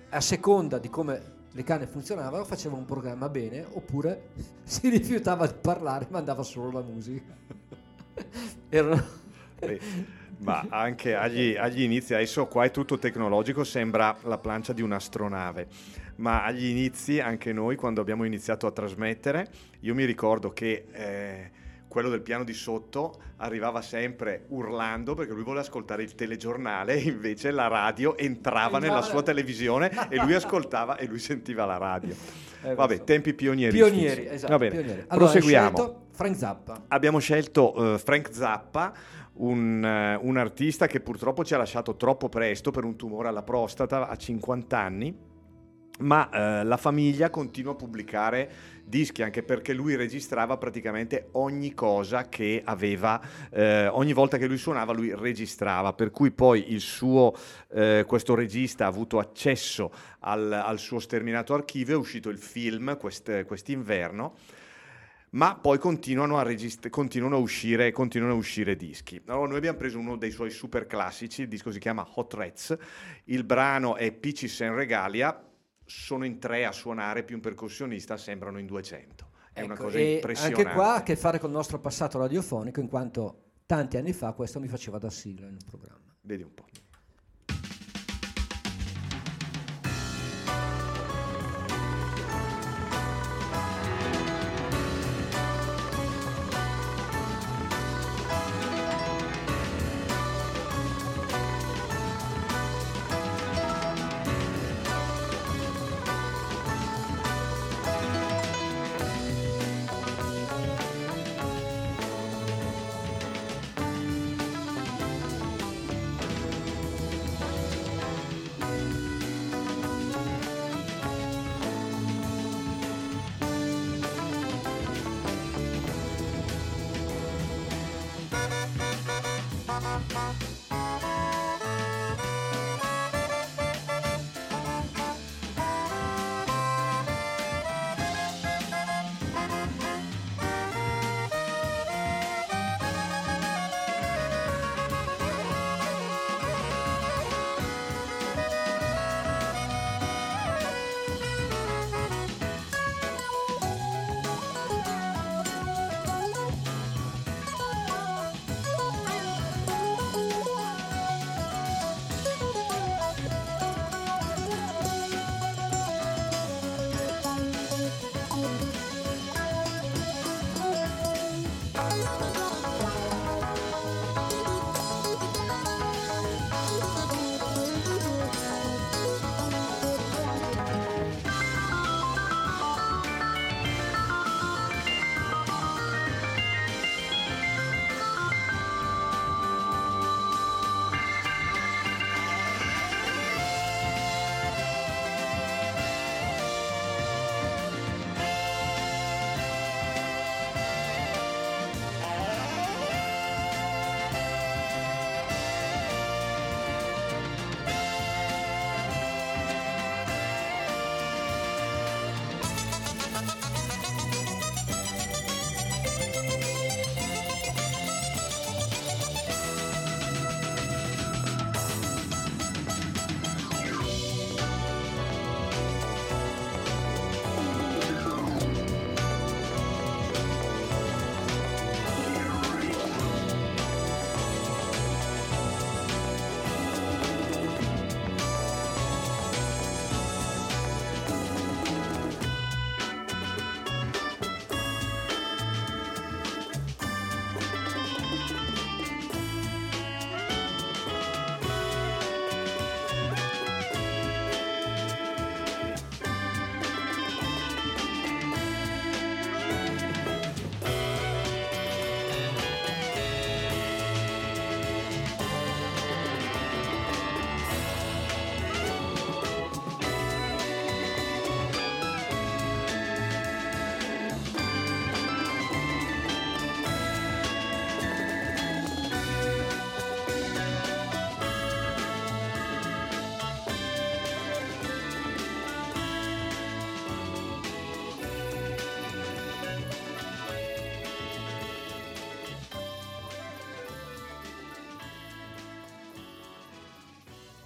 a 0.08 0.22
seconda 0.22 0.78
di 0.78 0.90
come 0.90 1.34
le 1.52 1.64
canne 1.64 1.86
funzionavano 1.86 2.46
faceva 2.46 2.78
un 2.78 2.86
programma 2.86 3.28
bene 3.28 3.66
oppure 3.74 4.30
si 4.64 4.88
rifiutava 4.88 5.48
di 5.48 5.56
parlare 5.60 6.08
ma 6.12 6.20
andava 6.20 6.44
solo 6.44 6.72
la 6.72 6.82
musica. 6.82 7.84
Erano... 8.70 9.24
Beh, 9.60 9.80
ma 10.40 10.66
anche 10.70 11.16
agli, 11.16 11.56
agli 11.56 11.82
inizi, 11.82 12.14
adesso 12.14 12.46
qua 12.48 12.66
è 12.66 12.72
tutto 12.72 12.98
tecnologico, 12.98 13.64
sembra 13.64 14.16
la 14.24 14.38
plancia 14.38 14.74
di 14.74 14.82
un'astronave, 14.82 15.68
ma 16.18 16.44
agli 16.44 16.66
inizi 16.66 17.20
anche 17.20 17.54
noi 17.54 17.76
quando 17.76 18.02
abbiamo 18.02 18.26
iniziato 18.26 18.68
a 18.68 18.72
trasmettere, 18.72 19.48
io 19.82 19.96
mi 19.96 20.04
ricordo 20.04 20.52
che 20.52 20.86
eh, 20.92 21.52
quello 21.88 22.10
del 22.10 22.22
piano 22.22 22.44
di 22.44 22.54
sotto 22.54 23.22
arrivava 23.38 23.82
sempre 23.82 24.46
urlando 24.50 25.14
perché 25.14 25.32
lui 25.32 25.44
voleva 25.44 25.62
ascoltare 25.62 26.04
il 26.04 26.14
telegiornale 26.14 26.98
invece 27.00 27.52
la 27.52 27.68
radio 27.68 28.18
entrava 28.18 28.80
nella 28.80 29.02
sua 29.02 29.24
televisione 29.24 29.90
e 30.10 30.18
lui 30.18 30.34
ascoltava 30.34 30.98
e 30.98 31.06
lui 31.06 31.20
sentiva 31.20 31.66
la 31.66 31.78
radio. 31.78 32.14
Eh, 32.64 32.76
Vabbè, 32.76 32.86
questo. 32.88 33.04
tempi 33.06 33.34
pionieri. 33.34 33.74
Pionieri, 33.74 34.28
esatto. 34.28 34.52
Va 34.52 34.58
bene, 34.58 34.76
pionieri. 34.76 35.04
Allora, 35.08 35.32
proseguiamo. 35.32 36.05
Frank 36.16 36.36
Zappa. 36.38 36.86
Abbiamo 36.88 37.20
scelto 37.20 37.94
eh, 37.94 37.98
Frank 38.00 38.30
Zappa, 38.32 38.94
un, 39.34 39.84
eh, 39.84 40.16
un 40.16 40.38
artista 40.38 40.88
che 40.88 41.02
purtroppo 41.02 41.44
ci 41.44 41.54
ha 41.54 41.58
lasciato 41.58 41.98
troppo 41.98 42.30
presto 42.30 42.72
per 42.72 42.86
un 42.86 42.96
tumore 42.96 43.28
alla 43.28 43.44
prostata 43.44 44.08
a 44.08 44.16
50 44.16 44.80
anni, 44.80 45.14
ma 46.00 46.30
eh, 46.30 46.64
la 46.64 46.78
famiglia 46.78 47.30
continua 47.30 47.74
a 47.74 47.76
pubblicare 47.76 48.52
dischi 48.86 49.24
anche 49.24 49.44
perché 49.44 49.74
lui 49.74 49.96
registrava 49.96 50.58
praticamente 50.58 51.30
ogni 51.34 51.74
cosa 51.74 52.30
che 52.30 52.62
aveva, 52.64 53.20
eh, 53.50 53.88
ogni 53.88 54.14
volta 54.14 54.38
che 54.38 54.48
lui 54.48 54.58
suonava 54.58 54.94
lui 54.94 55.14
registrava, 55.14 55.92
per 55.92 56.12
cui 56.12 56.32
poi 56.32 56.72
il 56.72 56.80
suo, 56.80 57.34
eh, 57.74 58.06
questo 58.08 58.36
regista 58.36 58.86
ha 58.86 58.88
avuto 58.88 59.20
accesso 59.20 59.92
al, 60.20 60.50
al 60.52 60.80
suo 60.80 61.00
sterminato 61.00 61.54
archivio, 61.54 61.96
è 61.96 62.00
uscito 62.00 62.30
il 62.30 62.38
film 62.38 62.98
quest- 62.98 63.44
quest'inverno 63.44 64.36
ma 65.36 65.56
poi 65.56 65.78
continuano 65.78 66.38
a, 66.38 66.44
regist- 66.44 66.90
continuano 66.90 67.36
a, 67.36 67.40
uscire, 67.40 67.92
continuano 67.92 68.34
a 68.34 68.38
uscire 68.38 68.76
dischi. 68.76 69.22
Allora, 69.28 69.48
noi 69.48 69.58
abbiamo 69.58 69.78
preso 69.78 70.00
uno 70.00 70.16
dei 70.16 70.32
suoi 70.32 70.50
super 70.50 70.88
classici, 70.88 71.42
il 71.42 71.48
disco 71.48 71.72
si 71.72 71.80
chiama 71.80 72.08
Hot 72.16 72.34
Rats, 72.34 72.78
il 73.26 73.44
brano 73.44 73.96
è 73.96 74.12
Peaches 74.12 74.62
and 74.62 74.76
Regalia, 74.76 75.44
sono 75.86 76.26
in 76.26 76.40
tre 76.40 76.66
a 76.66 76.72
suonare 76.72 77.24
più 77.24 77.36
un 77.36 77.42
percussionista, 77.42 78.18
sembrano 78.18 78.60
in 78.60 78.66
200. 78.66 79.30
È 79.52 79.62
una 79.62 79.74
Ecco, 79.74 79.84
cosa 79.84 79.98
e 79.98 80.14
impressionante. 80.16 80.62
Anche 80.62 80.74
qua 80.74 80.94
ha 80.94 80.96
a 80.96 81.04
che 81.04 81.16
fare 81.16 81.40
con 81.40 81.50
il 81.50 81.56
nostro 81.56 81.80
passato 81.80 82.18
radiofonico, 82.18 82.80
in 82.80 82.88
quanto 82.88 83.44
tanti 83.66 83.98
anni 83.98 84.14
fa 84.14 84.32
questo 84.32 84.60
mi 84.60 84.68
faceva 84.68 84.98
da 84.98 85.10
sigla 85.10 85.48
in 85.48 85.54
un 85.54 85.66
programma. 85.68 86.16
Vedi 86.22 86.44
un 86.44 86.54
po'. 86.54 86.66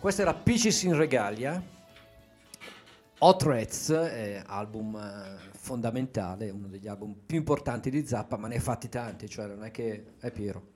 Questa 0.09 0.27
era 0.27 0.33
Peaches 0.35 0.81
in 0.81 0.97
Regalia. 0.97 1.63
Hot 3.19 3.43
Rats, 3.43 3.89
eh, 3.89 4.41
album 4.43 4.95
eh, 4.95 5.37
fondamentale, 5.51 6.49
uno 6.49 6.65
degli 6.65 6.87
album 6.87 7.15
più 7.27 7.37
importanti 7.37 7.91
di 7.91 8.03
Zappa, 8.07 8.35
ma 8.35 8.47
ne 8.47 8.55
ha 8.55 8.59
fatti 8.59 8.89
tanti, 8.89 9.29
cioè 9.29 9.45
non 9.45 9.63
è 9.63 9.69
che 9.69 10.13
è 10.19 10.31
Piero. 10.31 10.69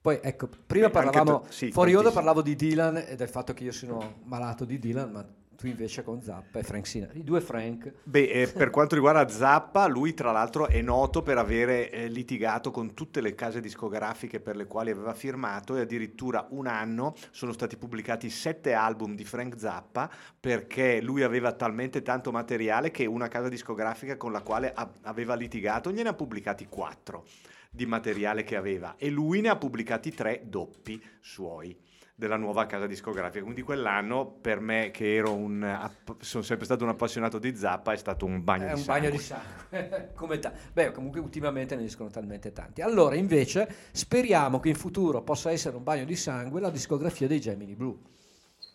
Poi 0.00 0.20
ecco, 0.22 0.48
prima 0.66 0.86
Beh, 0.86 0.92
parlavamo, 0.92 1.40
tu- 1.42 1.50
sì, 1.50 1.70
fuori 1.70 1.94
onda 1.94 2.10
parlavo 2.10 2.40
di 2.40 2.56
Dylan 2.56 3.04
e 3.06 3.16
del 3.16 3.28
fatto 3.28 3.52
che 3.52 3.64
io 3.64 3.72
sono 3.72 4.20
malato 4.22 4.64
di 4.64 4.78
Dylan, 4.78 5.10
ma 5.10 5.28
tu 5.60 5.66
invece 5.66 6.02
con 6.02 6.22
Zappa 6.22 6.58
e 6.58 6.62
Frank 6.62 6.86
Sinatra, 6.86 7.18
i 7.18 7.22
due 7.22 7.42
Frank. 7.42 7.92
Beh, 8.04 8.30
eh, 8.30 8.48
per 8.48 8.70
quanto 8.70 8.94
riguarda 8.94 9.28
Zappa, 9.28 9.86
lui 9.88 10.14
tra 10.14 10.32
l'altro 10.32 10.66
è 10.68 10.80
noto 10.80 11.22
per 11.22 11.36
avere 11.36 11.90
eh, 11.90 12.08
litigato 12.08 12.70
con 12.70 12.94
tutte 12.94 13.20
le 13.20 13.34
case 13.34 13.60
discografiche 13.60 14.40
per 14.40 14.56
le 14.56 14.66
quali 14.66 14.90
aveva 14.90 15.12
firmato 15.12 15.76
e 15.76 15.80
addirittura 15.82 16.46
un 16.52 16.66
anno 16.66 17.14
sono 17.30 17.52
stati 17.52 17.76
pubblicati 17.76 18.30
sette 18.30 18.72
album 18.72 19.14
di 19.14 19.24
Frank 19.26 19.58
Zappa 19.58 20.10
perché 20.40 21.02
lui 21.02 21.22
aveva 21.22 21.52
talmente 21.52 22.00
tanto 22.00 22.32
materiale 22.32 22.90
che 22.90 23.04
una 23.04 23.28
casa 23.28 23.50
discografica 23.50 24.16
con 24.16 24.32
la 24.32 24.40
quale 24.40 24.72
a- 24.72 24.90
aveva 25.02 25.34
litigato 25.34 25.92
gliene 25.92 26.08
ha 26.08 26.14
pubblicati 26.14 26.68
quattro 26.70 27.26
di 27.70 27.84
materiale 27.84 28.44
che 28.44 28.56
aveva 28.56 28.94
e 28.96 29.10
lui 29.10 29.42
ne 29.42 29.50
ha 29.50 29.56
pubblicati 29.56 30.10
tre 30.14 30.42
doppi 30.46 31.02
suoi 31.20 31.76
della 32.20 32.36
nuova 32.36 32.66
casa 32.66 32.86
discografica. 32.86 33.42
Quindi 33.42 33.62
quell'anno 33.62 34.26
per 34.26 34.60
me 34.60 34.90
che 34.92 35.16
ero 35.16 35.34
un 35.34 35.62
app- 35.62 36.20
sono 36.20 36.42
sempre 36.44 36.66
stato 36.66 36.84
un 36.84 36.90
appassionato 36.90 37.38
di 37.38 37.56
Zappa 37.56 37.92
è 37.92 37.96
stato 37.96 38.26
un 38.26 38.44
bagno 38.44 38.66
È 38.66 38.66
di 38.66 38.72
un 38.74 38.78
sangue. 38.84 39.00
bagno 39.00 39.16
di 39.16 39.22
sangue. 39.22 40.12
Come 40.14 40.38
ta- 40.38 40.52
Beh, 40.72 40.92
comunque 40.92 41.18
ultimamente 41.18 41.74
ne 41.74 41.84
escono 41.84 42.10
talmente 42.10 42.52
tanti. 42.52 42.82
Allora, 42.82 43.16
invece, 43.16 43.74
speriamo 43.90 44.60
che 44.60 44.68
in 44.68 44.74
futuro 44.76 45.22
possa 45.22 45.50
essere 45.50 45.76
un 45.76 45.82
bagno 45.82 46.04
di 46.04 46.14
sangue 46.14 46.60
la 46.60 46.70
discografia 46.70 47.26
dei 47.26 47.40
Gemini 47.40 47.74
Blu. 47.74 47.98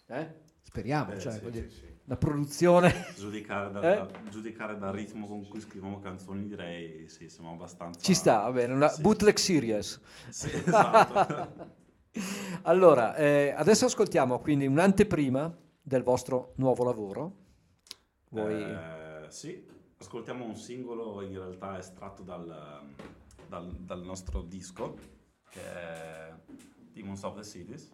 Eh? 0.08 0.44
Speriamo, 0.64 1.14
Eh, 1.14 1.20
cioè, 1.20 1.34
sì, 1.34 1.40
voglio 1.42 1.62
sì, 1.62 1.70
sì. 1.70 1.84
la 2.06 2.18
produzione. 2.18 3.06
Giudicare, 3.16 3.72
da- 3.72 3.80
Eh? 3.80 3.96
da- 3.96 4.10
giudicare 4.30 4.78
dal 4.78 4.92
ritmo 4.92 5.28
con 5.28 5.48
cui 5.48 5.60
scriviamo 5.62 6.00
canzoni 6.00 6.48
direi 6.48 7.08
sì, 7.08 7.30
siamo 7.30 7.52
abbastanza... 7.52 8.00
Ci 8.02 8.14
sta, 8.16 8.40
va 8.42 8.52
bene, 8.52 8.74
una 8.74 8.90
Sì. 8.90 9.02
bootleg 9.02 9.38
series. 9.38 10.02
Sì, 10.30 10.50
esatto. 10.52 11.74
allora, 12.64 13.16
eh, 13.16 13.54
adesso 13.56 13.86
ascoltiamo 13.86 14.40
quindi 14.40 14.68
un'anteprima 14.68 15.56
del 15.82 16.04
vostro 16.04 16.54
nuovo 16.56 16.84
lavoro. 16.84 17.36
Voi... 18.30 18.62
Eh, 18.62 19.26
sì, 19.30 19.66
ascoltiamo 19.98 20.44
un 20.44 20.56
singolo 20.56 21.22
in 21.22 21.34
realtà 21.34 21.78
estratto 21.78 22.24
dal, 22.24 22.82
dal- 23.48 23.76
dal 23.80 24.04
nostro 24.04 24.42
disco, 24.42 24.98
che 25.50 25.62
è 25.62 26.34
Demons 26.92 27.24
of 27.24 27.36
the 27.36 27.44
Cities, 27.44 27.92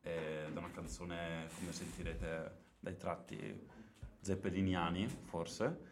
ed 0.00 0.54
è 0.54 0.58
una 0.58 0.70
canzone, 0.70 1.48
come 1.58 1.72
sentirete 1.72 2.60
dai 2.80 2.96
tratti 2.96 3.68
zeppeliniani, 4.20 5.06
forse, 5.06 5.90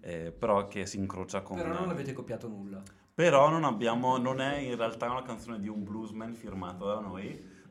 eh, 0.00 0.32
però 0.32 0.66
che 0.66 0.86
si 0.86 0.98
incrocia 0.98 1.42
con... 1.42 1.56
Però 1.56 1.72
non 1.72 1.90
avete 1.90 2.12
copiato 2.12 2.48
nulla. 2.48 2.82
Però 3.22 3.48
non 3.48 3.62
abbiamo, 3.62 4.18
non 4.18 4.40
è 4.40 4.56
in 4.56 4.76
realtà 4.76 5.08
una 5.08 5.22
canzone 5.22 5.60
di 5.60 5.68
un 5.68 5.84
bluesman 5.84 6.34
firmato 6.34 6.86
da 6.86 6.98
noi, 6.98 7.40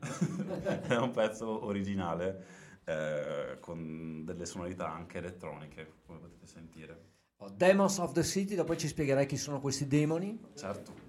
è 0.88 0.96
un 0.96 1.10
pezzo 1.10 1.66
originale 1.66 2.44
eh, 2.86 3.58
con 3.60 4.24
delle 4.24 4.46
sonorità 4.46 4.90
anche 4.90 5.18
elettroniche, 5.18 5.96
come 6.06 6.20
potete 6.20 6.46
sentire. 6.46 7.00
Oh, 7.36 7.50
Demons 7.50 7.98
of 7.98 8.12
the 8.12 8.22
City, 8.22 8.54
dopo 8.54 8.74
ci 8.76 8.88
spiegherai 8.88 9.26
chi 9.26 9.36
sono 9.36 9.60
questi 9.60 9.86
demoni. 9.86 10.40
Certo. 10.54 11.01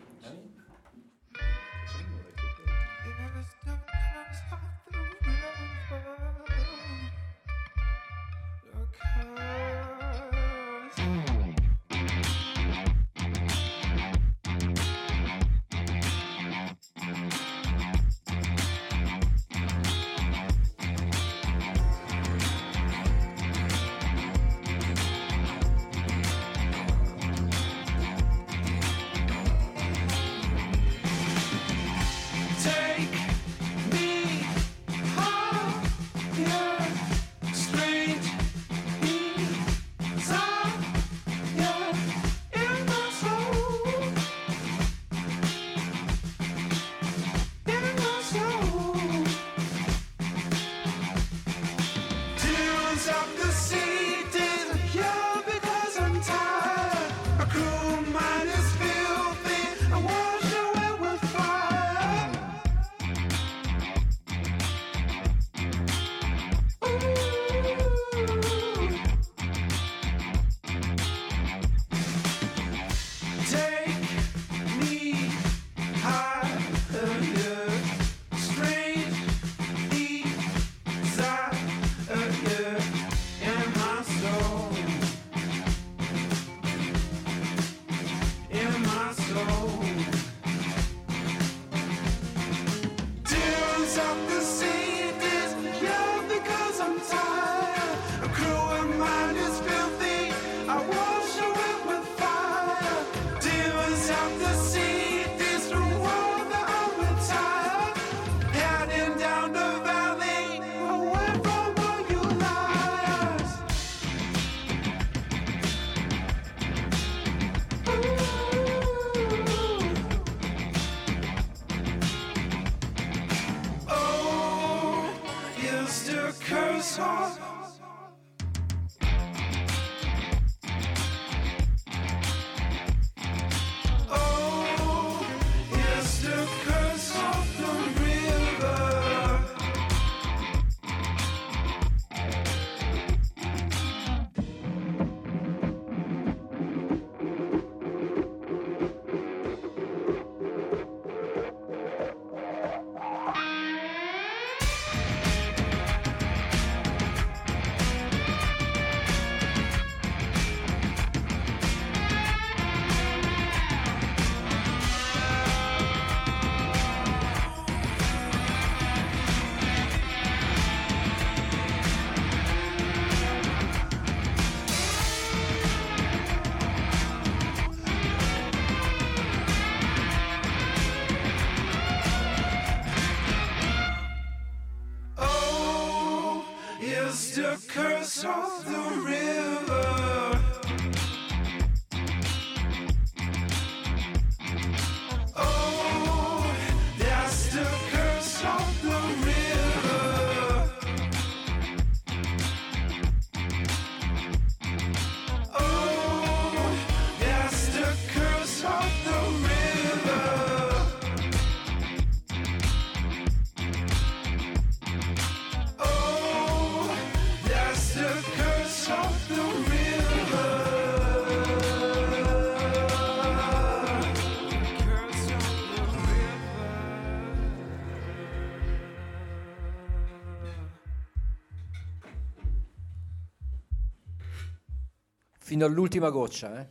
Fino 235.63 235.75
all'ultima 235.75 236.09
goccia, 236.09 236.59
eh? 236.59 236.67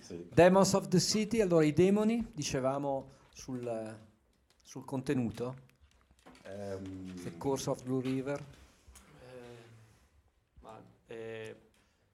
Sì. 0.00 0.26
Demons 0.32 0.72
of 0.72 0.88
the 0.88 0.98
City, 1.00 1.42
allora 1.42 1.64
i 1.66 1.74
demoni, 1.74 2.30
dicevamo 2.32 3.10
sul, 3.30 3.98
sul 4.62 4.84
contenuto, 4.86 5.70
Ehm, 6.44 7.22
The 7.22 7.36
Course 7.36 7.68
of 7.68 7.82
Blue 7.82 8.00
River. 8.00 8.42
Eh, 9.20 9.64
ma, 10.60 10.82
eh, 11.08 11.56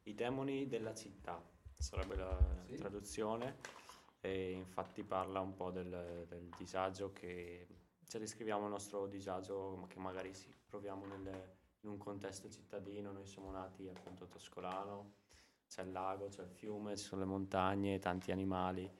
I 0.03 0.15
demoni 0.15 0.67
della 0.67 0.93
città 0.93 1.41
sarebbe 1.77 2.17
la 2.17 2.37
traduzione 2.77 3.57
e 4.21 4.51
infatti 4.51 5.05
parla 5.05 5.39
un 5.41 5.55
po' 5.55 5.71
del, 5.71 6.27
del 6.29 6.51
disagio 6.59 7.13
che 7.13 7.67
cioè 8.09 8.21
descriviamo 8.21 8.65
il 8.65 8.71
nostro 8.71 9.07
disagio 9.07 9.77
ma 9.77 9.87
che 9.87 10.01
magari 10.01 10.35
sì, 10.35 10.53
proviamo 10.67 11.07
nelle- 11.07 11.57
in 11.83 11.91
un 11.91 11.97
contesto 11.99 12.51
cittadino, 12.51 13.13
noi 13.13 13.27
siamo 13.27 13.51
nati 13.53 13.89
appunto 13.89 14.25
a 14.25 14.27
Toscolano, 14.27 15.13
c'è 15.69 15.83
il 15.83 15.93
lago, 15.93 16.29
c'è 16.29 16.43
il 16.43 16.51
fiume, 16.51 16.97
ci 16.97 17.05
sono 17.05 17.23
le 17.23 17.27
montagne, 17.29 17.99
tanti 17.99 18.33
animali 18.33 18.91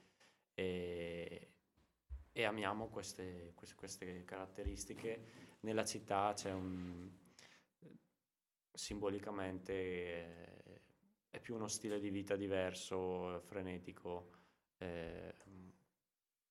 e, 0.53 1.51
e 2.31 2.43
amiamo 2.43 2.87
queste, 2.89 3.53
queste- 3.55 3.75
queste 3.75 4.23
caratteristiche. 4.25 5.57
Nella 5.61 5.85
città 5.85 6.33
c'è 6.35 6.51
un, 6.53 7.09
simbolicamente 8.73 9.73
eh, 9.73 10.81
è 11.29 11.39
più 11.39 11.55
uno 11.55 11.67
stile 11.67 11.99
di 11.99 12.09
vita 12.09 12.35
diverso, 12.35 13.39
frenetico, 13.41 14.31
eh, 14.77 15.33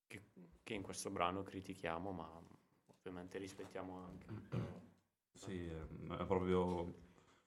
che, 0.07 0.23
che 0.63 0.75
in 0.75 0.83
questo 0.83 1.11
brano 1.11 1.43
critichiamo, 1.43 2.11
ma 2.13 2.31
ovviamente 2.87 3.39
rispettiamo 3.39 3.97
anche. 3.99 4.27
Sì, 5.33 5.67
è 5.67 6.25
proprio 6.27 6.95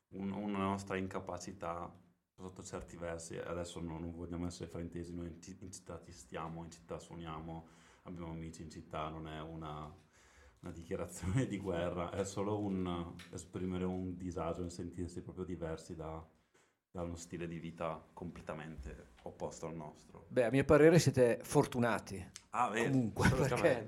un- 0.10 0.32
una 0.32 0.60
nostra 0.60 0.98
incapacità 0.98 1.92
sotto 2.42 2.64
certi 2.64 2.98
versi. 2.98 3.38
Adesso 3.38 3.80
no- 3.80 4.00
non 4.00 4.12
vogliamo 4.12 4.48
essere 4.48 4.70
fraintesi, 4.70 5.14
noi 5.14 5.28
in, 5.28 5.38
in 5.60 5.72
città 5.72 6.00
ci 6.04 6.12
stiamo, 6.12 6.64
in 6.64 6.72
città 6.72 7.00
suoniamo, 7.00 7.68
abbiamo 8.04 8.32
amici 8.32 8.62
in 8.62 8.70
città, 8.70 9.10
non 9.10 9.28
è 9.28 9.42
una, 9.42 9.94
una 10.62 10.72
dichiarazione 10.72 11.46
di 11.48 11.58
guerra, 11.58 12.12
è 12.12 12.26
solo 12.26 12.60
un 12.60 13.14
esprimere 13.32 13.86
un 13.86 14.16
disagio, 14.18 14.62
un 14.62 14.70
sentirsi 14.70 15.22
proprio 15.22 15.46
diversi 15.46 15.96
da, 15.96 16.26
da 16.92 17.04
uno 17.04 17.16
stile 17.16 17.48
di 17.48 17.58
vita 17.58 18.04
completamente 18.14 19.10
opposto 19.24 19.66
al 19.66 19.76
nostro. 19.76 20.26
Beh, 20.28 20.46
a 20.46 20.50
mio 20.50 20.66
parere 20.66 21.00
siete 21.00 21.40
fortunati. 21.42 22.24
Ah, 22.50 22.70
vedi? 22.70 22.90
Comunque, 22.90 23.30
perché 23.30 23.88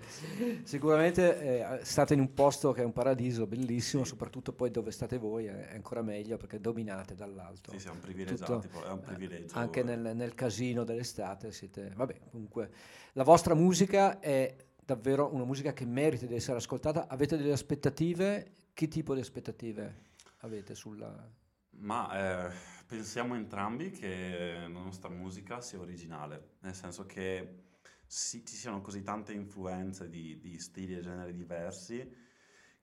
sicuramente 0.63 1.79
eh, 1.79 1.83
state 1.83 2.13
in 2.13 2.21
un 2.21 2.33
posto 2.33 2.71
che 2.71 2.81
è 2.81 2.85
un 2.85 2.93
paradiso 2.93 3.45
bellissimo, 3.45 4.05
soprattutto 4.05 4.53
poi 4.53 4.71
dove 4.71 4.91
state 4.91 5.17
voi 5.17 5.45
è, 5.47 5.69
è 5.69 5.75
ancora 5.75 6.01
meglio 6.01 6.37
perché 6.37 6.61
dominate 6.61 7.13
dall'alto. 7.13 7.71
Sì, 7.71 7.79
siamo 7.79 7.99
privilegiati, 7.99 8.69
Tutto, 8.69 8.85
è 8.85 8.89
un 8.89 8.99
eh, 8.99 9.01
privilegio. 9.01 9.57
anche 9.57 9.83
nel, 9.83 10.15
nel 10.15 10.33
casino 10.33 10.85
dell'estate 10.85 11.51
siete... 11.51 11.91
Vabbè, 11.93 12.19
comunque, 12.31 12.71
la 13.13 13.23
vostra 13.23 13.53
musica 13.53 14.19
è 14.19 14.55
davvero 14.81 15.33
una 15.33 15.43
musica 15.43 15.73
che 15.73 15.85
merita 15.85 16.25
di 16.25 16.35
essere 16.35 16.57
ascoltata. 16.57 17.07
Avete 17.07 17.35
delle 17.35 17.51
aspettative? 17.51 18.51
Che 18.73 18.87
tipo 18.87 19.13
di 19.13 19.19
aspettative 19.19 20.11
avete 20.39 20.73
sulla... 20.73 21.41
Ma 21.83 22.47
eh, 22.47 22.51
pensiamo 22.87 23.35
entrambi 23.35 23.91
che 23.91 24.55
la 24.61 24.67
nostra 24.67 25.09
musica 25.09 25.59
sia 25.61 25.79
originale, 25.79 26.55
nel 26.61 26.73
senso 26.73 27.05
che 27.05 27.63
sì, 28.05 28.45
ci 28.45 28.55
siano 28.55 28.79
così 28.81 29.03
tante 29.03 29.33
influenze 29.33 30.07
di, 30.09 30.39
di 30.39 30.57
stili 30.59 30.95
e 30.95 31.01
generi 31.01 31.33
diversi 31.33 32.21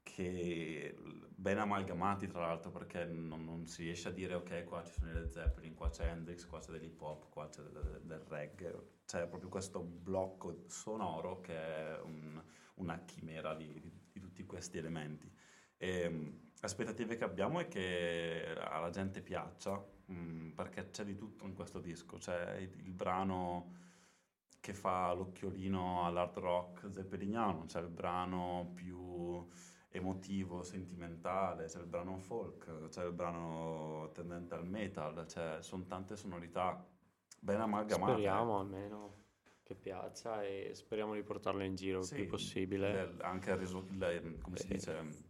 che 0.03 0.95
ben 1.35 1.59
amalgamati 1.59 2.27
tra 2.27 2.41
l'altro 2.41 2.71
perché 2.71 3.05
non, 3.05 3.45
non 3.45 3.67
si 3.67 3.85
riesce 3.85 4.09
a 4.09 4.13
dire 4.13 4.35
ok 4.35 4.65
qua 4.65 4.83
ci 4.85 4.93
sono 4.93 5.11
i 5.11 5.15
Led 5.15 5.29
Zeppelin, 5.29 5.75
qua 5.75 5.89
c'è 5.91 6.07
Hendrix, 6.07 6.47
qua 6.47 6.59
c'è 6.61 6.73
dell'hip 6.73 7.01
hop, 7.01 7.29
qua 7.31 7.49
c'è 7.49 7.63
del, 7.63 8.01
del 8.05 8.19
reggae, 8.29 8.75
c'è 9.07 9.27
proprio 9.29 9.49
questo 9.49 9.81
blocco 9.83 10.65
sonoro 10.69 11.41
che 11.41 11.55
è 11.57 12.01
un- 12.03 12.43
una 12.75 12.99
chimera 13.05 13.55
di, 13.55 13.79
di- 13.81 13.93
di 14.13 14.21
tutti 14.21 14.45
questi 14.45 14.77
elementi. 14.79 15.31
E, 15.79 16.09
mh, 16.09 16.50
aspettative 16.61 17.17
che 17.17 17.25
abbiamo 17.25 17.61
è 17.61 17.69
che 17.69 18.55
alla 18.59 18.91
gente 18.91 19.21
piaccia, 19.23 19.83
mh, 20.07 20.51
perché 20.51 20.91
c'è 20.91 21.05
di 21.05 21.15
tutto 21.17 21.45
in 21.47 21.55
questo 21.55 21.81
disco. 21.81 22.17
C'è 22.19 22.57
il, 22.57 22.71
il 22.85 22.93
brano 22.93 23.77
che 24.61 24.75
fa 24.75 25.13
l'occhiolino 25.15 26.05
all'hard 26.05 26.37
rock 26.39 26.91
zeppeliniano, 26.93 27.65
c'è 27.65 27.81
il 27.81 27.89
brano 27.89 28.73
più 28.75 29.49
emotivo, 29.89 30.63
sentimentale, 30.63 31.65
c'è 31.67 31.79
il 31.79 31.87
brano 31.87 32.19
folk, 32.19 32.89
c'è 32.89 33.05
il 33.05 33.13
brano 33.13 34.11
tendente 34.13 34.55
al 34.55 34.67
metal, 34.67 35.27
cioè 35.27 35.59
sono 35.63 35.85
tante 35.87 36.17
sonorità 36.17 36.87
ben 37.41 37.61
amalgamate. 37.61 38.13
Speriamo 38.13 38.59
almeno 38.59 39.15
che 39.63 39.75
piaccia 39.75 40.45
e 40.45 40.73
speriamo 40.75 41.15
di 41.15 41.23
portarlo 41.23 41.63
in 41.65 41.75
giro 41.75 42.01
il 42.01 42.05
Sì, 42.05 42.17
più 42.17 42.27
possibile. 42.29 42.91
il- 43.03 43.23
anche 43.23 43.51
il, 43.53 44.39
come 44.43 44.57
si 44.57 44.69
dice 44.69 45.29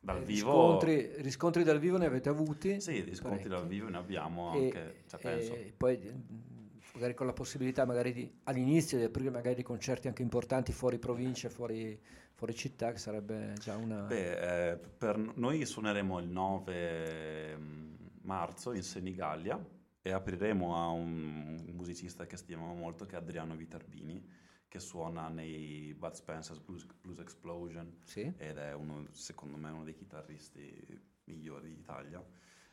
dal 0.00 0.22
Eh, 0.22 0.24
vivo 0.24 0.80
Riscontri, 0.80 1.22
riscontri 1.22 1.62
dal 1.62 1.78
vivo 1.78 1.98
ne 1.98 2.06
avete 2.06 2.28
avuti? 2.28 2.80
Sì, 2.80 3.00
riscontri 3.00 3.48
dal 3.48 3.58
parecchi. 3.60 3.74
vivo 3.74 3.88
ne 3.88 3.98
abbiamo 3.98 4.52
E- 4.54 4.64
anche, 4.64 5.02
cioè, 5.06 5.20
penso. 5.20 5.52
e 5.54 5.72
poi 5.76 5.98
mm, 5.98 6.78
magari 6.94 7.14
con 7.14 7.26
la 7.26 7.32
possibilità 7.32 7.84
magari 7.84 8.12
di, 8.12 8.32
all'inizio 8.44 8.98
di 8.98 9.04
aprire 9.04 9.30
magari 9.30 9.54
dei 9.54 9.64
concerti 9.64 10.08
anche 10.08 10.22
importanti 10.22 10.72
fuori 10.72 10.98
provincia, 10.98 11.48
fuori, 11.50 11.98
fuori 12.32 12.54
città, 12.54 12.92
che 12.92 12.98
sarebbe 12.98 13.52
già 13.60 13.76
una... 13.76 14.02
Beh, 14.02 14.70
eh, 14.72 14.76
per 14.78 15.18
noi 15.36 15.64
suoneremo 15.66 16.18
il 16.18 16.28
9 16.28 17.56
mm, 17.58 17.94
marzo 18.22 18.72
in 18.72 18.82
Senigallia 18.82 19.62
e 20.02 20.12
apriremo 20.12 20.74
a 20.76 20.88
un 20.88 21.62
musicista 21.72 22.24
che 22.26 22.38
stimiamo 22.38 22.72
molto 22.74 23.04
che 23.04 23.16
è 23.16 23.18
Adriano 23.18 23.54
Viterbini 23.54 24.38
che 24.70 24.78
suona 24.78 25.26
nei 25.26 25.92
Bud 25.94 26.12
Spencer's 26.12 26.60
Blues, 26.60 26.86
Blues 27.00 27.18
Explosion 27.18 27.98
Sì? 28.04 28.32
ed 28.36 28.56
è 28.56 28.72
uno, 28.72 29.08
secondo 29.10 29.56
me 29.56 29.68
uno 29.68 29.82
dei 29.82 29.94
chitarristi 29.94 31.00
migliori 31.24 31.74
d'Italia. 31.74 32.24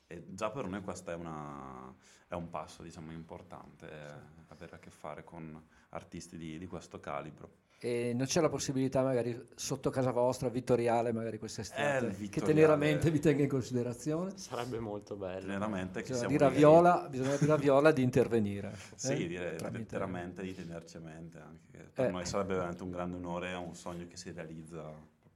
E 0.05 0.23
già 0.29 0.51
per 0.51 0.67
noi 0.67 0.81
questo 0.83 1.09
è, 1.09 1.15
è 1.15 2.35
un 2.35 2.49
passo 2.51 2.83
diciamo 2.83 3.11
importante 3.11 3.89
eh, 3.89 4.13
avere 4.49 4.75
a 4.75 4.79
che 4.79 4.91
fare 4.91 5.23
con 5.23 5.59
artisti 5.89 6.37
di, 6.37 6.59
di 6.59 6.67
questo 6.67 6.99
calibro 6.99 7.65
E 7.79 8.11
non 8.15 8.25
c'è 8.25 8.41
la 8.41 8.49
possibilità 8.49 9.03
magari 9.03 9.39
sotto 9.53 9.91
casa 9.91 10.09
vostra, 10.09 10.49
Vittoriale, 10.49 11.11
magari 11.13 11.37
quest'estate, 11.37 12.07
Eh, 12.19 12.29
che 12.29 12.41
teneramente 12.41 13.11
vi 13.11 13.19
tenga 13.19 13.43
in 13.43 13.49
considerazione? 13.49 14.31
Sarebbe 14.35 14.79
molto 14.79 15.15
bello. 15.15 15.45
veramente 15.45 16.01
che 16.01 16.13
Bisogna 16.13 16.17
siamo 16.17 16.31
dire 16.31 16.45
a 16.45 16.49
lì- 16.49 16.55
Viola, 16.55 17.07
bisogna 17.07 17.35
dire 17.35 17.51
a 17.51 17.57
Viola 17.57 17.91
di 17.91 18.01
intervenire. 18.01 18.73
Sì, 18.95 19.11
eh, 19.13 19.27
direi 19.27 19.57
tramite- 19.57 19.77
letteralmente 19.79 20.41
di 20.41 20.55
tenerci 20.55 20.97
a 20.97 20.99
mente 21.01 21.37
anche. 21.37 21.65
che 21.71 21.83
Per 21.93 22.05
Eh. 22.07 22.11
noi 22.11 22.25
sarebbe 22.25 22.53
veramente 22.55 22.81
un 22.81 22.89
grande 22.89 23.15
onore, 23.17 23.49
è 23.51 23.55
un 23.55 23.75
sogno 23.75 24.07
che 24.07 24.17
si 24.17 24.31
realizza 24.31 24.81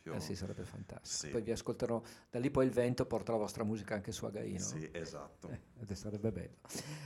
proprio. 0.01 0.21
Eh 0.21 0.25
sì, 0.25 0.35
sarebbe 0.35 0.63
fantastico. 0.63 1.25
Sì. 1.25 1.29
Poi 1.29 1.41
vi 1.41 1.51
ascolterò, 1.51 2.01
da 2.29 2.39
lì 2.39 2.49
poi 2.49 2.65
il 2.65 2.71
vento 2.71 3.05
porta 3.05 3.31
la 3.31 3.37
vostra 3.37 3.63
musica 3.63 3.95
anche 3.95 4.11
su 4.11 4.25
Againo. 4.25 4.59
Sì, 4.59 4.89
esatto. 4.91 5.47
Eh, 5.49 5.59
ed 5.79 5.91
sarebbe 5.93 6.31
bello. 6.31 6.57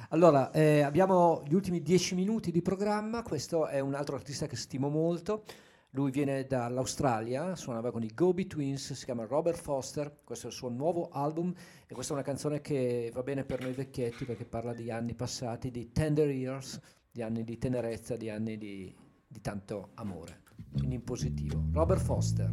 Allora, 0.09 0.51
eh, 0.51 0.81
abbiamo 0.81 1.43
gli 1.45 1.53
ultimi 1.53 1.81
dieci 1.81 2.15
minuti 2.15 2.51
di 2.51 2.61
programma. 2.61 3.21
Questo 3.21 3.67
è 3.67 3.79
un 3.79 3.93
altro 3.93 4.15
artista 4.15 4.47
che 4.47 4.55
stimo 4.55 4.89
molto. 4.89 5.43
Lui 5.91 6.11
viene 6.11 6.45
dall'Australia, 6.45 7.55
suonava 7.55 7.89
con 7.89 8.03
i 8.03 8.11
Gobi 8.13 8.47
Twins, 8.47 8.91
si 8.91 9.05
chiama 9.05 9.25
Robert 9.25 9.57
Foster. 9.57 10.17
Questo 10.25 10.47
è 10.47 10.49
il 10.49 10.55
suo 10.55 10.67
nuovo 10.67 11.07
album 11.09 11.53
e 11.87 11.93
questa 11.93 12.11
è 12.11 12.15
una 12.17 12.25
canzone 12.25 12.59
che 12.59 13.09
va 13.13 13.23
bene 13.23 13.45
per 13.45 13.61
noi 13.61 13.71
vecchietti 13.71 14.25
perché 14.25 14.43
parla 14.43 14.73
di 14.73 14.91
anni 14.91 15.15
passati, 15.15 15.71
di 15.71 15.93
tender 15.93 16.29
years, 16.29 16.81
di 17.09 17.21
anni 17.21 17.45
di 17.45 17.57
tenerezza, 17.57 18.17
di 18.17 18.29
anni 18.29 18.57
di, 18.57 18.93
di 19.25 19.39
tanto 19.39 19.91
amore. 19.93 20.43
Quindi 20.77 20.95
in 20.95 21.03
positivo. 21.03 21.63
Robert 21.71 22.01
Foster. 22.01 22.51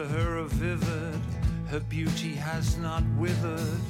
Of 0.00 0.10
her 0.12 0.38
are 0.38 0.44
vivid. 0.44 1.20
Her 1.68 1.80
beauty 1.80 2.32
has 2.32 2.78
not 2.78 3.02
withered 3.18 3.82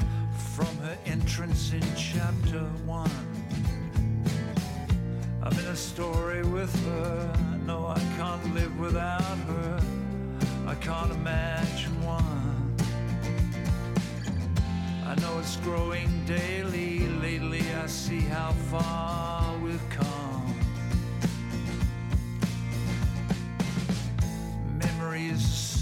from 0.56 0.76
her 0.78 0.98
entrance 1.06 1.72
in 1.72 1.82
chapter 1.94 2.64
one. 2.84 3.12
I'm 5.40 5.52
in 5.52 5.66
a 5.66 5.76
story 5.76 6.42
with 6.42 6.74
her. 6.86 7.32
No, 7.64 7.86
I 7.86 8.00
can't 8.16 8.54
live 8.54 8.76
without 8.80 9.22
her. 9.22 9.80
I 10.66 10.74
can't 10.86 11.12
imagine 11.12 11.94
one. 12.04 12.74
I 15.06 15.14
know 15.20 15.38
it's 15.38 15.58
growing 15.58 16.24
daily. 16.24 17.06
Lately, 17.20 17.62
I 17.84 17.86
see 17.86 18.22
how 18.22 18.50
far 18.68 19.19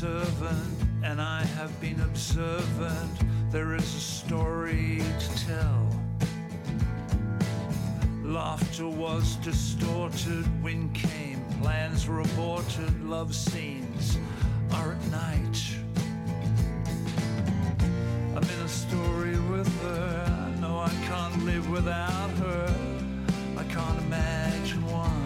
servant, 0.01 0.79
and 1.03 1.21
I 1.21 1.43
have 1.59 1.81
been 1.81 2.01
observant. 2.03 3.51
There 3.51 3.75
is 3.75 3.83
a 3.83 4.01
story 4.01 5.03
to 5.19 5.29
tell. 5.45 5.89
Laughter 8.23 8.87
was 8.87 9.35
distorted, 9.43 10.47
wind 10.63 10.95
came, 10.95 11.45
plans 11.61 12.07
were 12.07 12.21
aborted, 12.21 13.03
love 13.03 13.35
scenes 13.35 14.19
are 14.75 14.93
at 14.93 15.05
night. 15.11 15.59
I'm 18.37 18.45
in 18.55 18.61
a 18.65 18.69
story 18.69 19.37
with 19.51 19.83
her. 19.83 20.47
I 20.47 20.61
know 20.61 20.79
I 20.79 20.91
can't 21.09 21.45
live 21.45 21.69
without 21.71 22.31
her. 22.45 22.73
I 23.57 23.65
can't 23.65 23.99
imagine 24.03 24.87
one. 24.87 25.19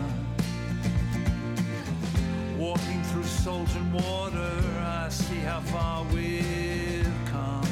Walking 2.58 3.02
through 3.02 3.24
salt 3.24 3.74
and 3.74 3.92
water, 3.92 4.61
how 5.52 5.60
far 5.60 6.04
we've 6.14 7.06
come. 7.26 7.66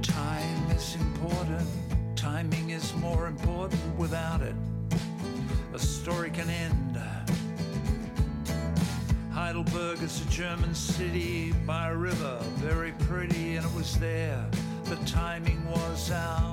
Time 0.00 0.70
is 0.70 0.94
important, 0.94 1.68
timing 2.16 2.70
is 2.70 2.94
more 2.96 3.26
important 3.26 3.82
without 3.98 4.40
it. 4.40 4.54
A 5.74 5.78
story 5.78 6.30
can 6.30 6.48
end. 6.48 6.98
Heidelberg 9.30 10.02
is 10.02 10.22
a 10.22 10.30
German 10.30 10.74
city 10.74 11.52
by 11.66 11.90
a 11.90 11.94
river, 11.94 12.38
very 12.54 12.92
pretty, 12.92 13.56
and 13.56 13.66
it 13.66 13.74
was 13.74 13.98
there. 13.98 14.42
The 14.84 14.96
timing 15.04 15.62
was 15.68 16.10
our 16.10 16.49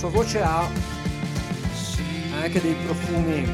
sua 0.00 0.08
voce 0.08 0.40
ha 0.40 0.66
anche 2.40 2.58
dei 2.58 2.74
profumi 2.86 3.44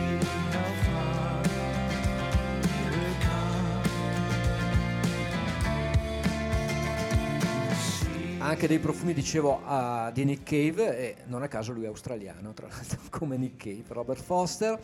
anche 8.39 8.69
dei 8.69 8.79
profumi, 8.79 9.13
dicevo, 9.13 9.61
a- 9.65 10.13
di 10.15 10.25
Nick 10.25 10.45
Cave 10.45 10.97
e 10.97 11.17
non 11.27 11.43
a 11.43 11.49
caso 11.49 11.73
lui 11.73 11.83
è 11.83 11.89
australiano, 11.89 12.53
tra 12.53 12.69
l'altro, 12.69 13.01
come 13.11 13.37
Nick 13.37 13.65
Cave, 13.65 13.83
Robert 13.89 14.23
Foster. 14.23 14.79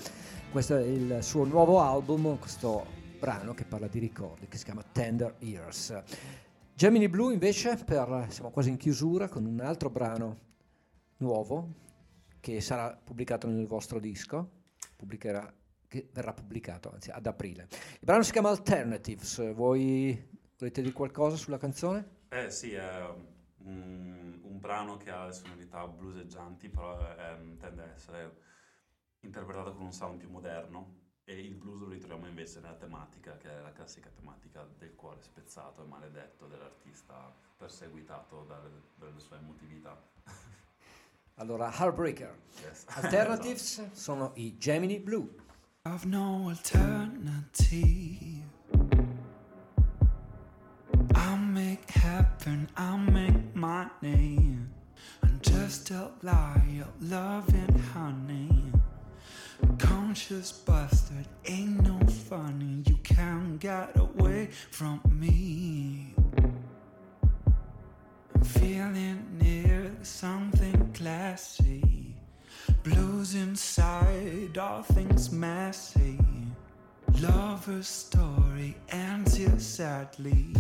Questo 0.50 0.76
è 0.76 0.82
il 0.82 1.18
suo 1.20 1.44
nuovo 1.44 1.80
album, 1.80 2.40
questo 2.40 2.84
brano 3.20 3.54
che 3.54 3.62
parla 3.62 3.86
di 3.86 4.00
ricordi, 4.00 4.48
che 4.48 4.58
si 4.58 4.64
chiama 4.64 4.82
Tender 4.90 5.36
Ears. 5.38 5.96
Gemini 6.74 7.08
Blue 7.08 7.32
invece, 7.32 7.78
per, 7.84 8.26
siamo 8.30 8.50
quasi 8.50 8.70
in 8.70 8.78
chiusura, 8.78 9.28
con 9.28 9.44
un 9.44 9.60
altro 9.60 9.90
brano 9.90 10.50
nuovo 11.22 11.80
che 12.40 12.60
sarà 12.60 12.94
pubblicato 12.94 13.46
nel 13.46 13.66
vostro 13.66 13.98
disco, 14.00 14.50
pubblicherà, 14.96 15.50
che 15.86 16.08
verrà 16.12 16.34
pubblicato 16.34 16.92
anzi 16.92 17.10
ad 17.10 17.24
aprile. 17.26 17.68
Il 17.70 18.00
brano 18.00 18.22
si 18.22 18.32
chiama 18.32 18.50
Alternatives, 18.50 19.54
voi 19.54 20.28
volete 20.58 20.82
dire 20.82 20.92
qualcosa 20.92 21.36
sulla 21.36 21.58
canzone? 21.58 22.20
Eh 22.28 22.50
sì, 22.50 22.72
è 22.72 23.06
un, 23.58 24.40
un 24.42 24.58
brano 24.58 24.96
che 24.96 25.10
ha 25.10 25.26
le 25.26 25.32
sonorità 25.32 25.86
blueseggianti, 25.86 26.68
però 26.68 26.98
è- 26.98 27.38
tende 27.58 27.82
a 27.82 27.92
essere 27.92 28.36
interpretato 29.20 29.72
con 29.74 29.84
un 29.84 29.92
sound 29.92 30.18
più 30.18 30.28
moderno 30.28 31.00
e 31.24 31.38
il 31.38 31.54
blues 31.54 31.80
lo 31.80 31.88
ritroviamo 31.88 32.26
invece 32.26 32.60
nella 32.60 32.74
tematica, 32.74 33.36
che 33.36 33.48
è 33.48 33.60
la 33.60 33.72
classica 33.72 34.10
tematica 34.10 34.66
del 34.78 34.94
cuore 34.94 35.22
spezzato 35.22 35.82
e 35.82 35.86
maledetto 35.86 36.46
dell'artista 36.46 37.32
perseguitato 37.56 38.44
dalle, 38.44 38.70
dalle 38.96 39.20
sue 39.20 39.36
emotività. 39.36 40.10
Allora, 41.42 41.70
Heartbreaker. 41.70 42.30
Yes. 42.62 42.86
Alternatives 42.94 43.82
sono 43.94 44.30
i 44.36 44.54
Gemini 44.60 45.00
Blue. 45.00 45.28
I've 45.84 46.06
no 46.06 46.48
alternative. 46.48 48.44
I'll 51.14 51.36
make 51.36 51.90
happen, 51.90 52.68
I'll 52.76 52.96
make 52.96 53.56
my 53.56 53.90
name. 54.00 54.72
I'm 55.24 55.40
just 55.40 55.90
a 55.90 56.12
liar, 56.22 56.86
loving 57.00 57.76
honey. 57.92 58.70
Conscious 59.78 60.52
bastard, 60.52 61.26
ain't 61.44 61.82
no 61.82 61.98
funny. 62.28 62.84
You 62.86 62.98
can't 63.02 63.58
get 63.58 63.96
away 63.96 64.50
from 64.70 65.00
me. 65.10 66.14
Feeling 68.44 69.38
near 69.40 69.92
something 70.02 70.92
classy. 70.94 72.16
Blues 72.82 73.34
inside, 73.34 74.58
all 74.58 74.82
things 74.82 75.30
messy. 75.30 76.18
Lover's 77.20 77.86
story 77.86 78.76
ends 78.90 79.36
here 79.36 79.58
sadly. 79.58 80.54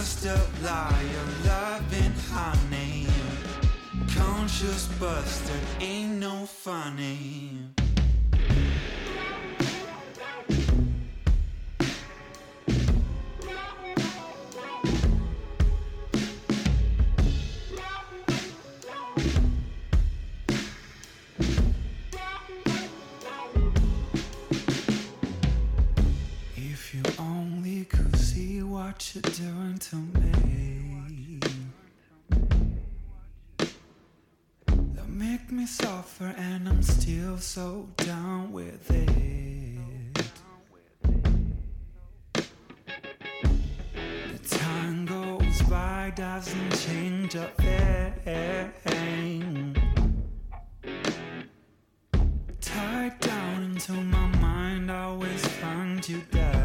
Just 0.00 0.24
a 0.24 0.40
liar, 0.62 1.26
loving 1.44 2.14
honey. 2.32 3.06
Conscious 4.16 4.86
bastard, 4.98 5.60
ain't 5.78 6.12
no 6.12 6.46
funny. 6.46 7.79
What 28.80 29.14
you're 29.14 29.34
doing 29.34 29.78
to 29.78 29.96
me. 29.96 31.38
That 34.94 35.08
make 35.08 35.52
me 35.52 35.66
suffer 35.66 36.32
and 36.38 36.66
I'm 36.66 36.82
still 36.82 37.36
so 37.36 37.88
down 37.98 38.52
with 38.52 38.90
it. 38.90 40.24
The 44.32 44.56
time 44.56 45.04
goes 45.04 45.60
by, 45.68 46.14
doesn't 46.16 46.72
change 46.86 47.34
a 47.34 47.48
thing. 48.84 49.76
Tied 52.62 53.20
down 53.20 53.62
into 53.64 53.92
my 53.92 54.26
mind, 54.38 54.90
I 54.90 55.02
always 55.04 55.46
find 55.60 56.08
you 56.08 56.22
there. 56.30 56.59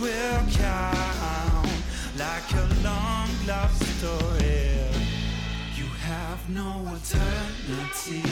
Will 0.00 0.42
count 0.52 1.70
like 2.18 2.52
a 2.52 2.66
long 2.84 3.28
love 3.46 3.72
story. 3.96 4.78
You 5.74 5.86
have 6.02 6.48
no 6.50 6.84
alternative. 6.92 8.26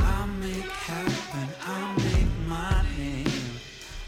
I 0.00 0.26
make 0.40 0.70
happen, 0.90 1.48
I 1.62 1.94
make 1.96 2.48
my 2.48 2.84
name. 2.96 3.26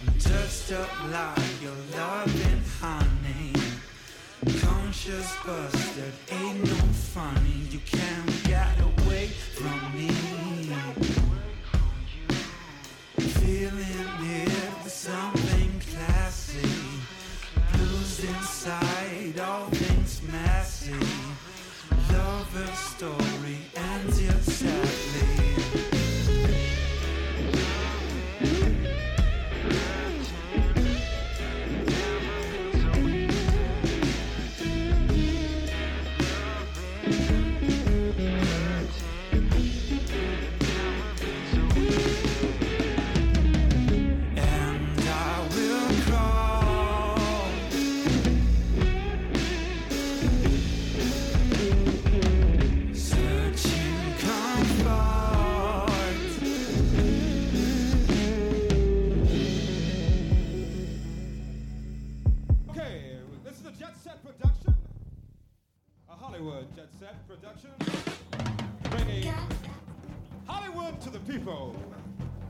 I'm 0.06 0.14
just 0.18 0.70
a 0.70 0.86
liar, 1.10 1.76
loving 1.96 2.62
honey. 2.80 3.52
Conscious 4.60 5.34
busted, 5.44 6.12
ain't 6.30 6.64
no 6.64 6.76
funny. 7.14 7.66
You 7.70 7.80
can't 7.80 8.44
get 8.44 8.78
away 8.80 9.26
from 9.26 9.78
me. 9.94 10.27
It, 15.10 15.37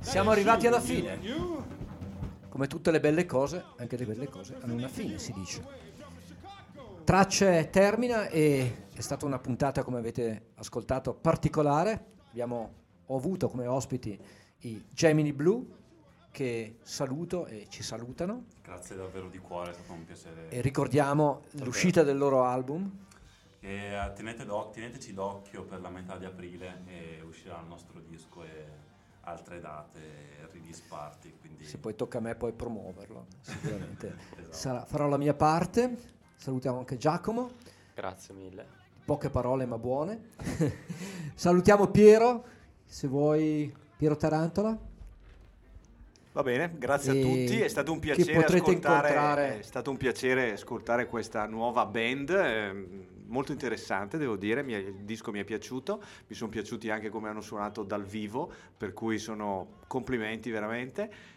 Siamo 0.01 0.31
arrivati 0.31 0.66
alla 0.66 0.81
fine. 0.81 1.19
Come 2.49 2.66
tutte 2.66 2.91
le 2.91 3.01
belle 3.01 3.27
cose, 3.27 3.65
anche 3.77 3.97
le 3.97 4.07
belle 4.07 4.29
cose 4.29 4.57
hanno 4.61 4.75
una 4.75 4.89
fine, 4.89 5.19
si 5.19 5.33
dice. 5.33 5.62
Tracce 7.05 7.69
termina 7.70 8.29
e 8.29 8.87
è 8.93 9.01
stata 9.01 9.25
una 9.25 9.39
puntata, 9.39 9.83
come 9.83 9.99
avete 9.99 10.51
ascoltato, 10.57 11.15
particolare. 11.15 12.16
Abbiamo 12.31 12.79
ho 13.11 13.16
avuto 13.16 13.49
come 13.49 13.66
ospiti 13.66 14.19
i 14.62 14.85
Gemini 14.91 15.33
Blue 15.33 15.65
che 16.31 16.77
saluto 16.83 17.47
e 17.47 17.66
ci 17.69 17.83
salutano 17.83 18.45
Grazie 18.62 18.97
davvero 18.97 19.29
di 19.29 19.39
cuore, 19.39 19.70
è 19.70 19.75
stato 19.75 19.93
un 19.93 20.05
piacere. 20.05 20.49
e 20.51 20.61
ricordiamo 20.61 21.43
l'uscita 21.53 22.03
del 22.03 22.19
loro 22.19 22.45
album. 22.45 23.07
E 23.60 23.93
eh, 23.93 24.12
tenete 24.14 24.44
d'oc- 24.44 24.72
teneteci 24.74 25.12
d'occhio 25.12 25.64
per 25.64 25.80
la 25.80 25.89
metà 25.90 26.16
di 26.16 26.24
aprile 26.24 26.82
e 26.86 27.20
uscirà 27.26 27.59
il 27.60 27.66
nostro 27.66 28.01
disco 28.01 28.44
e 28.44 28.86
altre 29.22 29.60
date, 29.60 30.01
release 30.52 30.82
party, 30.89 31.35
quindi 31.40 31.64
Se 31.64 31.78
poi 31.78 31.94
tocca 31.94 32.18
a 32.18 32.20
me 32.20 32.35
poi 32.35 32.52
promuoverlo, 32.52 33.26
sicuramente 33.40 34.06
Esatto. 34.39 34.52
Sarà- 34.52 34.85
farò 34.85 35.09
la 35.09 35.16
mia 35.18 35.35
parte. 35.35 35.97
salutiamo 36.36 36.78
anche 36.78 36.97
Giacomo, 36.97 37.51
Grazie 37.94 38.32
mille. 38.35 38.64
poche 39.05 39.28
parole 39.28 39.66
ma 39.66 39.76
buone. 39.76 40.30
salutiamo 41.35 41.89
Piero, 41.89 42.44
se 42.85 43.09
vuoi 43.09 43.74
Piero 43.97 44.16
Tarantola. 44.16 44.78
Va 46.32 46.43
bene, 46.44 46.72
grazie 46.78 47.12
E 47.14 47.20
a 47.20 47.22
tutti, 47.24 47.60
è 47.60 47.68
stato 47.68 47.90
un 47.90 47.98
piacere 47.98 48.32
potrete 48.35 48.56
ascoltare, 48.70 49.09
incontrare- 49.09 49.59
è 49.59 49.62
stato 49.62 49.90
un 49.90 49.97
piacere 49.97 50.52
ascoltare 50.52 51.06
questa 51.06 51.47
nuova 51.47 51.85
band, 51.85 52.28
ehm, 52.30 53.06
molto 53.28 53.52
interessante 53.52 54.18
devo 54.18 54.36
dire, 54.36 54.62
mi 54.62 54.74
il 54.74 55.05
disco 55.05 55.30
mi 55.30 55.40
è 55.40 55.44
piaciuto, 55.44 56.02
mi 56.26 56.34
sono 56.34 56.50
piaciuti 56.50 56.90
anche 56.90 57.09
come 57.09 57.28
hanno 57.28 57.40
suonato 57.40 57.82
dal 57.82 58.05
vivo, 58.05 58.52
per 58.76 58.92
cui 58.92 59.18
sono 59.18 59.78
complimenti 59.86 60.50
veramente. 60.50 61.36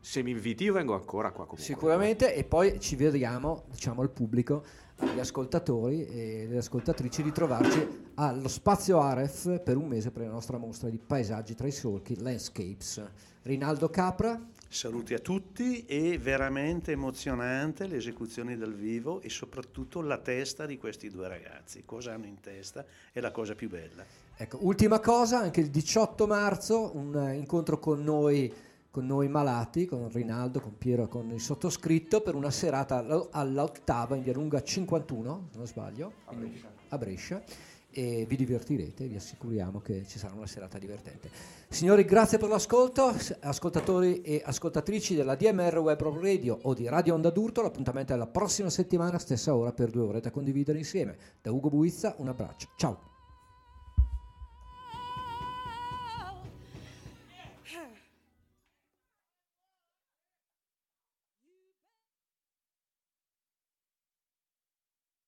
Se 0.00 0.22
mi 0.22 0.32
inviti 0.32 0.64
io 0.64 0.72
vengo 0.72 0.94
ancora 0.94 1.30
qua 1.30 1.44
comunque. 1.44 1.62
Sicuramente 1.62 2.34
e 2.34 2.42
poi 2.42 2.80
ci 2.80 2.96
vediamo, 2.96 3.64
diciamo 3.70 4.02
al 4.02 4.10
pubblico, 4.10 4.64
agli 4.96 5.20
ascoltatori 5.20 6.04
e 6.06 6.46
alle 6.46 6.58
ascoltatrici 6.58 7.22
di 7.22 7.30
trovarci 7.30 8.10
allo 8.14 8.48
Spazio 8.48 9.00
Aref 9.00 9.60
per 9.62 9.76
un 9.76 9.86
mese 9.86 10.10
per 10.10 10.22
la 10.22 10.32
nostra 10.32 10.58
mostra 10.58 10.88
di 10.88 10.98
paesaggi 10.98 11.54
tra 11.54 11.66
i 11.66 11.72
solchi, 11.72 12.20
Landscapes. 12.20 13.04
Rinaldo 13.42 13.90
Capra, 13.90 14.40
Saluti 14.72 15.12
a 15.12 15.18
tutti 15.18 15.84
e 15.84 16.16
veramente 16.16 16.92
emozionante 16.92 17.86
le 17.86 17.96
esecuzioni 17.96 18.56
dal 18.56 18.72
vivo 18.72 19.20
e 19.20 19.28
soprattutto 19.28 20.00
la 20.00 20.16
testa 20.16 20.64
di 20.64 20.78
questi 20.78 21.10
due 21.10 21.28
ragazzi. 21.28 21.82
Cosa 21.84 22.14
hanno 22.14 22.24
in 22.24 22.40
testa 22.40 22.82
è 23.12 23.20
la 23.20 23.30
cosa 23.30 23.54
più 23.54 23.68
bella. 23.68 24.02
Ecco, 24.34 24.56
ultima 24.62 24.98
cosa, 24.98 25.40
anche 25.40 25.60
il 25.60 25.68
18 25.68 26.26
marzo 26.26 26.96
un 26.96 27.14
eh, 27.14 27.36
incontro 27.36 27.78
con 27.78 28.02
noi, 28.02 28.50
con 28.90 29.04
noi 29.04 29.28
malati, 29.28 29.84
con 29.84 30.08
Rinaldo, 30.10 30.60
con 30.60 30.78
Piero 30.78 31.04
e 31.04 31.08
con 31.08 31.30
il 31.30 31.40
sottoscritto 31.42 32.22
per 32.22 32.34
una 32.34 32.50
serata 32.50 32.96
all- 32.96 33.28
all'ottava 33.30 34.16
in 34.16 34.22
via 34.22 34.32
Lunga 34.32 34.62
51, 34.62 35.48
se 35.50 35.58
non 35.58 35.66
sbaglio, 35.66 36.12
in- 36.30 36.50
a 36.88 36.96
Brescia. 36.96 37.42
E 37.94 38.24
vi 38.26 38.36
divertirete, 38.36 39.06
vi 39.06 39.16
assicuriamo 39.16 39.80
che 39.80 40.06
ci 40.06 40.18
sarà 40.18 40.32
una 40.34 40.46
serata 40.46 40.78
divertente. 40.78 41.28
Signori, 41.68 42.04
grazie 42.04 42.38
per 42.38 42.48
l'ascolto, 42.48 43.14
ascoltatori 43.40 44.22
e 44.22 44.42
ascoltatrici 44.42 45.14
della 45.14 45.34
DMR 45.34 45.76
Web 45.76 46.02
Radio 46.18 46.58
o 46.62 46.72
di 46.72 46.88
Radio 46.88 47.14
Onda 47.14 47.28
d'Urto, 47.28 47.60
l'appuntamento 47.60 48.14
è 48.14 48.16
la 48.16 48.26
prossima 48.26 48.70
settimana, 48.70 49.18
stessa 49.18 49.54
ora, 49.54 49.72
per 49.72 49.90
due 49.90 50.04
ore 50.04 50.20
da 50.20 50.30
condividere 50.30 50.78
insieme. 50.78 51.16
Da 51.42 51.52
Ugo 51.52 51.68
Buizza, 51.68 52.14
un 52.18 52.28
abbraccio. 52.28 52.68
Ciao! 52.76 53.11